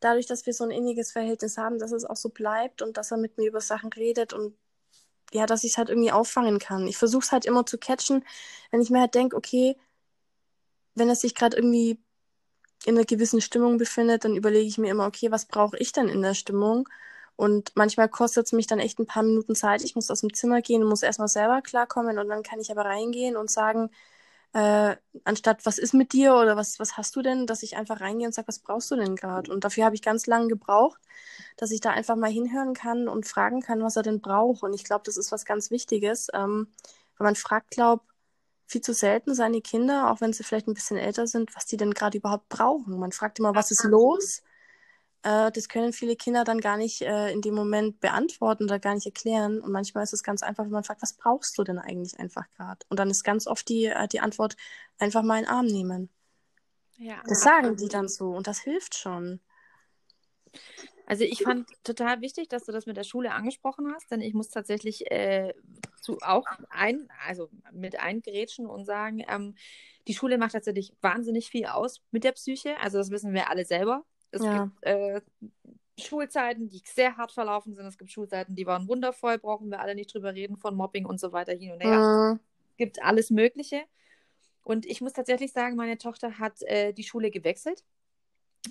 dadurch, 0.00 0.26
dass 0.26 0.46
wir 0.46 0.52
so 0.52 0.64
ein 0.64 0.70
inniges 0.70 1.12
Verhältnis 1.12 1.56
haben, 1.56 1.78
dass 1.78 1.92
es 1.92 2.04
auch 2.04 2.16
so 2.16 2.28
bleibt 2.28 2.82
und 2.82 2.96
dass 2.96 3.10
er 3.10 3.16
mit 3.16 3.38
mir 3.38 3.48
über 3.48 3.60
Sachen 3.60 3.92
redet 3.92 4.32
und 4.32 4.56
ja, 5.32 5.46
dass 5.46 5.64
ich 5.64 5.72
es 5.72 5.78
halt 5.78 5.88
irgendwie 5.88 6.12
auffangen 6.12 6.58
kann. 6.58 6.86
Ich 6.86 6.96
versuche 6.96 7.24
es 7.24 7.32
halt 7.32 7.44
immer 7.46 7.66
zu 7.66 7.78
catchen, 7.78 8.24
wenn 8.70 8.80
ich 8.80 8.90
mir 8.90 9.00
halt 9.00 9.14
denke, 9.14 9.36
okay, 9.36 9.76
wenn 10.94 11.08
er 11.08 11.16
sich 11.16 11.34
gerade 11.34 11.56
irgendwie 11.56 11.98
in 12.86 12.96
einer 12.96 13.04
gewissen 13.06 13.40
Stimmung 13.40 13.78
befindet, 13.78 14.24
dann 14.24 14.36
überlege 14.36 14.66
ich 14.66 14.78
mir 14.78 14.90
immer, 14.90 15.06
okay, 15.06 15.30
was 15.30 15.46
brauche 15.46 15.78
ich 15.78 15.92
denn 15.92 16.08
in 16.08 16.22
der 16.22 16.34
Stimmung? 16.34 16.88
Und 17.36 17.72
manchmal 17.74 18.08
kostet 18.08 18.46
es 18.46 18.52
mich 18.52 18.66
dann 18.66 18.78
echt 18.78 18.98
ein 18.98 19.06
paar 19.06 19.22
Minuten 19.22 19.54
Zeit. 19.56 19.82
Ich 19.82 19.94
muss 19.96 20.10
aus 20.10 20.20
dem 20.20 20.32
Zimmer 20.34 20.62
gehen 20.62 20.82
und 20.82 20.88
muss 20.88 21.02
erstmal 21.02 21.28
selber 21.28 21.62
klarkommen 21.62 22.18
und 22.18 22.28
dann 22.28 22.42
kann 22.42 22.60
ich 22.60 22.70
aber 22.70 22.84
reingehen 22.84 23.36
und 23.36 23.50
sagen, 23.50 23.90
äh, 24.52 24.96
anstatt 25.24 25.66
was 25.66 25.78
ist 25.78 25.94
mit 25.94 26.12
dir 26.12 26.34
oder 26.36 26.56
was, 26.56 26.78
was 26.78 26.96
hast 26.96 27.16
du 27.16 27.22
denn, 27.22 27.46
dass 27.46 27.62
ich 27.64 27.76
einfach 27.76 28.00
reingehe 28.00 28.26
und 28.28 28.34
sage, 28.34 28.48
was 28.48 28.60
brauchst 28.60 28.90
du 28.90 28.96
denn 28.96 29.16
gerade? 29.16 29.52
Und 29.52 29.64
dafür 29.64 29.84
habe 29.86 29.96
ich 29.96 30.02
ganz 30.02 30.26
lange 30.26 30.48
gebraucht, 30.48 31.00
dass 31.56 31.72
ich 31.72 31.80
da 31.80 31.90
einfach 31.90 32.16
mal 32.16 32.30
hinhören 32.30 32.74
kann 32.74 33.08
und 33.08 33.26
fragen 33.26 33.60
kann, 33.62 33.82
was 33.82 33.96
er 33.96 34.02
denn 34.04 34.20
braucht. 34.20 34.62
Und 34.62 34.72
ich 34.74 34.84
glaube, 34.84 35.02
das 35.06 35.16
ist 35.16 35.32
was 35.32 35.44
ganz 35.44 35.70
Wichtiges, 35.72 36.28
ähm, 36.34 36.68
weil 37.18 37.26
man 37.26 37.36
fragt, 37.36 37.70
glaube 37.72 38.04
viel 38.66 38.80
zu 38.80 38.94
selten 38.94 39.34
seine 39.34 39.60
Kinder, 39.60 40.10
auch 40.10 40.20
wenn 40.20 40.32
sie 40.32 40.44
vielleicht 40.44 40.66
ein 40.68 40.74
bisschen 40.74 40.96
älter 40.96 41.26
sind, 41.26 41.54
was 41.54 41.66
die 41.66 41.76
denn 41.76 41.92
gerade 41.92 42.18
überhaupt 42.18 42.48
brauchen. 42.48 42.98
Man 42.98 43.12
fragt 43.12 43.38
immer, 43.38 43.54
was 43.54 43.70
ist 43.70 43.84
los? 43.84 44.42
Äh, 45.22 45.50
das 45.52 45.68
können 45.68 45.92
viele 45.92 46.16
Kinder 46.16 46.44
dann 46.44 46.60
gar 46.60 46.76
nicht 46.76 47.02
äh, 47.02 47.32
in 47.32 47.40
dem 47.40 47.54
Moment 47.54 48.00
beantworten 48.00 48.64
oder 48.64 48.78
gar 48.78 48.94
nicht 48.94 49.06
erklären. 49.06 49.60
Und 49.60 49.72
manchmal 49.72 50.04
ist 50.04 50.12
es 50.12 50.22
ganz 50.22 50.42
einfach, 50.42 50.64
wenn 50.64 50.70
man 50.70 50.84
fragt, 50.84 51.02
was 51.02 51.14
brauchst 51.14 51.56
du 51.58 51.64
denn 51.64 51.78
eigentlich 51.78 52.18
einfach 52.20 52.44
gerade? 52.56 52.84
Und 52.88 52.98
dann 52.98 53.10
ist 53.10 53.24
ganz 53.24 53.46
oft 53.46 53.68
die, 53.68 53.86
äh, 53.86 54.06
die 54.08 54.20
Antwort, 54.20 54.56
einfach 54.98 55.22
mal 55.22 55.38
in 55.38 55.44
den 55.44 55.50
Arm 55.50 55.66
nehmen. 55.66 56.10
Ja, 56.96 57.22
das 57.26 57.40
sagen 57.40 57.76
die 57.76 57.88
dann 57.88 58.08
so 58.08 58.30
und 58.30 58.46
das 58.46 58.60
hilft 58.60 58.94
schon. 58.94 59.40
Also 61.06 61.24
ich 61.24 61.42
fand 61.42 61.68
total 61.84 62.20
wichtig, 62.20 62.48
dass 62.48 62.64
du 62.64 62.72
das 62.72 62.86
mit 62.86 62.96
der 62.96 63.04
Schule 63.04 63.32
angesprochen 63.32 63.92
hast, 63.94 64.10
denn 64.10 64.20
ich 64.20 64.32
muss 64.32 64.48
tatsächlich 64.48 65.10
äh, 65.10 65.52
zu 66.00 66.18
auch 66.22 66.46
ein, 66.70 67.08
also 67.26 67.50
mit 67.72 67.98
eingrätschen 67.98 68.66
und 68.66 68.84
sagen, 68.84 69.22
ähm, 69.28 69.54
die 70.08 70.14
Schule 70.14 70.38
macht 70.38 70.52
tatsächlich 70.52 70.94
wahnsinnig 71.00 71.48
viel 71.48 71.66
aus 71.66 72.02
mit 72.10 72.24
der 72.24 72.32
Psyche. 72.32 72.76
Also 72.80 72.98
das 72.98 73.10
wissen 73.10 73.32
wir 73.32 73.50
alle 73.50 73.64
selber. 73.64 74.04
Es 74.30 74.42
ja. 74.42 74.64
gibt 74.64 74.84
äh, 74.84 75.20
Schulzeiten, 75.98 76.68
die 76.68 76.82
sehr 76.84 77.16
hart 77.16 77.32
verlaufen 77.32 77.74
sind. 77.74 77.86
Es 77.86 77.98
gibt 77.98 78.10
Schulzeiten, 78.10 78.54
die 78.56 78.66
waren 78.66 78.88
wundervoll, 78.88 79.38
brauchen 79.38 79.70
wir 79.70 79.80
alle 79.80 79.94
nicht 79.94 80.12
drüber 80.12 80.34
reden, 80.34 80.56
von 80.56 80.74
Mobbing 80.74 81.06
und 81.06 81.20
so 81.20 81.32
weiter 81.32 81.52
hin 81.52 81.72
und 81.72 81.80
her. 81.82 81.98
Mhm. 81.98 82.40
Es 82.70 82.76
gibt 82.76 83.02
alles 83.02 83.30
Mögliche. 83.30 83.82
Und 84.62 84.86
ich 84.86 85.00
muss 85.00 85.12
tatsächlich 85.12 85.52
sagen, 85.52 85.76
meine 85.76 85.98
Tochter 85.98 86.38
hat 86.38 86.62
äh, 86.62 86.92
die 86.92 87.04
Schule 87.04 87.30
gewechselt. 87.30 87.84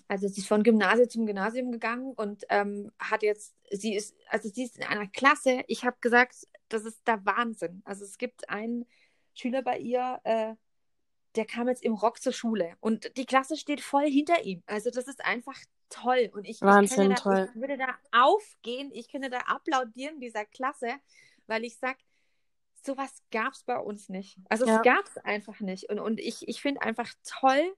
Also 0.08 0.28
sie 0.28 0.42
ist 0.42 0.48
von 0.48 0.64
Gymnasium 0.64 1.10
zum 1.10 1.26
Gymnasium 1.26 1.72
gegangen 1.72 2.14
und 2.14 2.44
ähm, 2.50 2.92
hat 3.00 3.24
jetzt, 3.24 3.56
sie 3.72 3.96
ist, 3.96 4.16
also 4.30 4.50
sie 4.50 4.64
ist 4.64 4.78
in 4.78 4.84
einer 4.84 5.08
Klasse, 5.08 5.64
ich 5.68 5.86
habe 5.86 5.98
gesagt, 6.02 6.36
das 6.70 6.86
ist 6.86 7.08
der 7.08 7.26
Wahnsinn. 7.26 7.82
Also 7.86 8.04
es 8.04 8.18
gibt 8.18 8.50
einen 8.50 8.86
Schüler 9.34 9.62
bei 9.62 9.78
ihr, 9.78 10.20
äh, 10.24 10.56
der 11.36 11.46
kam 11.46 11.68
jetzt 11.68 11.84
im 11.84 11.94
Rock 11.94 12.22
zur 12.22 12.34
Schule 12.34 12.76
und 12.80 13.16
die 13.18 13.26
Klasse 13.26 13.58
steht 13.58 13.82
voll 13.82 14.06
hinter 14.06 14.44
ihm. 14.44 14.64
Also 14.68 14.90
das 14.92 15.08
ist 15.08 15.24
einfach 15.26 15.58
toll. 15.90 16.30
Und 16.34 16.46
ich, 16.46 16.62
Wahnsinn, 16.62 17.12
ich, 17.12 17.18
da, 17.18 17.24
toll. 17.24 17.50
ich 17.54 17.60
würde 17.60 17.78
da 17.78 17.96
aufgehen, 18.12 18.92
ich 18.94 19.10
könnte 19.10 19.30
da 19.30 19.40
applaudieren 19.40 20.20
dieser 20.20 20.46
Klasse, 20.46 20.94
weil 21.48 21.64
ich 21.64 21.78
sage, 21.78 21.98
sowas 22.86 23.12
gab 23.32 23.54
es 23.54 23.64
bei 23.64 23.78
uns 23.78 24.10
nicht. 24.10 24.38
Also 24.50 24.66
ja. 24.66 24.78
es 24.78 24.82
gab 24.84 25.06
es 25.06 25.18
einfach 25.18 25.60
nicht. 25.60 25.90
Und, 25.90 26.00
und 26.00 26.20
ich, 26.20 26.48
ich 26.48 26.62
finde 26.62 26.82
einfach 26.82 27.12
toll, 27.24 27.74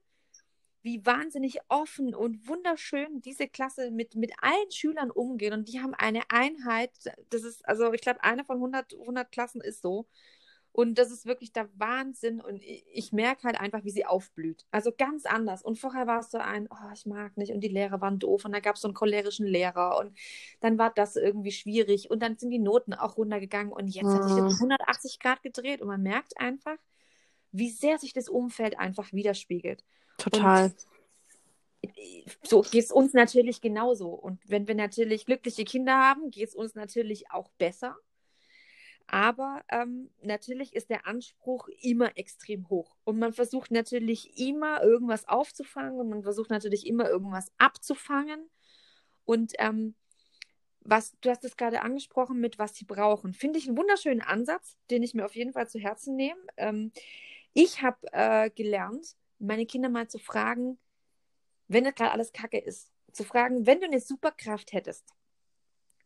wie 0.86 1.04
wahnsinnig 1.04 1.58
offen 1.68 2.14
und 2.14 2.46
wunderschön 2.48 3.20
diese 3.20 3.48
Klasse 3.48 3.90
mit, 3.90 4.14
mit 4.14 4.32
allen 4.40 4.70
Schülern 4.70 5.10
umgehen. 5.10 5.52
Und 5.52 5.68
die 5.68 5.80
haben 5.80 5.94
eine 5.94 6.22
Einheit, 6.30 6.92
das 7.30 7.42
ist, 7.42 7.68
also 7.68 7.92
ich 7.92 8.00
glaube, 8.00 8.22
eine 8.22 8.44
von 8.44 8.56
100, 8.56 8.94
100 8.94 9.32
Klassen 9.32 9.60
ist 9.60 9.82
so. 9.82 10.06
Und 10.70 10.98
das 10.98 11.10
ist 11.10 11.26
wirklich 11.26 11.52
der 11.52 11.68
Wahnsinn. 11.74 12.40
Und 12.40 12.62
ich, 12.62 12.84
ich 12.92 13.12
merke 13.12 13.44
halt 13.44 13.58
einfach, 13.58 13.82
wie 13.82 13.90
sie 13.90 14.04
aufblüht. 14.04 14.64
Also 14.70 14.92
ganz 14.96 15.26
anders. 15.26 15.62
Und 15.62 15.78
vorher 15.78 16.06
war 16.06 16.20
es 16.20 16.30
so 16.30 16.38
ein, 16.38 16.68
oh, 16.70 16.92
ich 16.94 17.04
mag 17.06 17.36
nicht. 17.36 17.50
Und 17.50 17.60
die 17.60 17.68
Lehrer 17.68 18.00
waren 18.00 18.18
doof. 18.18 18.44
Und 18.44 18.52
da 18.52 18.60
gab 18.60 18.76
es 18.76 18.82
so 18.82 18.88
einen 18.88 18.94
cholerischen 18.94 19.46
Lehrer. 19.46 19.98
Und 19.98 20.16
dann 20.60 20.78
war 20.78 20.92
das 20.94 21.16
irgendwie 21.16 21.50
schwierig. 21.52 22.10
Und 22.10 22.22
dann 22.22 22.36
sind 22.36 22.50
die 22.50 22.58
Noten 22.58 22.94
auch 22.94 23.16
runtergegangen. 23.16 23.72
Und 23.72 23.88
jetzt 23.88 24.04
mhm. 24.04 24.14
hat 24.14 24.28
sich 24.28 24.36
das 24.36 24.54
180 24.56 25.12
hm. 25.14 25.18
Grad 25.20 25.42
gedreht. 25.42 25.80
Und 25.80 25.88
man 25.88 26.02
merkt 26.02 26.38
einfach, 26.38 26.76
wie 27.58 27.70
sehr 27.70 27.98
sich 27.98 28.12
das 28.12 28.28
Umfeld 28.28 28.78
einfach 28.78 29.12
widerspiegelt. 29.12 29.84
Total. 30.18 30.66
Und 30.66 30.74
so 32.42 32.62
geht 32.62 32.84
es 32.84 32.92
uns 32.92 33.12
natürlich 33.12 33.60
genauso. 33.60 34.08
Und 34.08 34.40
wenn 34.48 34.66
wir 34.66 34.74
natürlich 34.74 35.26
glückliche 35.26 35.64
Kinder 35.64 35.96
haben, 35.96 36.30
geht 36.30 36.48
es 36.48 36.54
uns 36.54 36.74
natürlich 36.74 37.30
auch 37.30 37.50
besser. 37.58 37.96
Aber 39.08 39.62
ähm, 39.68 40.10
natürlich 40.22 40.74
ist 40.74 40.90
der 40.90 41.06
Anspruch 41.06 41.68
immer 41.80 42.16
extrem 42.18 42.68
hoch. 42.68 42.96
Und 43.04 43.18
man 43.18 43.32
versucht 43.32 43.70
natürlich 43.70 44.36
immer 44.38 44.82
irgendwas 44.82 45.28
aufzufangen 45.28 46.00
und 46.00 46.08
man 46.08 46.22
versucht 46.22 46.50
natürlich 46.50 46.86
immer 46.86 47.08
irgendwas 47.08 47.52
abzufangen. 47.56 48.50
Und 49.24 49.52
ähm, 49.58 49.94
was, 50.80 51.16
du 51.20 51.30
hast 51.30 51.44
es 51.44 51.56
gerade 51.56 51.82
angesprochen 51.82 52.40
mit 52.40 52.58
was 52.58 52.74
sie 52.74 52.84
brauchen, 52.84 53.32
finde 53.32 53.58
ich 53.58 53.68
einen 53.68 53.76
wunderschönen 53.76 54.22
Ansatz, 54.22 54.76
den 54.90 55.02
ich 55.02 55.14
mir 55.14 55.24
auf 55.24 55.36
jeden 55.36 55.52
Fall 55.52 55.68
zu 55.68 55.78
Herzen 55.78 56.16
nehme. 56.16 56.40
Ähm, 56.56 56.90
ich 57.56 57.82
habe 57.82 57.96
äh, 58.12 58.50
gelernt, 58.50 59.16
meine 59.38 59.64
Kinder 59.64 59.88
mal 59.88 60.08
zu 60.08 60.18
fragen, 60.18 60.78
wenn 61.68 61.84
das 61.84 61.94
gerade 61.94 62.12
alles 62.12 62.32
Kacke 62.32 62.58
ist, 62.58 62.92
zu 63.12 63.24
fragen, 63.24 63.66
wenn 63.66 63.80
du 63.80 63.86
eine 63.86 64.00
Superkraft 64.00 64.74
hättest, 64.74 65.14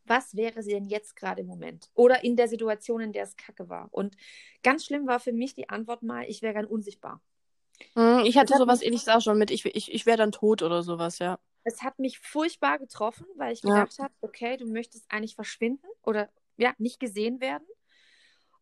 was 0.05 0.35
wäre 0.35 0.63
sie 0.63 0.71
denn 0.71 0.87
jetzt 0.87 1.15
gerade 1.15 1.41
im 1.41 1.47
Moment? 1.47 1.91
Oder 1.93 2.23
in 2.23 2.37
der 2.37 2.47
Situation, 2.47 3.01
in 3.01 3.11
der 3.11 3.23
es 3.23 3.35
kacke 3.35 3.69
war. 3.69 3.89
Und 3.91 4.15
ganz 4.63 4.85
schlimm 4.85 5.07
war 5.07 5.19
für 5.19 5.33
mich 5.33 5.53
die 5.53 5.69
Antwort 5.69 6.03
mal, 6.03 6.23
ich 6.27 6.41
wäre 6.41 6.53
dann 6.53 6.65
unsichtbar. 6.65 7.21
Hm, 7.95 8.23
ich 8.25 8.37
hatte 8.37 8.57
sowas 8.57 8.81
ähnliches 8.81 9.09
auch 9.09 9.21
schon 9.21 9.37
mit, 9.37 9.51
ich, 9.51 9.65
ich, 9.65 9.91
ich 9.91 10.05
wäre 10.05 10.17
dann 10.17 10.31
tot 10.31 10.63
oder 10.63 10.83
sowas, 10.83 11.19
ja. 11.19 11.37
Es 11.63 11.83
hat 11.83 11.99
mich 11.99 12.17
furchtbar 12.17 12.79
getroffen, 12.79 13.27
weil 13.35 13.53
ich 13.53 13.61
gedacht 13.61 13.97
ja. 13.97 14.05
habe, 14.05 14.13
okay, 14.21 14.57
du 14.57 14.65
möchtest 14.65 15.05
eigentlich 15.11 15.35
verschwinden 15.35 15.87
oder 16.01 16.29
ja, 16.57 16.73
nicht 16.77 16.99
gesehen 16.99 17.41
werden. 17.41 17.67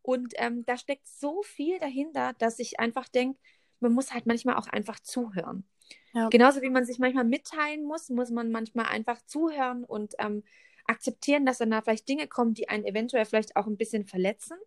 Und 0.02 0.34
ähm, 0.36 0.64
da 0.64 0.76
steckt 0.76 1.06
so 1.06 1.42
viel 1.42 1.78
dahinter, 1.78 2.32
dass 2.38 2.58
ich 2.58 2.80
einfach 2.80 3.08
denke, 3.08 3.38
man 3.80 3.92
muss 3.92 4.12
halt 4.12 4.26
manchmal 4.26 4.56
auch 4.56 4.68
einfach 4.68 5.00
zuhören. 5.00 5.64
Ja. 6.12 6.28
Genauso 6.28 6.62
wie 6.62 6.70
man 6.70 6.84
sich 6.84 6.98
manchmal 6.98 7.24
mitteilen 7.24 7.84
muss, 7.84 8.08
muss 8.08 8.30
man 8.30 8.50
manchmal 8.50 8.86
einfach 8.86 9.20
zuhören 9.22 9.84
und 9.84 10.14
ähm, 10.18 10.42
akzeptieren, 10.86 11.46
dass 11.46 11.58
dann 11.58 11.70
da 11.70 11.80
vielleicht 11.82 12.08
Dinge 12.08 12.26
kommen, 12.26 12.54
die 12.54 12.68
einen 12.68 12.84
eventuell 12.84 13.24
vielleicht 13.24 13.56
auch 13.56 13.66
ein 13.66 13.76
bisschen 13.76 14.04
verletzen. 14.04 14.58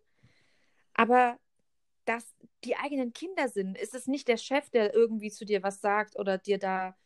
Aber 0.94 1.38
dass 2.04 2.34
die 2.64 2.76
eigenen 2.76 3.12
Kinder 3.12 3.48
sind, 3.48 3.76
ist 3.76 3.94
es 3.94 4.06
nicht 4.06 4.28
der 4.28 4.36
Chef, 4.36 4.70
der 4.70 4.94
irgendwie 4.94 5.30
zu 5.30 5.44
dir 5.44 5.62
was 5.62 5.80
sagt 5.80 6.18
oder 6.18 6.38
dir 6.38 6.58
da, 6.58 6.96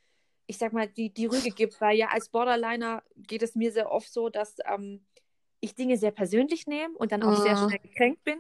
ich 0.46 0.58
sag 0.58 0.72
mal, 0.72 0.88
die, 0.88 1.12
die 1.12 1.26
Rüge 1.26 1.50
gibt. 1.50 1.80
Weil 1.80 1.96
ja 1.96 2.08
als 2.08 2.28
Borderliner 2.28 3.02
geht 3.16 3.42
es 3.42 3.54
mir 3.54 3.72
sehr 3.72 3.90
oft 3.90 4.12
so, 4.12 4.28
dass 4.28 4.56
ähm, 4.66 5.04
ich 5.61 5.74
Dinge 5.74 5.96
sehr 5.96 6.11
persönlich 6.11 6.66
nehme 6.66 6.94
und 6.96 7.12
dann 7.12 7.22
auch 7.22 7.38
mhm. 7.38 7.42
sehr 7.42 7.56
schnell 7.56 7.78
gekränkt 7.78 8.24
bin. 8.24 8.38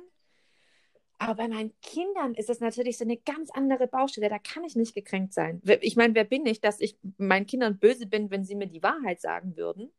Aber 1.20 1.34
bei 1.34 1.48
meinen 1.48 1.72
Kindern 1.82 2.34
ist 2.34 2.48
es 2.48 2.60
natürlich 2.60 2.96
so 2.96 3.04
eine 3.04 3.16
ganz 3.16 3.50
andere 3.50 3.88
Baustelle. 3.88 4.28
Da 4.28 4.38
kann 4.38 4.62
ich 4.62 4.76
nicht 4.76 4.94
gekränkt 4.94 5.34
sein. 5.34 5.60
Ich 5.80 5.96
meine, 5.96 6.14
wer 6.14 6.22
bin 6.22 6.46
ich, 6.46 6.60
dass 6.60 6.80
ich 6.80 6.96
meinen 7.16 7.46
Kindern 7.46 7.78
böse 7.78 8.06
bin, 8.06 8.30
wenn 8.30 8.44
sie 8.44 8.54
mir 8.54 8.68
die 8.68 8.84
Wahrheit 8.84 9.20
sagen 9.20 9.56
würden? 9.56 9.90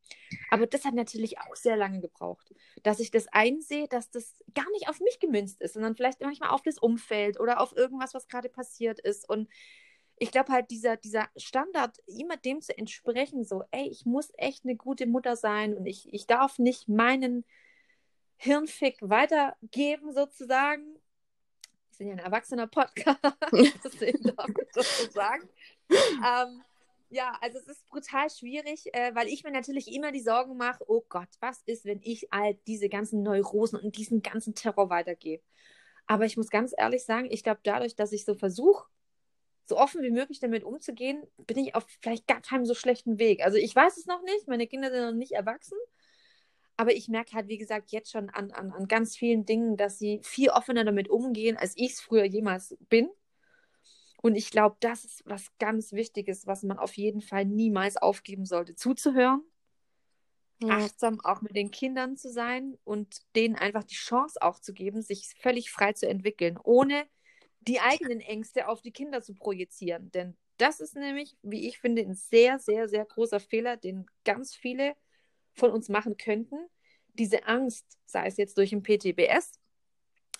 Aber 0.50 0.66
das 0.66 0.86
hat 0.86 0.94
natürlich 0.94 1.38
auch 1.40 1.56
sehr 1.56 1.76
lange 1.76 2.00
gebraucht, 2.00 2.54
dass 2.84 3.02
ich 3.02 3.12
das 3.12 3.28
einsehe, 3.28 3.90
dass 3.90 4.10
das 4.10 4.34
gar 4.56 4.70
nicht 4.72 4.88
auf 4.88 5.02
mich 5.02 5.20
gemünzt 5.20 5.62
ist, 5.62 5.74
sondern 5.74 5.96
vielleicht 5.96 6.22
manchmal 6.22 6.52
auf 6.52 6.62
das 6.62 6.78
Umfeld 6.78 7.38
oder 7.38 7.60
auf 7.60 7.76
irgendwas, 7.76 8.14
was 8.14 8.30
gerade 8.30 8.48
passiert 8.48 9.02
ist. 9.02 9.28
Und 9.28 9.50
ich 10.20 10.32
glaube 10.32 10.52
halt, 10.52 10.70
dieser, 10.70 10.98
dieser 10.98 11.30
Standard, 11.38 11.98
immer 12.06 12.38
dem 12.38 12.62
zu 12.62 12.78
entsprechen, 12.78 13.46
so, 13.46 13.64
ey, 13.72 13.88
ich 13.88 14.06
muss 14.06 14.32
echt 14.38 14.66
eine 14.66 14.76
gute 14.76 15.08
Mutter 15.08 15.36
sein 15.36 15.76
und 15.76 15.86
ich, 15.86 16.14
ich 16.14 16.28
darf 16.28 16.60
nicht 16.60 16.90
meinen 16.90 17.46
Hirnfick 18.38 18.98
weitergeben, 19.02 20.14
sozusagen 20.14 21.00
sind 21.92 22.08
ja 22.08 22.14
ein 22.14 22.20
erwachsener 22.20 22.68
Podcast, 22.68 23.20
deswegen 23.84 24.24
darf 24.36 24.50
ich 24.50 24.68
das 24.74 25.00
so 25.00 25.12
sagen. 25.12 25.50
Ähm, 25.90 26.62
ja, 27.10 27.38
also 27.42 27.58
es 27.58 27.68
ist 27.68 27.88
brutal 27.88 28.30
schwierig, 28.30 28.94
äh, 28.94 29.14
weil 29.16 29.28
ich 29.28 29.44
mir 29.44 29.52
natürlich 29.52 29.92
immer 29.92 30.12
die 30.12 30.22
Sorgen 30.22 30.58
mache, 30.58 30.84
oh 30.88 31.04
Gott, 31.10 31.30
was 31.40 31.62
ist, 31.66 31.86
wenn 31.86 32.02
ich 32.04 32.32
all 32.32 32.54
diese 32.68 32.88
ganzen 32.88 33.24
Neurosen 33.24 33.80
und 33.80 33.98
diesen 33.98 34.22
ganzen 34.22 34.54
Terror 34.54 34.90
weitergebe? 34.90 35.44
Aber 36.08 36.26
ich 36.26 36.38
muss 36.38 36.50
ganz 36.50 36.74
ehrlich 36.78 37.04
sagen, 37.04 37.28
ich 37.32 37.44
glaube, 37.44 37.62
dadurch, 37.64 37.96
dass 37.96 38.12
ich 38.12 38.26
so 38.26 38.36
versuche, 38.36 38.88
so 39.70 39.78
offen 39.78 40.02
wie 40.02 40.12
möglich 40.12 40.40
damit 40.40 40.64
umzugehen, 40.64 41.24
bin 41.38 41.58
ich 41.58 41.76
auf 41.76 41.86
vielleicht 42.02 42.28
gar 42.28 42.42
keinem 42.42 42.66
so 42.66 42.74
schlechten 42.74 43.20
Weg. 43.20 43.44
Also 43.44 43.58
ich 43.58 43.76
weiß 43.76 43.98
es 43.98 44.08
noch 44.08 44.22
nicht, 44.24 44.48
meine 44.48 44.68
Kinder 44.68 44.92
sind 44.92 45.02
noch 45.02 45.14
nicht 45.14 45.32
erwachsen, 45.34 45.78
aber 46.76 46.94
ich 46.94 47.08
merke 47.08 47.34
halt, 47.34 47.48
wie 47.48 47.58
gesagt, 47.58 47.92
jetzt 47.92 48.12
schon 48.12 48.30
an, 48.30 48.52
an, 48.52 48.72
an 48.72 48.88
ganz 48.88 49.16
vielen 49.16 49.46
Dingen, 49.46 49.78
dass 49.78 50.00
sie 50.00 50.22
viel 50.24 50.50
offener 50.50 50.84
damit 50.84 51.10
umgehen, 51.10 51.56
als 51.56 51.74
ich 51.78 51.92
es 51.94 52.02
früher 52.02 52.26
jemals 52.26 52.76
bin. 52.90 53.10
Und 54.22 54.36
ich 54.36 54.50
glaube, 54.50 54.76
das 54.80 55.06
ist 55.06 55.24
was 55.26 55.48
ganz 55.60 55.94
Wichtiges, 55.94 56.48
was 56.48 56.64
man 56.64 56.78
auf 56.78 56.96
jeden 56.96 57.22
Fall 57.22 57.46
niemals 57.46 57.96
aufgeben 57.96 58.46
sollte, 58.46 58.76
zuzuhören, 58.76 59.44
ja. 60.62 60.70
achtsam 60.70 61.22
auch 61.22 61.42
mit 61.42 61.56
den 61.56 61.72
Kindern 61.72 62.18
zu 62.18 62.30
sein 62.30 62.78
und 62.84 63.22
denen 63.36 63.56
einfach 63.56 63.84
die 63.84 63.96
Chance 63.96 64.42
auch 64.42 64.60
zu 64.60 64.74
geben, 64.74 65.02
sich 65.02 65.36
völlig 65.40 65.72
frei 65.72 65.94
zu 65.94 66.08
entwickeln, 66.08 66.60
ohne 66.64 67.06
die 67.62 67.80
eigenen 67.80 68.22
Ängste 68.22 68.68
auf 68.68 68.82
die 68.82 68.92
Kinder 68.92 69.22
zu 69.22 69.34
projizieren. 69.34 70.12
Denn 70.12 70.38
das 70.58 70.80
ist 70.80 70.96
nämlich, 70.96 71.38
wie 71.42 71.68
ich 71.68 71.80
finde, 71.80 72.02
ein 72.02 72.16
sehr, 72.16 72.60
sehr, 72.60 72.88
sehr 72.88 73.06
großer 73.06 73.40
Fehler, 73.40 73.78
den 73.78 74.06
ganz 74.26 74.56
viele 74.56 74.96
von 75.54 75.72
uns 75.72 75.90
machen 75.90 76.18
könnten, 76.18 76.58
diese 77.14 77.46
Angst, 77.46 77.86
sei 78.06 78.28
es 78.28 78.38
jetzt 78.38 78.58
durch 78.58 78.74
ein 78.74 78.84
PTBS, 78.84 79.60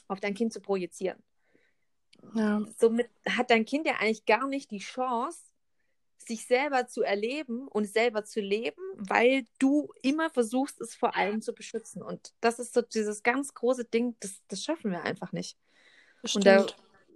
auf 0.08 0.20
dein 0.20 0.34
Kind 0.34 0.54
zu 0.54 0.62
projizieren. 0.62 1.22
ja. 2.34 2.66
somit 2.78 3.10
hat 3.28 3.50
dein 3.50 3.66
Kind 3.66 3.86
ja 3.86 3.94
eigentlich 4.00 4.26
gar 4.26 4.48
nicht 4.48 4.72
die 4.72 4.80
Chance, 4.80 5.40
sich 6.18 6.46
selber 6.46 6.88
zu 6.88 7.02
erleben 7.02 7.68
und 7.68 7.86
selber 7.86 8.24
zu 8.24 8.40
leben, 8.42 8.82
weil 8.96 9.46
du 9.58 9.92
immer 10.02 10.30
versuchst, 10.30 10.80
es 10.82 10.96
vor 10.96 11.16
allem 11.16 11.42
zu 11.42 11.54
beschützen. 11.54 12.02
Und 12.02 12.34
das 12.42 12.60
ist 12.60 12.74
so 12.74 12.82
dieses 12.82 13.24
ganz 13.24 13.54
große 13.54 13.86
Ding, 13.86 14.16
das, 14.20 14.42
das 14.48 14.64
schaffen 14.64 14.92
wir 14.92 15.04
einfach 15.04 15.32
nicht. 15.32 15.58
Und 16.34 16.46
da 16.46 16.66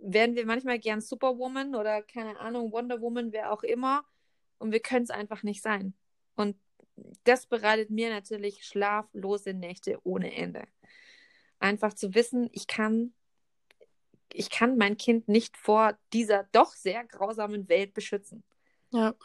werden 0.03 0.35
wir 0.35 0.45
manchmal 0.45 0.79
gern 0.79 1.01
Superwoman 1.01 1.75
oder 1.75 2.01
keine 2.01 2.39
Ahnung, 2.39 2.71
Wonder 2.71 3.01
Woman, 3.01 3.31
wer 3.31 3.51
auch 3.51 3.63
immer. 3.63 4.03
Und 4.59 4.71
wir 4.71 4.81
können 4.81 5.03
es 5.03 5.09
einfach 5.09 5.43
nicht 5.43 5.61
sein. 5.61 5.93
Und 6.35 6.55
das 7.23 7.45
bereitet 7.45 7.89
mir 7.89 8.09
natürlich 8.09 8.65
schlaflose 8.65 9.53
Nächte 9.53 9.99
ohne 10.03 10.35
Ende. 10.35 10.63
Einfach 11.59 11.93
zu 11.93 12.13
wissen, 12.13 12.49
ich 12.51 12.67
kann, 12.67 13.13
ich 14.31 14.49
kann 14.49 14.77
mein 14.77 14.97
Kind 14.97 15.27
nicht 15.27 15.57
vor 15.57 15.97
dieser 16.11 16.47
doch 16.51 16.73
sehr 16.73 17.05
grausamen 17.05 17.69
Welt 17.69 17.93
beschützen. 17.93 18.43
Ja. 18.91 19.15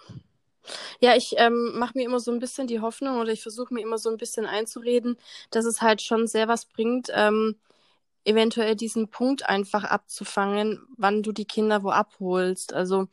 Ja, 1.00 1.16
ich 1.16 1.34
ähm, 1.38 1.78
mache 1.78 1.96
mir 1.96 2.04
immer 2.04 2.20
so 2.20 2.30
ein 2.30 2.40
bisschen 2.40 2.66
die 2.66 2.80
Hoffnung 2.80 3.18
oder 3.18 3.32
ich 3.32 3.42
versuche 3.42 3.72
mir 3.72 3.80
immer 3.80 3.96
so 3.96 4.10
ein 4.10 4.18
bisschen 4.18 4.44
einzureden, 4.44 5.16
dass 5.50 5.64
es 5.64 5.80
halt 5.80 6.02
schon 6.02 6.26
sehr 6.26 6.46
was 6.46 6.66
bringt, 6.66 7.08
ähm, 7.14 7.56
eventuell 8.28 8.76
diesen 8.76 9.08
Punkt 9.08 9.46
einfach 9.48 9.84
abzufangen, 9.84 10.86
wann 10.96 11.22
du 11.22 11.32
die 11.32 11.46
Kinder 11.46 11.82
wo 11.82 11.90
abholst. 11.90 12.74
Also 12.74 13.08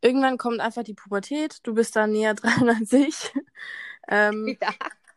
irgendwann 0.00 0.38
kommt 0.38 0.60
einfach 0.60 0.84
die 0.84 0.94
Pubertät, 0.94 1.58
du 1.64 1.74
bist 1.74 1.96
da 1.96 2.06
näher 2.06 2.34
dran 2.34 2.68
als 2.68 2.92
ich. 2.92 3.32
ähm, 4.08 4.56
ja. 4.60 4.70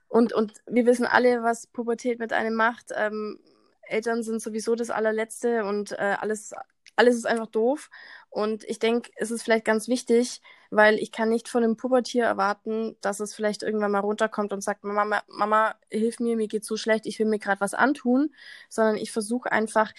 und, 0.09 0.33
und 0.33 0.53
wir 0.65 0.85
wissen 0.85 1.05
alle, 1.05 1.43
was 1.43 1.67
Pubertät 1.67 2.19
mit 2.19 2.33
einem 2.33 2.55
macht. 2.55 2.87
Ähm, 2.95 3.39
Eltern 3.83 4.23
sind 4.23 4.41
sowieso 4.41 4.75
das 4.75 4.89
allerletzte 4.89 5.65
und 5.65 5.91
äh, 5.91 6.15
alles, 6.19 6.53
alles 6.95 7.15
ist 7.15 7.25
einfach 7.27 7.47
doof. 7.47 7.89
Und 8.29 8.63
ich 8.63 8.79
denke, 8.79 9.11
es 9.17 9.29
ist 9.29 9.43
vielleicht 9.43 9.65
ganz 9.65 9.87
wichtig, 9.87 10.41
weil 10.71 10.95
ich 10.95 11.11
kann 11.11 11.29
nicht 11.29 11.49
von 11.49 11.63
einem 11.63 11.75
Pubertier 11.75 12.23
erwarten, 12.23 12.95
dass 13.01 13.19
es 13.19 13.35
vielleicht 13.35 13.61
irgendwann 13.61 13.91
mal 13.91 13.99
runterkommt 13.99 14.53
und 14.53 14.63
sagt, 14.63 14.83
Mama, 14.83 15.21
Mama, 15.27 15.75
hilf 15.89 16.19
mir, 16.19 16.37
mir 16.37 16.47
geht's 16.47 16.67
so 16.67 16.77
schlecht, 16.77 17.05
ich 17.05 17.19
will 17.19 17.27
mir 17.27 17.39
gerade 17.39 17.61
was 17.61 17.73
antun, 17.73 18.33
sondern 18.69 18.95
ich 18.95 19.11
versuche 19.11 19.51
einfach, 19.51 19.91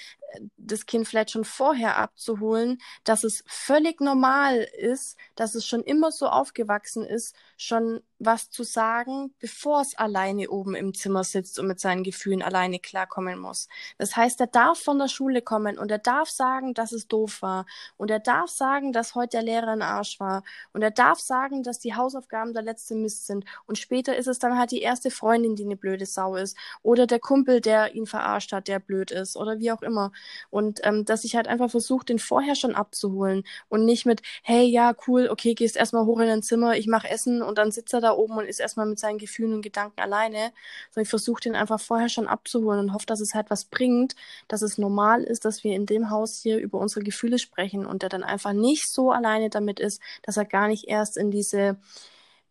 das 0.57 0.87
Kind 0.87 1.07
vielleicht 1.07 1.31
schon 1.31 1.45
vorher 1.45 1.99
abzuholen, 1.99 2.79
dass 3.05 3.25
es 3.25 3.45
völlig 3.47 4.01
normal 4.01 4.67
ist, 4.79 5.17
dass 5.35 5.55
es 5.55 5.67
schon 5.67 5.83
immer 5.83 6.11
so 6.13 6.27
aufgewachsen 6.29 7.05
ist, 7.05 7.35
schon 7.57 8.01
was 8.19 8.51
zu 8.51 8.63
sagen, 8.63 9.35
bevor 9.41 9.81
es 9.81 9.97
alleine 9.97 10.49
oben 10.51 10.75
im 10.75 10.95
Zimmer 10.95 11.25
sitzt 11.25 11.59
und 11.59 11.67
mit 11.67 11.81
seinen 11.81 12.05
Gefühlen 12.05 12.43
alleine 12.43 12.79
klarkommen 12.79 13.39
muss. 13.39 13.69
Das 13.99 14.17
heißt, 14.17 14.41
er 14.41 14.47
darf 14.47 14.79
von 14.79 14.99
der 14.99 15.09
Schule 15.09 15.43
kommen 15.43 15.79
und 15.79 15.91
er 15.91 15.99
darf 15.99 16.31
sagen, 16.31 16.73
dass 16.75 16.93
es 16.93 17.09
doof 17.09 17.43
war. 17.43 17.67
Und 17.97 18.11
er 18.11 18.21
darf 18.21 18.51
sagen, 18.51 18.93
dass 18.93 19.15
heute 19.15 19.39
der 19.39 19.43
Lehrer 19.43 19.69
ein 19.69 19.83
Arsch 19.83 20.21
war 20.21 20.45
und 20.73 20.83
er 20.83 20.91
darf 20.91 21.19
sagen, 21.21 21.63
dass 21.63 21.79
die 21.79 21.95
Hausaufgaben 21.95 22.53
der 22.53 22.63
letzte 22.63 22.95
Mist 22.95 23.27
sind. 23.27 23.45
Und 23.67 23.79
später 23.79 24.17
ist 24.17 24.27
es 24.27 24.39
dann 24.39 24.59
halt 24.59 24.71
die 24.71 24.83
erste 24.83 25.11
Freundin, 25.11 25.57
die 25.57 25.65
eine 25.65 25.77
blöde 25.77 26.07
Sau 26.07 26.37
ist. 26.37 26.57
Oder 26.83 27.07
der 27.07 27.21
Kumpel, 27.21 27.61
der 27.61 27.95
ihn 27.95 28.07
verarscht 28.07 28.53
hat, 28.53 28.69
der 28.69 28.79
blöd 28.79 29.11
ist. 29.11 29.37
Oder 29.37 29.59
wie 29.59 29.73
auch 29.73 29.83
immer. 29.83 30.13
Und 30.51 30.81
ähm, 30.85 31.05
dass 31.05 31.25
ich 31.25 31.37
halt 31.37 31.49
einfach 31.49 31.71
versuche, 31.71 32.05
den 32.05 32.19
vorher 32.19 32.55
schon 32.55 32.75
abzuholen. 32.75 33.45
Und 33.69 33.85
nicht 33.85 34.07
mit, 34.07 34.23
hey, 34.43 34.65
ja, 34.65 34.95
cool, 35.07 35.29
okay, 35.31 35.55
gehst 35.55 35.77
erstmal 35.77 36.07
hoch 36.07 36.21
in 36.21 36.29
dein 36.29 36.43
Zimmer, 36.43 36.77
ich 36.77 36.87
mach 36.87 37.05
Essen 37.05 37.43
und 37.43 37.59
dann 37.59 37.71
sitzt 37.71 37.95
er 37.95 38.01
da 38.01 38.13
oben 38.13 38.37
und 38.39 38.47
ist 38.47 38.61
erstmal 38.61 38.87
mit 38.87 38.99
seinen 38.99 39.19
Gefühlen 39.19 39.55
und 39.55 39.63
Gedanken 39.63 40.01
alleine. 40.01 40.53
Sondern 40.91 41.05
ich 41.05 41.11
versuche 41.11 41.43
den 41.43 41.55
einfach 41.57 41.81
vorher 41.81 42.09
schon 42.09 42.29
abzuholen 42.29 42.81
und 42.81 42.95
hoffe, 42.95 43.07
dass 43.07 43.21
es 43.21 43.35
halt 43.35 43.51
was 43.51 43.65
bringt, 43.65 44.15
dass 44.49 44.63
es 44.63 44.79
normal 44.79 45.23
ist, 45.23 45.45
dass 45.45 45.65
wir 45.65 45.75
in 45.75 45.87
dem 45.87 46.11
Haus 46.11 46.41
hier 46.41 46.59
über 46.59 46.79
unsere 46.79 47.03
Gefühle 47.05 47.39
sprechen 47.39 47.87
und 47.87 48.03
der 48.03 48.09
dann 48.09 48.23
einfach 48.23 48.53
nicht 48.53 48.89
so 48.89 49.11
alleine 49.11 49.51
damit 49.51 49.81
ist, 49.81 50.01
dass 50.23 50.37
er 50.37 50.45
gar 50.53 50.69
nicht 50.69 50.87
erst 50.87 51.17
in 51.17 51.33
diese 51.33 51.81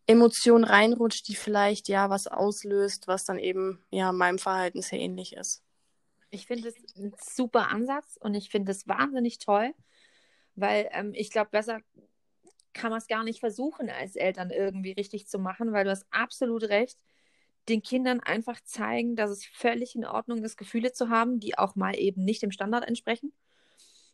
Emotion 0.08 0.64
reinrutscht, 0.64 1.28
die 1.28 1.36
vielleicht 1.36 1.88
ja 1.88 2.10
was 2.10 2.28
auslöst, 2.28 3.08
was 3.08 3.24
dann 3.24 3.40
eben 3.40 3.82
ja 3.92 4.12
meinem 4.12 4.40
Verhalten 4.40 4.82
sehr 4.82 5.00
ähnlich 5.00 5.34
ist. 5.34 5.64
Ich 6.32 6.48
finde 6.48 6.70
es 6.70 6.76
ein 6.98 7.14
super 7.18 7.70
Ansatz 7.70 8.18
und 8.20 8.34
ich 8.34 8.50
finde 8.50 8.72
es 8.72 8.88
wahnsinnig 8.88 9.38
toll, 9.38 9.74
weil 10.56 10.90
ähm, 10.92 11.14
ich 11.14 11.30
glaube, 11.30 11.52
besser 11.52 11.80
kann 12.74 12.90
man 12.90 13.00
es 13.00 13.08
gar 13.08 13.24
nicht 13.24 13.40
versuchen, 13.40 13.90
als 13.90 14.16
Eltern 14.16 14.50
irgendwie 14.50 14.94
richtig 14.94 15.28
zu 15.28 15.40
machen, 15.40 15.74
weil 15.74 15.84
du 15.84 15.92
hast 15.92 16.06
absolut 16.10 16.64
recht. 16.64 16.98
Den 17.70 17.84
Kindern 17.84 18.22
einfach 18.22 18.60
zeigen, 18.64 19.16
dass 19.16 19.30
es 19.30 19.46
völlig 19.46 19.96
in 19.96 20.06
Ordnung 20.06 20.44
ist, 20.44 20.58
Gefühle 20.58 20.94
zu 20.94 21.10
haben, 21.10 21.40
die 21.40 21.58
auch 21.58 21.76
mal 21.76 21.96
eben 21.96 22.24
nicht 22.24 22.42
dem 22.42 22.52
Standard 22.52 22.88
entsprechen 22.88 23.34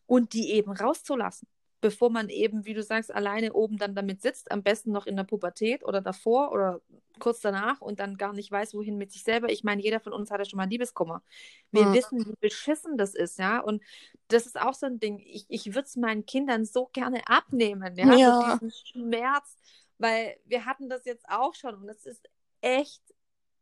und 0.05 0.33
die 0.33 0.51
eben 0.51 0.71
rauszulassen 0.71 1.47
bevor 1.79 2.09
man 2.09 2.29
eben, 2.29 2.65
wie 2.65 2.73
du 2.73 2.81
sagst, 2.81 3.13
alleine 3.13 3.53
oben 3.53 3.77
dann 3.77 3.93
damit 3.93 4.21
sitzt, 4.21 4.51
am 4.51 4.63
besten 4.63 4.91
noch 4.91 5.05
in 5.05 5.15
der 5.15 5.23
Pubertät 5.23 5.83
oder 5.83 6.01
davor 6.01 6.51
oder 6.51 6.81
kurz 7.19 7.39
danach 7.41 7.81
und 7.81 7.99
dann 7.99 8.17
gar 8.17 8.33
nicht 8.33 8.51
weiß, 8.51 8.73
wohin 8.73 8.97
mit 8.97 9.11
sich 9.11 9.23
selber. 9.23 9.49
Ich 9.49 9.63
meine, 9.63 9.81
jeder 9.81 9.99
von 9.99 10.13
uns 10.13 10.31
hatte 10.31 10.45
schon 10.45 10.57
mal 10.57 10.67
Liebeskummer. 10.67 11.21
Wir 11.71 11.83
ja. 11.83 11.93
wissen, 11.93 12.25
wie 12.25 12.35
beschissen 12.39 12.97
das 12.97 13.15
ist, 13.15 13.37
ja. 13.39 13.59
Und 13.59 13.83
das 14.27 14.45
ist 14.45 14.59
auch 14.59 14.73
so 14.73 14.85
ein 14.85 14.99
Ding. 14.99 15.19
Ich, 15.25 15.45
ich 15.49 15.67
würde 15.67 15.87
es 15.87 15.95
meinen 15.95 16.25
Kindern 16.25 16.65
so 16.65 16.89
gerne 16.93 17.21
abnehmen, 17.27 17.95
ja, 17.95 18.13
ja. 18.13 18.53
diesen 18.53 18.71
Schmerz, 18.71 19.57
weil 19.97 20.37
wir 20.45 20.65
hatten 20.65 20.89
das 20.89 21.05
jetzt 21.05 21.27
auch 21.29 21.53
schon 21.53 21.75
und 21.75 21.89
es 21.89 22.05
ist 22.05 22.27
echt 22.61 23.01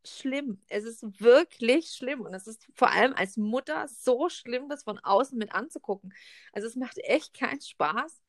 schlimm. 0.08 0.62
Es 0.70 0.84
ist 0.84 1.03
wirklich 1.22 1.89
schlimm. 1.89 2.22
Und 2.22 2.34
es 2.34 2.47
ist 2.47 2.68
vor 2.74 2.91
allem 2.91 3.14
als 3.14 3.38
Mutter 3.38 3.88
so 3.88 4.30
schlimm, 4.30 4.70
das 4.70 4.84
von 4.84 4.99
außen 4.99 5.38
mit 5.38 5.53
anzugucken. 5.53 6.14
Also 6.53 6.68
es 6.68 6.76
macht 6.76 6.97
echt 6.99 7.34
keinen 7.34 7.62
Spaß, 7.62 8.22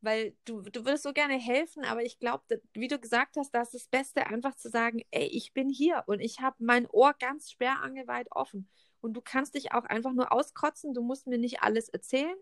weil 0.00 0.34
du, 0.44 0.62
du 0.62 0.84
würdest 0.84 1.02
so 1.02 1.12
gerne 1.12 1.38
helfen, 1.38 1.84
aber 1.84 2.02
ich 2.02 2.18
glaube, 2.18 2.60
wie 2.72 2.88
du 2.88 2.98
gesagt 2.98 3.36
hast, 3.36 3.54
da 3.54 3.62
ist 3.62 3.74
das 3.74 3.86
Beste, 3.86 4.26
einfach 4.26 4.54
zu 4.54 4.70
sagen, 4.70 5.02
ey, 5.10 5.26
ich 5.26 5.52
bin 5.52 5.68
hier 5.68 6.04
und 6.06 6.20
ich 6.20 6.40
habe 6.40 6.56
mein 6.58 6.88
Ohr 6.88 7.14
ganz 7.18 7.50
sperrangeweit 7.50 8.28
offen. 8.30 8.68
Und 9.00 9.14
du 9.14 9.20
kannst 9.22 9.54
dich 9.54 9.72
auch 9.72 9.84
einfach 9.84 10.12
nur 10.12 10.32
auskotzen, 10.32 10.94
du 10.94 11.02
musst 11.02 11.26
mir 11.26 11.38
nicht 11.38 11.62
alles 11.62 11.88
erzählen. 11.88 12.36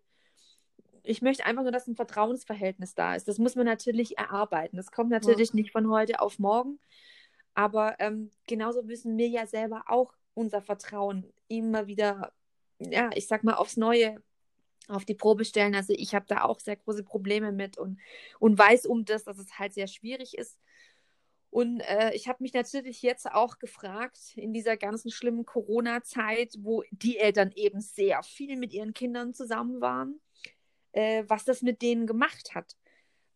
Ich 1.04 1.22
möchte 1.22 1.46
einfach 1.46 1.62
nur, 1.62 1.72
dass 1.72 1.86
ein 1.86 1.96
Vertrauensverhältnis 1.96 2.94
da 2.94 3.14
ist. 3.14 3.28
Das 3.28 3.38
muss 3.38 3.54
man 3.54 3.64
natürlich 3.64 4.18
erarbeiten. 4.18 4.76
Das 4.76 4.90
kommt 4.90 5.10
natürlich 5.10 5.50
ja. 5.50 5.54
nicht 5.54 5.72
von 5.72 5.88
heute 5.88 6.20
auf 6.20 6.38
morgen. 6.38 6.78
Aber 7.58 7.96
ähm, 7.98 8.30
genauso 8.46 8.84
müssen 8.84 9.18
wir 9.18 9.26
ja 9.26 9.44
selber 9.44 9.82
auch 9.88 10.14
unser 10.34 10.62
Vertrauen 10.62 11.26
immer 11.48 11.88
wieder, 11.88 12.32
ja, 12.78 13.10
ich 13.16 13.26
sag 13.26 13.42
mal, 13.42 13.54
aufs 13.54 13.76
Neue 13.76 14.22
auf 14.86 15.04
die 15.04 15.16
Probe 15.16 15.44
stellen. 15.44 15.74
Also 15.74 15.92
ich 15.92 16.14
habe 16.14 16.24
da 16.28 16.44
auch 16.44 16.60
sehr 16.60 16.76
große 16.76 17.02
Probleme 17.02 17.50
mit 17.50 17.76
und, 17.76 17.98
und 18.38 18.56
weiß 18.56 18.86
um 18.86 19.04
das, 19.04 19.24
dass 19.24 19.38
es 19.38 19.58
halt 19.58 19.74
sehr 19.74 19.88
schwierig 19.88 20.38
ist. 20.38 20.56
Und 21.50 21.80
äh, 21.80 22.14
ich 22.14 22.28
habe 22.28 22.44
mich 22.44 22.52
natürlich 22.52 23.02
jetzt 23.02 23.28
auch 23.28 23.58
gefragt, 23.58 24.20
in 24.36 24.52
dieser 24.52 24.76
ganzen 24.76 25.10
schlimmen 25.10 25.44
Corona-Zeit, 25.44 26.58
wo 26.60 26.84
die 26.92 27.18
Eltern 27.18 27.50
eben 27.56 27.80
sehr 27.80 28.22
viel 28.22 28.56
mit 28.56 28.72
ihren 28.72 28.94
Kindern 28.94 29.34
zusammen 29.34 29.80
waren, 29.80 30.20
äh, 30.92 31.24
was 31.26 31.44
das 31.44 31.62
mit 31.62 31.82
denen 31.82 32.06
gemacht 32.06 32.54
hat. 32.54 32.76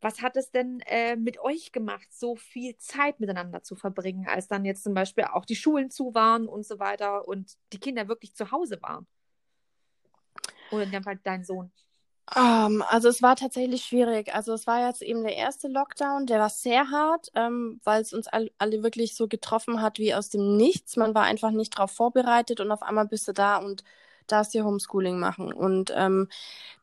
Was 0.03 0.20
hat 0.20 0.36
es 0.36 0.50
denn 0.50 0.80
äh, 0.86 1.14
mit 1.14 1.38
euch 1.38 1.70
gemacht, 1.70 2.09
so 2.11 2.34
viel 2.34 2.76
Zeit 2.76 3.20
miteinander 3.20 3.62
zu 3.62 3.76
verbringen, 3.76 4.26
als 4.26 4.48
dann 4.48 4.64
jetzt 4.64 4.82
zum 4.82 4.94
Beispiel 4.94 5.24
auch 5.24 5.44
die 5.44 5.57
Schulen 5.57 5.90
zu 5.90 6.12
waren 6.12 6.48
und 6.48 6.66
so 6.66 6.80
weiter 6.80 7.26
und 7.26 7.53
die 7.72 7.78
Kinder 7.78 8.09
wirklich 8.09 8.34
zu 8.34 8.50
Hause 8.50 8.82
waren? 8.82 9.07
Oder 10.72 10.82
in 10.82 10.90
dem 10.90 11.05
Fall 11.05 11.20
dein 11.22 11.44
Sohn? 11.44 11.70
Um, 12.34 12.42
ähm, 12.42 12.84
also 12.88 13.09
es 13.09 13.22
war 13.22 13.36
tatsächlich 13.36 13.84
schwierig. 13.84 14.34
Also 14.34 14.55
es 14.55 14.66
war 14.66 14.86
jetzt 14.86 15.03
eben 15.03 15.22
der 15.22 15.36
erste 15.36 15.68
Lockdown, 15.68 16.26
der 16.26 16.40
war 16.40 16.50
sehr 16.50 16.90
hart, 16.90 17.28
ähm, 17.34 17.80
weil 17.84 18.03
es 18.03 18.12
uns 18.12 18.26
all, 18.26 18.50
alle 18.59 18.82
wirklich 18.82 19.14
so 19.14 19.28
getroffen 19.28 19.82
hat 19.82 19.98
wie 19.98 20.14
aus 20.14 20.30
dem 20.30 20.57
Nichts. 20.57 20.96
Man 20.96 21.14
war 21.14 21.24
einfach 21.24 21.53
nicht 21.53 21.76
darauf 21.76 21.92
vorbereitet 21.92 22.61
und 22.61 22.72
auf 22.72 22.82
einmal 22.82 23.07
bist 23.07 23.28
du 23.28 23.32
da 23.32 23.59
und 23.59 23.84
darfst 24.27 24.55
dir 24.55 24.64
Homeschooling 24.64 25.18
machen. 25.18 25.53
Und 25.53 25.93
ähm, 25.95 26.29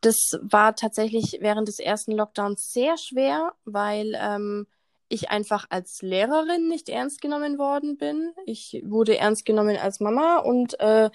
das 0.00 0.16
war 0.40 0.74
tatsächlich 0.74 1.38
während 1.40 1.68
des 1.68 1.78
ersten 1.78 2.12
Lockdowns 2.12 2.72
sehr 2.72 2.96
schwer, 2.96 3.52
weil 3.64 4.16
ähm, 4.18 4.66
ich 5.08 5.30
einfach 5.30 5.66
als 5.70 6.02
Lehrerin 6.02 6.68
nicht 6.68 6.88
ernst 6.88 7.20
genommen 7.20 7.58
worden 7.58 7.96
bin. 7.98 8.32
Ich 8.46 8.80
wurde 8.84 9.18
ernst 9.18 9.44
genommen 9.44 9.76
als 9.76 10.00
Mama 10.00 10.38
und 10.38 10.78
äh, 10.80 11.10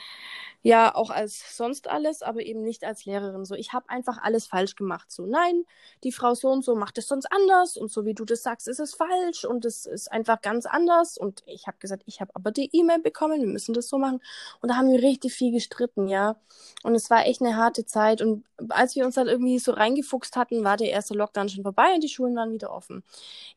ja 0.66 0.96
auch 0.96 1.12
als 1.12 1.56
sonst 1.56 1.88
alles, 1.88 2.24
aber 2.24 2.42
eben 2.42 2.64
nicht 2.64 2.84
als 2.84 3.06
Lehrerin. 3.06 3.46
So, 3.46 3.54
ich 3.54 3.72
habe 3.72 3.88
einfach 3.88 4.18
alles 4.24 4.48
falsch 4.48 4.76
gemacht. 4.76 5.12
So, 5.12 5.28
nein, 5.28 5.64
die 6.04 6.12
Frau 6.12 6.34
so 6.34 6.50
und 6.50 6.66
so 6.66 6.74
macht 6.76 6.98
es 6.98 7.08
sonst 7.08 7.28
anders 7.32 7.78
und 7.78 7.92
so 7.92 8.04
wie 8.04 8.16
du 8.16 8.26
das 8.26 8.42
sagst, 8.42 8.68
ist 8.68 8.80
es 8.80 8.96
falsch 8.96 9.46
und 9.46 9.64
es 9.64 9.86
ist 9.86 10.12
einfach 10.12 10.42
ganz 10.42 10.66
anders. 10.66 11.20
Und 11.20 11.44
ich 11.46 11.68
habe 11.68 11.78
gesagt, 11.78 12.02
ich 12.08 12.20
habe 12.20 12.32
aber 12.34 12.50
die 12.50 12.72
E-Mail 12.74 12.98
bekommen, 12.98 13.42
wir 13.42 13.48
müssen 13.48 13.76
das 13.76 13.88
so 13.88 14.00
machen. 14.00 14.20
Und 14.60 14.70
da 14.70 14.76
haben 14.76 14.90
wir 14.90 15.04
richtig 15.04 15.34
viel 15.34 15.52
gestritten, 15.52 16.08
ja. 16.08 16.36
Und 16.82 16.96
es 16.96 17.12
war 17.12 17.28
echt 17.28 17.42
eine 17.42 17.58
harte 17.58 17.86
Zeit. 17.86 18.24
Und 18.24 18.44
als 18.70 18.96
wir 18.96 19.06
uns 19.06 19.14
dann 19.14 19.28
irgendwie 19.28 19.60
so 19.60 19.72
reingefuchst 19.72 20.36
hatten, 20.36 20.64
war 20.64 20.78
der 20.78 20.90
erste 20.90 21.14
Lockdown 21.14 21.48
schon 21.48 21.62
vorbei 21.62 21.94
und 21.94 22.04
die 22.04 22.10
Schulen 22.10 22.36
waren 22.36 22.52
wieder 22.52 22.72
offen. 22.72 23.04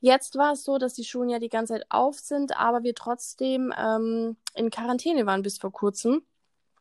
Jetzt 0.00 0.36
war 0.36 0.52
es 0.52 0.62
so, 0.62 0.76
dass 0.76 0.92
die 0.92 1.04
Schulen 1.04 1.30
ja 1.30 1.38
die 1.38 1.48
ganze 1.48 1.72
Zeit 1.72 1.86
auf 1.88 2.18
sind, 2.18 2.54
aber 2.58 2.82
wir 2.82 2.94
trotzdem 2.94 3.72
ähm, 3.78 4.36
in 4.52 4.68
Quarantäne 4.68 5.24
waren 5.24 5.40
bis 5.40 5.56
vor 5.56 5.72
kurzem. 5.72 6.22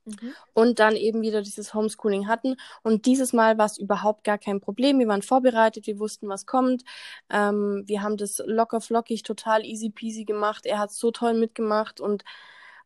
Mhm. 0.07 0.33
Und 0.53 0.79
dann 0.79 0.95
eben 0.95 1.21
wieder 1.21 1.41
dieses 1.41 1.73
Homeschooling 1.73 2.27
hatten. 2.27 2.55
Und 2.83 3.05
dieses 3.05 3.33
Mal 3.33 3.57
war 3.57 3.65
es 3.65 3.77
überhaupt 3.77 4.23
gar 4.23 4.37
kein 4.37 4.61
Problem. 4.61 4.99
Wir 4.99 5.07
waren 5.07 5.21
vorbereitet, 5.21 5.85
wir 5.87 5.99
wussten, 5.99 6.29
was 6.29 6.45
kommt. 6.45 6.83
Ähm, 7.29 7.83
wir 7.85 8.01
haben 8.01 8.17
das 8.17 8.41
locker 8.45 8.81
flockig, 8.81 9.23
total 9.23 9.65
easy 9.65 9.89
peasy 9.89 10.25
gemacht. 10.25 10.65
Er 10.65 10.79
hat 10.79 10.91
so 10.91 11.11
toll 11.11 11.33
mitgemacht 11.33 11.99
und 11.99 12.23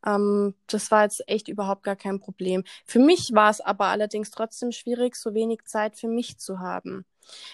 ähm, 0.05 0.55
das 0.67 0.91
war 0.91 1.03
jetzt 1.03 1.27
echt 1.27 1.47
überhaupt 1.47 1.83
gar 1.83 1.95
kein 1.95 2.19
Problem. 2.19 2.63
Für 2.85 2.99
mich 2.99 3.31
war 3.33 3.49
es 3.49 3.61
aber 3.61 3.87
allerdings 3.87 4.31
trotzdem 4.31 4.71
schwierig, 4.71 5.15
so 5.15 5.33
wenig 5.33 5.65
Zeit 5.65 5.95
für 5.97 6.07
mich 6.07 6.37
zu 6.39 6.59
haben. 6.59 7.05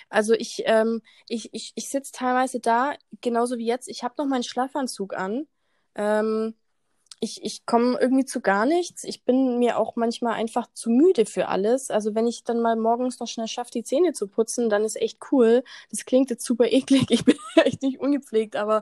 Also 0.10 0.34
ich, 0.34 0.64
ähm, 0.66 1.02
ich, 1.28 1.54
ich, 1.54 1.74
ich 1.76 1.90
sitze 1.90 2.12
teilweise 2.14 2.60
da, 2.60 2.94
genauso 3.22 3.58
wie 3.58 3.66
jetzt. 3.66 3.90
Ich 3.90 4.04
habe 4.04 4.16
noch 4.18 4.26
meinen 4.28 4.44
Schlafanzug 4.44 5.14
an. 5.16 5.48
Ähm, 5.96 6.56
ich, 7.20 7.44
ich 7.44 7.66
komme 7.66 7.98
irgendwie 8.00 8.26
zu 8.26 8.42
gar 8.42 8.66
nichts. 8.66 9.04
Ich 9.04 9.24
bin 9.24 9.58
mir 9.60 9.78
auch 9.80 9.96
manchmal 9.96 10.34
einfach 10.34 10.68
zu 10.74 10.90
müde 10.90 11.26
für 11.26 11.48
alles. 11.48 11.90
Also 11.90 12.14
wenn 12.16 12.28
ich 12.28 12.44
dann 12.44 12.62
mal 12.62 12.76
morgens 12.76 13.20
noch 13.20 13.28
schnell 13.28 13.48
schaffe, 13.48 13.72
die 13.72 13.84
Zähne 13.84 14.14
zu 14.14 14.28
putzen, 14.28 14.70
dann 14.70 14.84
ist 14.84 14.96
echt 15.02 15.20
cool. 15.32 15.64
Das 15.90 16.06
klingt 16.06 16.30
jetzt 16.30 16.46
super 16.46 16.66
eklig. 16.72 17.08
Ich 17.10 17.26
bin 17.26 17.36
echt 17.56 17.82
nicht 17.82 18.00
ungepflegt, 18.00 18.56
aber 18.56 18.82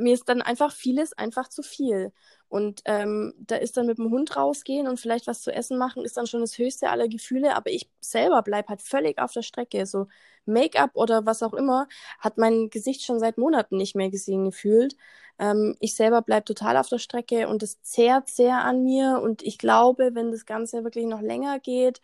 mir 0.00 0.14
ist 0.14 0.28
dann 0.28 0.42
einfach 0.42 0.72
vieles 0.72 1.12
einfach 1.12 1.48
zu 1.48 1.62
viel. 1.62 2.12
Und 2.52 2.82
ähm, 2.84 3.32
da 3.38 3.56
ist 3.56 3.78
dann 3.78 3.86
mit 3.86 3.96
dem 3.96 4.10
Hund 4.10 4.36
rausgehen 4.36 4.86
und 4.86 5.00
vielleicht 5.00 5.26
was 5.26 5.40
zu 5.40 5.50
essen 5.54 5.78
machen, 5.78 6.04
ist 6.04 6.18
dann 6.18 6.26
schon 6.26 6.42
das 6.42 6.58
höchste 6.58 6.90
aller 6.90 7.08
Gefühle. 7.08 7.56
Aber 7.56 7.70
ich 7.70 7.88
selber 8.02 8.42
bleibe 8.42 8.68
halt 8.68 8.82
völlig 8.82 9.18
auf 9.18 9.32
der 9.32 9.40
Strecke. 9.40 9.86
So 9.86 10.06
Make-up 10.44 10.90
oder 10.92 11.24
was 11.24 11.42
auch 11.42 11.54
immer 11.54 11.88
hat 12.18 12.36
mein 12.36 12.68
Gesicht 12.68 13.04
schon 13.04 13.18
seit 13.18 13.38
Monaten 13.38 13.78
nicht 13.78 13.96
mehr 13.96 14.10
gesehen 14.10 14.44
gefühlt. 14.44 14.96
Ähm, 15.38 15.76
ich 15.80 15.94
selber 15.94 16.20
bleibe 16.20 16.44
total 16.44 16.76
auf 16.76 16.90
der 16.90 16.98
Strecke 16.98 17.48
und 17.48 17.62
es 17.62 17.80
zehrt 17.82 18.28
sehr 18.28 18.62
an 18.64 18.84
mir. 18.84 19.20
Und 19.22 19.42
ich 19.42 19.56
glaube, 19.56 20.10
wenn 20.14 20.30
das 20.30 20.44
Ganze 20.44 20.84
wirklich 20.84 21.06
noch 21.06 21.22
länger 21.22 21.58
geht, 21.58 22.02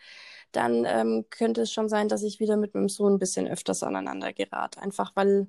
dann 0.52 0.84
ähm, 0.86 1.26
könnte 1.30 1.62
es 1.62 1.72
schon 1.72 1.90
sein, 1.90 2.08
dass 2.08 2.22
ich 2.22 2.40
wieder 2.40 2.56
mit 2.56 2.74
meinem 2.74 2.88
Sohn 2.88 3.14
ein 3.14 3.18
bisschen 3.18 3.46
öfters 3.48 3.82
aneinander 3.82 4.32
gerate. 4.32 4.80
Einfach 4.80 5.12
weil 5.14 5.46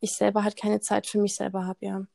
ich 0.00 0.12
selber 0.12 0.44
halt 0.44 0.56
keine 0.56 0.80
Zeit 0.80 1.06
für 1.06 1.18
mich 1.18 1.36
selber 1.36 1.66
habe, 1.66 1.86
ja. 1.86 2.06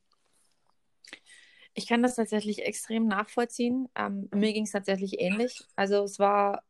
Ich 1.78 1.88
kann 1.88 2.02
das 2.02 2.16
tatsächlich 2.16 2.66
extrem 2.66 3.08
nachvollziehen. 3.08 3.88
Ähm, 3.96 4.30
mir 4.34 4.52
ging 4.52 4.64
es 4.64 4.72
tatsächlich 4.72 5.20
ähnlich. 5.20 5.62
Also 5.76 6.04
es 6.04 6.18
war 6.18 6.64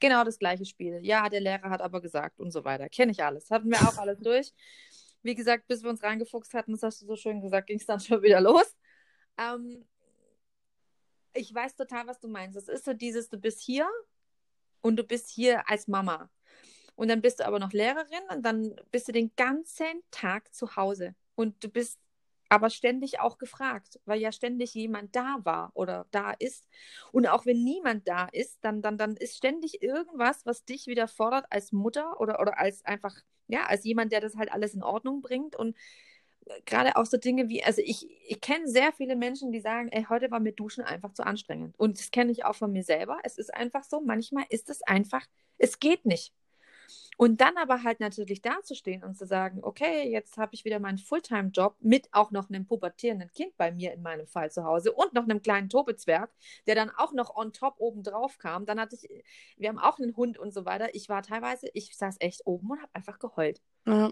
genau 0.00 0.24
das 0.24 0.38
gleiche 0.38 0.64
Spiel. 0.64 0.98
Ja, 1.02 1.28
der 1.28 1.40
Lehrer 1.40 1.70
hat 1.70 1.80
aber 1.80 2.00
gesagt 2.00 2.40
und 2.40 2.50
so 2.50 2.64
weiter. 2.64 2.88
Kenne 2.88 3.12
ich 3.12 3.22
alles. 3.22 3.50
Hatten 3.50 3.70
wir 3.70 3.78
auch 3.78 3.96
alles 3.96 4.18
durch 4.22 4.52
wie 5.22 5.34
gesagt, 5.34 5.66
bis 5.66 5.82
wir 5.82 5.90
uns 5.90 6.02
reingefuchst 6.02 6.54
hatten, 6.54 6.72
das 6.72 6.82
hast 6.82 7.02
du 7.02 7.06
so 7.06 7.16
schön 7.16 7.40
gesagt, 7.40 7.66
ging 7.66 7.78
es 7.78 7.86
dann 7.86 8.00
schon 8.00 8.22
wieder 8.22 8.40
los. 8.40 8.76
Ähm, 9.38 9.84
ich 11.32 11.54
weiß 11.54 11.76
total, 11.76 12.06
was 12.06 12.18
du 12.18 12.28
meinst. 12.28 12.56
Es 12.56 12.68
ist 12.68 12.84
so 12.84 12.92
dieses, 12.92 13.28
du 13.28 13.38
bist 13.38 13.60
hier 13.60 13.88
und 14.80 14.96
du 14.96 15.04
bist 15.04 15.30
hier 15.30 15.68
als 15.68 15.88
Mama. 15.88 16.30
Und 16.96 17.08
dann 17.08 17.22
bist 17.22 17.40
du 17.40 17.46
aber 17.46 17.58
noch 17.58 17.72
Lehrerin 17.72 18.22
und 18.30 18.42
dann 18.42 18.74
bist 18.90 19.08
du 19.08 19.12
den 19.12 19.32
ganzen 19.36 20.02
Tag 20.10 20.52
zu 20.52 20.76
Hause. 20.76 21.14
Und 21.34 21.62
du 21.64 21.68
bist 21.68 21.98
aber 22.50 22.68
ständig 22.68 23.20
auch 23.20 23.38
gefragt, 23.38 24.00
weil 24.04 24.20
ja 24.20 24.32
ständig 24.32 24.74
jemand 24.74 25.14
da 25.14 25.38
war 25.44 25.70
oder 25.74 26.06
da 26.10 26.32
ist. 26.32 26.68
Und 27.12 27.28
auch 27.28 27.46
wenn 27.46 27.62
niemand 27.62 28.08
da 28.08 28.26
ist, 28.32 28.58
dann, 28.62 28.82
dann, 28.82 28.98
dann 28.98 29.16
ist 29.16 29.36
ständig 29.36 29.82
irgendwas, 29.82 30.44
was 30.44 30.64
dich 30.64 30.88
wieder 30.88 31.06
fordert 31.06 31.46
als 31.50 31.70
Mutter 31.70 32.20
oder, 32.20 32.40
oder 32.40 32.58
als 32.58 32.84
einfach, 32.84 33.14
ja, 33.46 33.66
als 33.66 33.84
jemand, 33.84 34.12
der 34.12 34.20
das 34.20 34.36
halt 34.36 34.52
alles 34.52 34.74
in 34.74 34.82
Ordnung 34.82 35.22
bringt. 35.22 35.54
Und 35.54 35.76
äh, 36.46 36.60
gerade 36.66 36.96
auch 36.96 37.06
so 37.06 37.18
Dinge 37.18 37.48
wie, 37.48 37.62
also 37.62 37.82
ich, 37.84 38.08
ich 38.26 38.40
kenne 38.40 38.66
sehr 38.66 38.92
viele 38.92 39.14
Menschen, 39.14 39.52
die 39.52 39.60
sagen, 39.60 39.88
ey, 39.92 40.06
heute 40.08 40.32
war 40.32 40.40
mir 40.40 40.52
Duschen 40.52 40.82
einfach 40.82 41.12
zu 41.12 41.24
anstrengend. 41.24 41.78
Und 41.78 42.00
das 42.00 42.10
kenne 42.10 42.32
ich 42.32 42.44
auch 42.44 42.56
von 42.56 42.72
mir 42.72 42.82
selber. 42.82 43.18
Es 43.22 43.38
ist 43.38 43.54
einfach 43.54 43.84
so, 43.84 44.00
manchmal 44.00 44.44
ist 44.50 44.70
es 44.70 44.82
einfach, 44.82 45.24
es 45.56 45.78
geht 45.78 46.04
nicht. 46.04 46.32
Und 47.16 47.40
dann 47.40 47.56
aber 47.56 47.82
halt 47.82 48.00
natürlich 48.00 48.42
dazustehen 48.42 49.04
und 49.04 49.16
zu 49.16 49.26
sagen, 49.26 49.60
okay, 49.62 50.10
jetzt 50.10 50.38
habe 50.38 50.54
ich 50.54 50.64
wieder 50.64 50.78
meinen 50.78 50.98
Fulltime-Job 50.98 51.76
mit 51.80 52.08
auch 52.12 52.30
noch 52.30 52.48
einem 52.48 52.66
pubertierenden 52.66 53.30
Kind 53.32 53.56
bei 53.56 53.72
mir 53.72 53.92
in 53.92 54.02
meinem 54.02 54.26
Fall 54.26 54.50
zu 54.50 54.64
Hause 54.64 54.92
und 54.92 55.12
noch 55.12 55.24
einem 55.24 55.42
kleinen 55.42 55.68
Tobezwerg, 55.68 56.30
der 56.66 56.74
dann 56.74 56.90
auch 56.90 57.12
noch 57.12 57.36
on 57.36 57.52
top 57.52 57.74
oben 57.78 58.02
drauf 58.02 58.38
kam. 58.38 58.66
Dann 58.66 58.80
hatte 58.80 58.96
ich, 58.96 59.24
wir 59.56 59.68
haben 59.68 59.78
auch 59.78 59.98
einen 59.98 60.16
Hund 60.16 60.38
und 60.38 60.52
so 60.52 60.64
weiter. 60.64 60.94
Ich 60.94 61.08
war 61.08 61.22
teilweise, 61.22 61.68
ich 61.74 61.96
saß 61.96 62.16
echt 62.20 62.46
oben 62.46 62.70
und 62.70 62.80
habe 62.82 62.94
einfach 62.94 63.18
geheult. 63.18 63.60
Ja. 63.86 64.10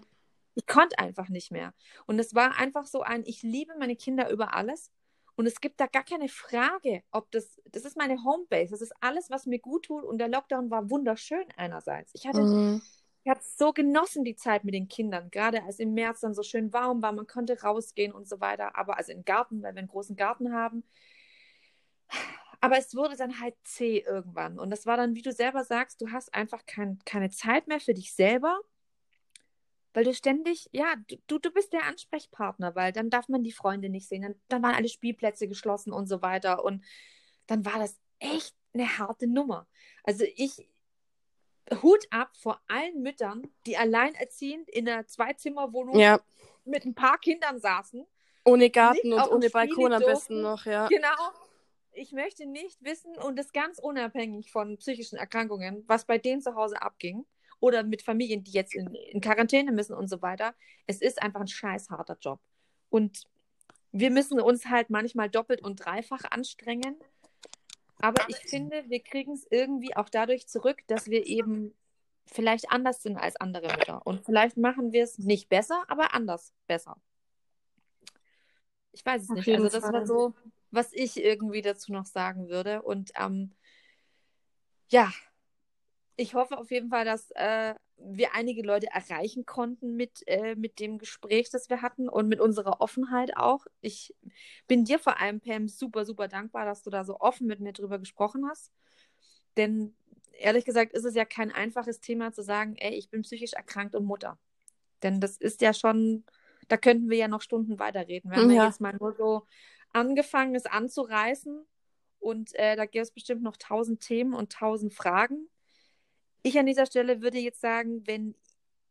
Ich 0.55 0.67
konnte 0.67 0.99
einfach 0.99 1.29
nicht 1.29 1.51
mehr. 1.51 1.73
Und 2.05 2.19
es 2.19 2.35
war 2.35 2.57
einfach 2.57 2.85
so 2.85 3.01
ein, 3.01 3.23
ich 3.25 3.43
liebe 3.43 3.73
meine 3.79 3.95
Kinder 3.95 4.29
über 4.29 4.53
alles. 4.53 4.91
Und 5.39 5.45
es 5.45 5.61
gibt 5.61 5.79
da 5.79 5.87
gar 5.87 6.03
keine 6.03 6.27
Frage, 6.27 7.01
ob 7.11 7.31
das, 7.31 7.61
das 7.71 7.85
ist 7.85 7.95
meine 7.95 8.25
Homebase, 8.25 8.71
das 8.71 8.81
ist 8.81 8.91
alles, 8.99 9.29
was 9.29 9.45
mir 9.45 9.59
gut 9.59 9.85
tut. 9.85 10.03
Und 10.03 10.17
der 10.17 10.27
Lockdown 10.27 10.69
war 10.69 10.89
wunderschön 10.89 11.45
einerseits. 11.55 12.11
Ich 12.13 12.27
hatte, 12.27 12.41
mhm. 12.41 12.81
Ich 13.23 13.29
habe 13.29 13.39
so 13.41 13.71
genossen, 13.71 14.25
die 14.25 14.35
Zeit 14.35 14.65
mit 14.65 14.73
den 14.73 14.89
Kindern, 14.89 15.31
gerade 15.31 15.63
als 15.63 15.79
im 15.79 15.93
März 15.93 16.19
dann 16.19 16.33
so 16.33 16.43
schön 16.43 16.73
warm 16.73 17.01
war, 17.01 17.13
man 17.13 17.25
konnte 17.25 17.61
rausgehen 17.61 18.11
und 18.11 18.27
so 18.27 18.41
weiter, 18.41 18.75
aber 18.75 18.97
also 18.97 19.13
im 19.13 19.23
Garten, 19.23 19.63
weil 19.63 19.75
wir 19.75 19.79
einen 19.79 19.87
großen 19.87 20.17
Garten 20.17 20.51
haben. 20.51 20.83
Aber 22.59 22.77
es 22.77 22.93
wurde 22.93 23.15
dann 23.15 23.39
halt 23.39 23.55
zäh 23.63 23.99
irgendwann. 23.99 24.59
Und 24.59 24.71
das 24.71 24.85
war 24.85 24.97
dann, 24.97 25.15
wie 25.15 25.21
du 25.21 25.31
selber 25.31 25.63
sagst, 25.63 26.01
du 26.01 26.11
hast 26.11 26.33
einfach 26.33 26.65
kein, 26.65 26.99
keine 27.05 27.29
Zeit 27.29 27.67
mehr 27.69 27.79
für 27.79 27.93
dich 27.93 28.13
selber, 28.13 28.59
weil 29.93 30.03
du 30.03 30.13
ständig, 30.13 30.69
ja, 30.71 30.93
du, 31.27 31.39
du 31.39 31.51
bist 31.51 31.73
der 31.73 31.85
Ansprechpartner, 31.85 32.75
weil 32.75 32.91
dann 32.91 33.09
darf 33.09 33.27
man 33.27 33.43
die 33.43 33.51
Freunde 33.51 33.89
nicht 33.89 34.07
sehen. 34.07 34.21
Dann, 34.21 34.35
dann 34.47 34.63
waren 34.63 34.75
alle 34.75 34.89
Spielplätze 34.89 35.47
geschlossen 35.47 35.93
und 35.93 36.07
so 36.07 36.21
weiter. 36.21 36.63
Und 36.63 36.85
dann 37.47 37.65
war 37.65 37.79
das 37.79 37.99
echt 38.19 38.55
eine 38.73 38.97
harte 38.97 39.27
Nummer. 39.27 39.67
Also 40.03 40.25
ich, 40.35 40.69
Hut 41.81 42.05
ab 42.11 42.31
vor 42.37 42.61
allen 42.67 43.01
Müttern, 43.01 43.47
die 43.65 43.77
alleinerziehend 43.77 44.69
in 44.69 44.87
einer 44.87 45.07
Zweizimmerwohnung 45.07 45.97
ja. 45.97 46.19
mit 46.65 46.85
ein 46.85 46.95
paar 46.95 47.17
Kindern 47.17 47.59
saßen. 47.59 48.05
Ohne 48.45 48.69
Garten 48.69 49.13
und 49.13 49.27
ohne 49.29 49.49
Balkon 49.49 49.93
am 49.93 50.01
besten 50.01 50.41
noch, 50.41 50.65
ja. 50.65 50.87
Genau. 50.87 51.31
Ich 51.91 52.11
möchte 52.11 52.45
nicht 52.45 52.81
wissen, 52.83 53.17
und 53.17 53.37
das 53.37 53.51
ganz 53.51 53.79
unabhängig 53.79 54.51
von 54.51 54.77
psychischen 54.77 55.17
Erkrankungen, 55.17 55.83
was 55.87 56.05
bei 56.05 56.17
denen 56.17 56.41
zu 56.41 56.55
Hause 56.55 56.81
abging. 56.81 57.25
Oder 57.59 57.83
mit 57.83 58.01
Familien, 58.01 58.43
die 58.43 58.51
jetzt 58.51 58.73
in, 58.73 58.93
in 58.95 59.21
Quarantäne 59.21 59.71
müssen 59.71 59.93
und 59.93 60.07
so 60.07 60.21
weiter. 60.21 60.55
Es 60.87 61.01
ist 61.01 61.21
einfach 61.21 61.41
ein 61.41 61.47
scheiß 61.47 61.89
harter 61.89 62.17
Job. 62.19 62.39
Und 62.89 63.23
wir 63.91 64.11
müssen 64.11 64.39
uns 64.39 64.65
halt 64.67 64.89
manchmal 64.89 65.29
doppelt 65.29 65.61
und 65.61 65.83
dreifach 65.83 66.23
anstrengen, 66.29 66.95
aber 68.01 68.23
ich 68.29 68.37
finde, 68.37 68.85
wir 68.87 69.01
kriegen 69.01 69.33
es 69.33 69.45
irgendwie 69.49 69.95
auch 69.95 70.09
dadurch 70.09 70.47
zurück, 70.47 70.79
dass 70.87 71.07
wir 71.07 71.25
eben 71.25 71.75
vielleicht 72.25 72.71
anders 72.71 73.03
sind 73.03 73.17
als 73.17 73.35
andere 73.35 73.67
Mütter. 73.67 74.05
Und 74.05 74.25
vielleicht 74.25 74.57
machen 74.57 74.93
wir 74.93 75.03
es 75.03 75.17
nicht 75.17 75.49
besser, 75.49 75.83
aber 75.87 76.13
anders 76.13 76.53
besser. 76.67 76.95
Ich 78.91 79.05
weiß 79.05 79.23
es 79.23 79.29
Auf 79.29 79.35
nicht. 79.35 79.49
Also 79.49 79.67
das 79.67 79.83
Fall. 79.83 79.93
war 79.93 80.05
so, 80.05 80.33
was 80.71 80.93
ich 80.93 81.21
irgendwie 81.21 81.61
dazu 81.61 81.91
noch 81.91 82.05
sagen 82.05 82.47
würde. 82.47 82.81
Und 82.81 83.11
ähm, 83.19 83.51
ja, 84.89 85.11
ich 86.19 86.33
hoffe 86.33 86.57
auf 86.57 86.69
jeden 86.69 86.89
Fall, 86.89 87.05
dass 87.05 87.31
äh, 87.31 87.73
wir 87.97 88.35
einige 88.35 88.61
Leute 88.61 88.87
erreichen 88.87 89.45
konnten 89.45 89.95
mit, 89.95 90.27
äh, 90.27 90.55
mit 90.55 90.79
dem 90.79 90.97
Gespräch, 90.97 91.49
das 91.49 91.69
wir 91.69 91.81
hatten 91.81 92.09
und 92.09 92.27
mit 92.27 92.41
unserer 92.41 92.81
Offenheit 92.81 93.37
auch. 93.37 93.65
Ich 93.79 94.13
bin 94.67 94.83
dir 94.83 94.99
vor 94.99 95.21
allem, 95.21 95.39
Pam, 95.39 95.69
super, 95.69 96.05
super 96.05 96.27
dankbar, 96.27 96.65
dass 96.65 96.83
du 96.83 96.89
da 96.89 97.05
so 97.05 97.21
offen 97.21 97.47
mit 97.47 97.61
mir 97.61 97.71
drüber 97.71 97.99
gesprochen 97.99 98.45
hast. 98.49 98.73
Denn 99.55 99.95
ehrlich 100.33 100.65
gesagt 100.65 100.91
ist 100.91 101.05
es 101.05 101.15
ja 101.15 101.23
kein 101.23 101.53
einfaches 101.53 102.01
Thema 102.01 102.33
zu 102.33 102.43
sagen, 102.43 102.75
ey, 102.77 102.95
ich 102.95 103.09
bin 103.09 103.21
psychisch 103.21 103.53
erkrankt 103.53 103.95
und 103.95 104.03
Mutter. 104.03 104.37
Denn 105.03 105.21
das 105.21 105.37
ist 105.37 105.61
ja 105.61 105.73
schon, 105.73 106.25
da 106.67 106.75
könnten 106.75 107.09
wir 107.09 107.17
ja 107.17 107.29
noch 107.29 107.41
Stunden 107.41 107.79
weiterreden. 107.79 108.29
Wir 108.29 108.39
haben 108.39 108.49
ja, 108.49 108.63
ja 108.63 108.65
jetzt 108.65 108.81
mal 108.81 108.95
nur 108.99 109.13
so 109.13 109.43
angefangen, 109.93 110.53
es 110.55 110.65
anzureißen. 110.65 111.65
Und 112.19 112.53
äh, 112.55 112.75
da 112.75 112.85
gibt 112.85 113.03
es 113.03 113.11
bestimmt 113.11 113.41
noch 113.41 113.55
tausend 113.55 114.01
Themen 114.01 114.33
und 114.33 114.51
tausend 114.51 114.93
Fragen. 114.93 115.47
Ich 116.41 116.57
an 116.57 116.65
dieser 116.65 116.85
Stelle 116.85 117.21
würde 117.21 117.37
jetzt 117.37 117.61
sagen, 117.61 118.05
wenn 118.05 118.35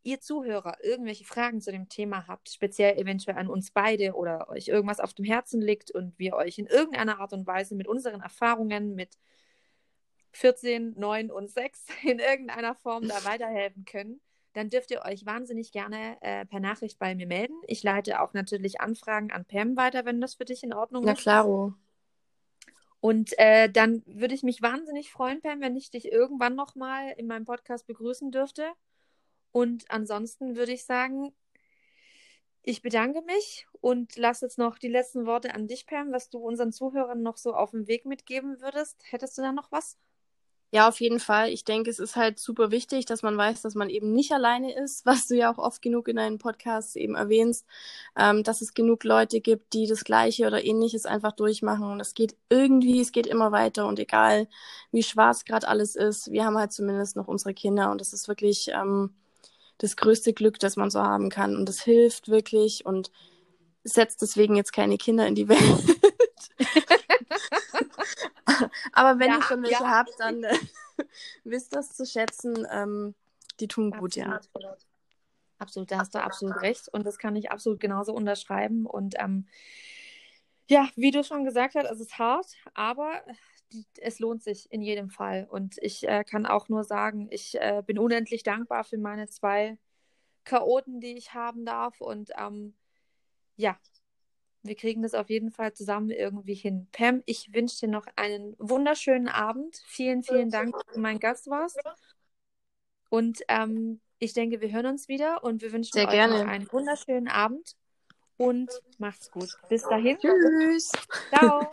ihr 0.03 0.21
Zuhörer 0.21 0.77
irgendwelche 0.83 1.25
Fragen 1.25 1.61
zu 1.61 1.71
dem 1.71 1.89
Thema 1.89 2.27
habt, 2.27 2.51
speziell 2.51 2.99
eventuell 2.99 3.37
an 3.37 3.49
uns 3.49 3.71
beide 3.71 4.15
oder 4.15 4.49
euch 4.49 4.69
irgendwas 4.69 5.01
auf 5.01 5.13
dem 5.15 5.25
Herzen 5.25 5.61
liegt 5.61 5.91
und 5.91 6.19
wir 6.19 6.35
euch 6.35 6.59
in 6.59 6.67
irgendeiner 6.67 7.21
Art 7.21 7.33
und 7.33 7.47
Weise 7.47 7.75
mit 7.75 7.89
unseren 7.89 8.21
Erfahrungen 8.21 8.95
mit 8.95 9.19
14, 10.33 10.95
9 10.97 11.31
und 11.31 11.51
6 11.51 11.87
in 12.05 12.19
irgendeiner 12.19 12.75
Form 12.75 13.09
da 13.09 13.25
weiterhelfen 13.25 13.85
können, 13.85 14.21
dann 14.55 14.71
dürft 14.71 14.91
ihr 14.91 15.03
euch 15.05 15.27
wahnsinnig 15.27 15.73
gerne 15.73 16.17
äh, 16.21 16.45
per 16.47 16.61
Nachricht 16.61 16.99
bei 16.99 17.15
mir 17.15 17.27
melden. 17.27 17.55
Ich 17.67 17.83
leite 17.83 18.21
auch 18.21 18.33
natürlich 18.33 18.81
Anfragen 18.81 19.31
an 19.31 19.45
Pam 19.45 19.77
weiter, 19.77 20.05
wenn 20.05 20.21
das 20.21 20.35
für 20.35 20.45
dich 20.45 20.63
in 20.63 20.73
Ordnung 20.73 21.05
Na, 21.05 21.13
ist. 21.13 21.19
Na 21.19 21.23
klaro. 21.23 21.75
Und 23.01 23.39
äh, 23.39 23.71
dann 23.71 24.03
würde 24.07 24.35
ich 24.35 24.43
mich 24.43 24.61
wahnsinnig 24.61 25.13
freuen, 25.13 25.41
Pam, 25.41 25.61
wenn 25.61 25.77
ich 25.77 25.91
dich 25.91 26.11
irgendwann 26.11 26.57
nochmal 26.57 27.15
in 27.17 27.27
meinem 27.27 27.45
Podcast 27.45 27.87
begrüßen 27.87 28.31
dürfte. 28.33 28.69
Und 29.53 29.85
ansonsten 29.91 30.57
würde 30.57 30.73
ich 30.73 30.85
sagen, 30.85 31.33
ich 32.63 32.83
bedanke 32.83 33.23
mich 33.23 33.67
und 33.81 34.17
lasse 34.17 34.47
jetzt 34.47 34.59
noch 34.59 34.79
die 34.79 34.89
letzten 34.89 35.27
Worte 35.27 35.55
an 35.55 35.69
dich, 35.69 35.87
Pam, 35.87 36.13
was 36.13 36.29
du 36.29 36.39
unseren 36.39 36.73
Zuhörern 36.73 37.23
noch 37.23 37.37
so 37.37 37.55
auf 37.55 37.71
dem 37.71 37.87
Weg 37.87 38.05
mitgeben 38.05 38.61
würdest. 38.61 39.01
Hättest 39.05 39.39
du 39.39 39.43
da 39.43 39.53
noch 39.53 39.71
was? 39.73 39.97
Ja, 40.71 40.87
auf 40.87 41.01
jeden 41.01 41.19
Fall. 41.19 41.49
Ich 41.49 41.65
denke, 41.65 41.89
es 41.89 41.99
ist 41.99 42.15
halt 42.15 42.39
super 42.39 42.71
wichtig, 42.71 43.07
dass 43.07 43.23
man 43.23 43.39
weiß, 43.39 43.63
dass 43.63 43.75
man 43.75 43.89
eben 43.89 44.13
nicht 44.13 44.33
alleine 44.33 44.75
ist, 44.75 45.07
was 45.07 45.27
du 45.27 45.35
ja 45.37 45.51
auch 45.51 45.57
oft 45.59 45.81
genug 45.81 46.09
in 46.09 46.17
deinen 46.17 46.39
Podcasts 46.39 46.95
eben 46.97 47.15
erwähnst, 47.15 47.65
ähm, 48.17 48.43
dass 48.45 48.61
es 48.61 48.75
genug 48.75 49.05
Leute 49.05 49.41
gibt, 49.41 49.73
die 49.73 49.87
das 49.87 50.05
Gleiche 50.05 50.47
oder 50.47 50.63
Ähnliches 50.63 51.07
einfach 51.07 51.33
durchmachen. 51.33 51.85
Und 51.85 52.01
es 52.01 52.13
geht 52.15 52.37
irgendwie, 52.51 53.01
es 53.01 53.13
geht 53.13 53.27
immer 53.27 53.51
weiter 53.51 53.87
und 53.87 53.99
egal, 53.99 54.47
wie 54.93 55.03
schwarz 55.03 55.45
gerade 55.47 55.69
alles 55.69 55.97
ist, 55.97 56.31
wir 56.33 56.45
haben 56.45 56.59
halt 56.59 56.73
zumindest 56.73 57.17
noch 57.17 57.29
unsere 57.29 57.55
Kinder 57.55 57.91
und 57.91 58.01
das 58.01 58.13
ist 58.13 58.29
wirklich 58.29 58.69
ähm, 58.75 59.15
das 59.79 59.97
größte 59.97 60.33
Glück, 60.35 60.59
das 60.59 60.77
man 60.77 60.91
so 60.91 61.01
haben 61.01 61.31
kann. 61.31 61.57
Und 61.57 61.69
das 61.69 61.81
hilft 61.81 62.29
wirklich 62.29 62.85
und 62.87 63.11
setzt 63.85 64.23
deswegen 64.23 64.57
jetzt 64.57 64.73
keine 64.73 64.99
Kinder 64.99 65.27
in 65.27 65.35
die 65.35 65.49
Welt. 65.49 65.61
Aber 68.93 69.19
wenn 69.19 69.31
ja, 69.31 69.37
ihr 69.37 69.43
schon 69.43 69.63
welche 69.63 69.83
ja. 69.83 69.91
habt, 69.91 70.15
dann 70.19 70.45
äh, 70.45 70.59
wisst 71.45 71.75
das 71.75 71.95
zu 71.95 72.07
schätzen. 72.07 72.67
Ähm, 72.71 73.15
die 73.61 73.69
tun 73.69 73.91
gut, 73.91 74.17
ja. 74.17 74.41
Absolut, 75.59 75.91
da 75.91 75.99
hast 75.99 76.15
du 76.15 76.23
absolut 76.23 76.63
recht. 76.63 76.89
Und 76.89 77.05
das 77.05 77.19
kann 77.19 77.35
ich 77.35 77.51
absolut 77.51 77.81
genauso 77.81 78.13
unterschreiben. 78.13 78.87
Und 78.87 79.17
ähm, 79.19 79.47
ja, 80.69 80.89
wie 80.97 81.11
du 81.11 81.25
schon 81.25 81.45
gesagt 81.45 81.75
hast, 81.75 81.91
es 81.91 82.01
ist 82.01 82.19
hart, 82.19 82.47
aber 82.75 83.23
die, 83.73 83.85
es 84.01 84.19
lohnt 84.19 84.43
sich 84.43 84.71
in 84.71 84.83
jedem 84.83 85.11
Fall. 85.11 85.47
Und 85.51 85.77
ich 85.79 86.07
äh, 86.07 86.25
kann 86.25 86.47
auch 86.47 86.69
nur 86.69 86.85
sagen, 86.85 87.29
ich 87.31 87.61
äh, 87.61 87.83
bin 87.85 87.99
unendlich 87.99 88.43
dankbar 88.43 88.85
für 88.85 88.99
meine 88.99 89.29
zwei 89.29 89.79
Chaoten, 90.45 91.01
die 91.01 91.17
ich 91.17 91.35
haben 91.35 91.65
darf. 91.65 92.01
Und 92.01 92.31
ähm, 92.39 92.75
ja, 93.57 93.77
wir 94.69 94.77
kriegen 94.77 95.03
das 95.03 95.15
auf 95.15 95.31
jeden 95.31 95.51
Fall 95.51 95.73
zusammen 95.73 96.11
irgendwie 96.11 96.55
hin. 96.55 96.89
Pam, 96.93 97.23
ich 97.27 97.53
wünsche 97.53 97.81
dir 97.81 97.89
noch 97.89 98.07
einen 98.17 98.55
wunderschönen 98.59 99.29
Abend. 99.29 99.81
Vielen, 99.87 100.23
vielen 100.23 100.51
Dank, 100.51 100.75
dass 100.75 100.95
du 100.95 101.01
mein 101.01 101.19
Gast 101.19 101.49
warst. 101.49 101.81
Und 103.11 103.41
ähm, 103.49 104.01
ich 104.19 104.33
denke, 104.33 104.61
wir 104.61 104.71
hören 104.71 104.87
uns 104.87 105.09
wieder 105.09 105.45
und 105.45 105.63
wir 105.63 105.73
wünschen 105.73 105.93
Sehr 105.93 106.07
euch 106.07 106.13
gerne. 106.13 106.45
noch 106.45 106.51
einen 106.51 106.71
wunderschönen 106.71 107.29
Abend 107.29 107.77
und 108.37 108.71
macht's 108.99 109.31
gut. 109.31 109.51
Bis 109.69 109.83
dahin. 109.83 110.19
Tschüss. 110.19 110.93
Ciao. 111.31 111.71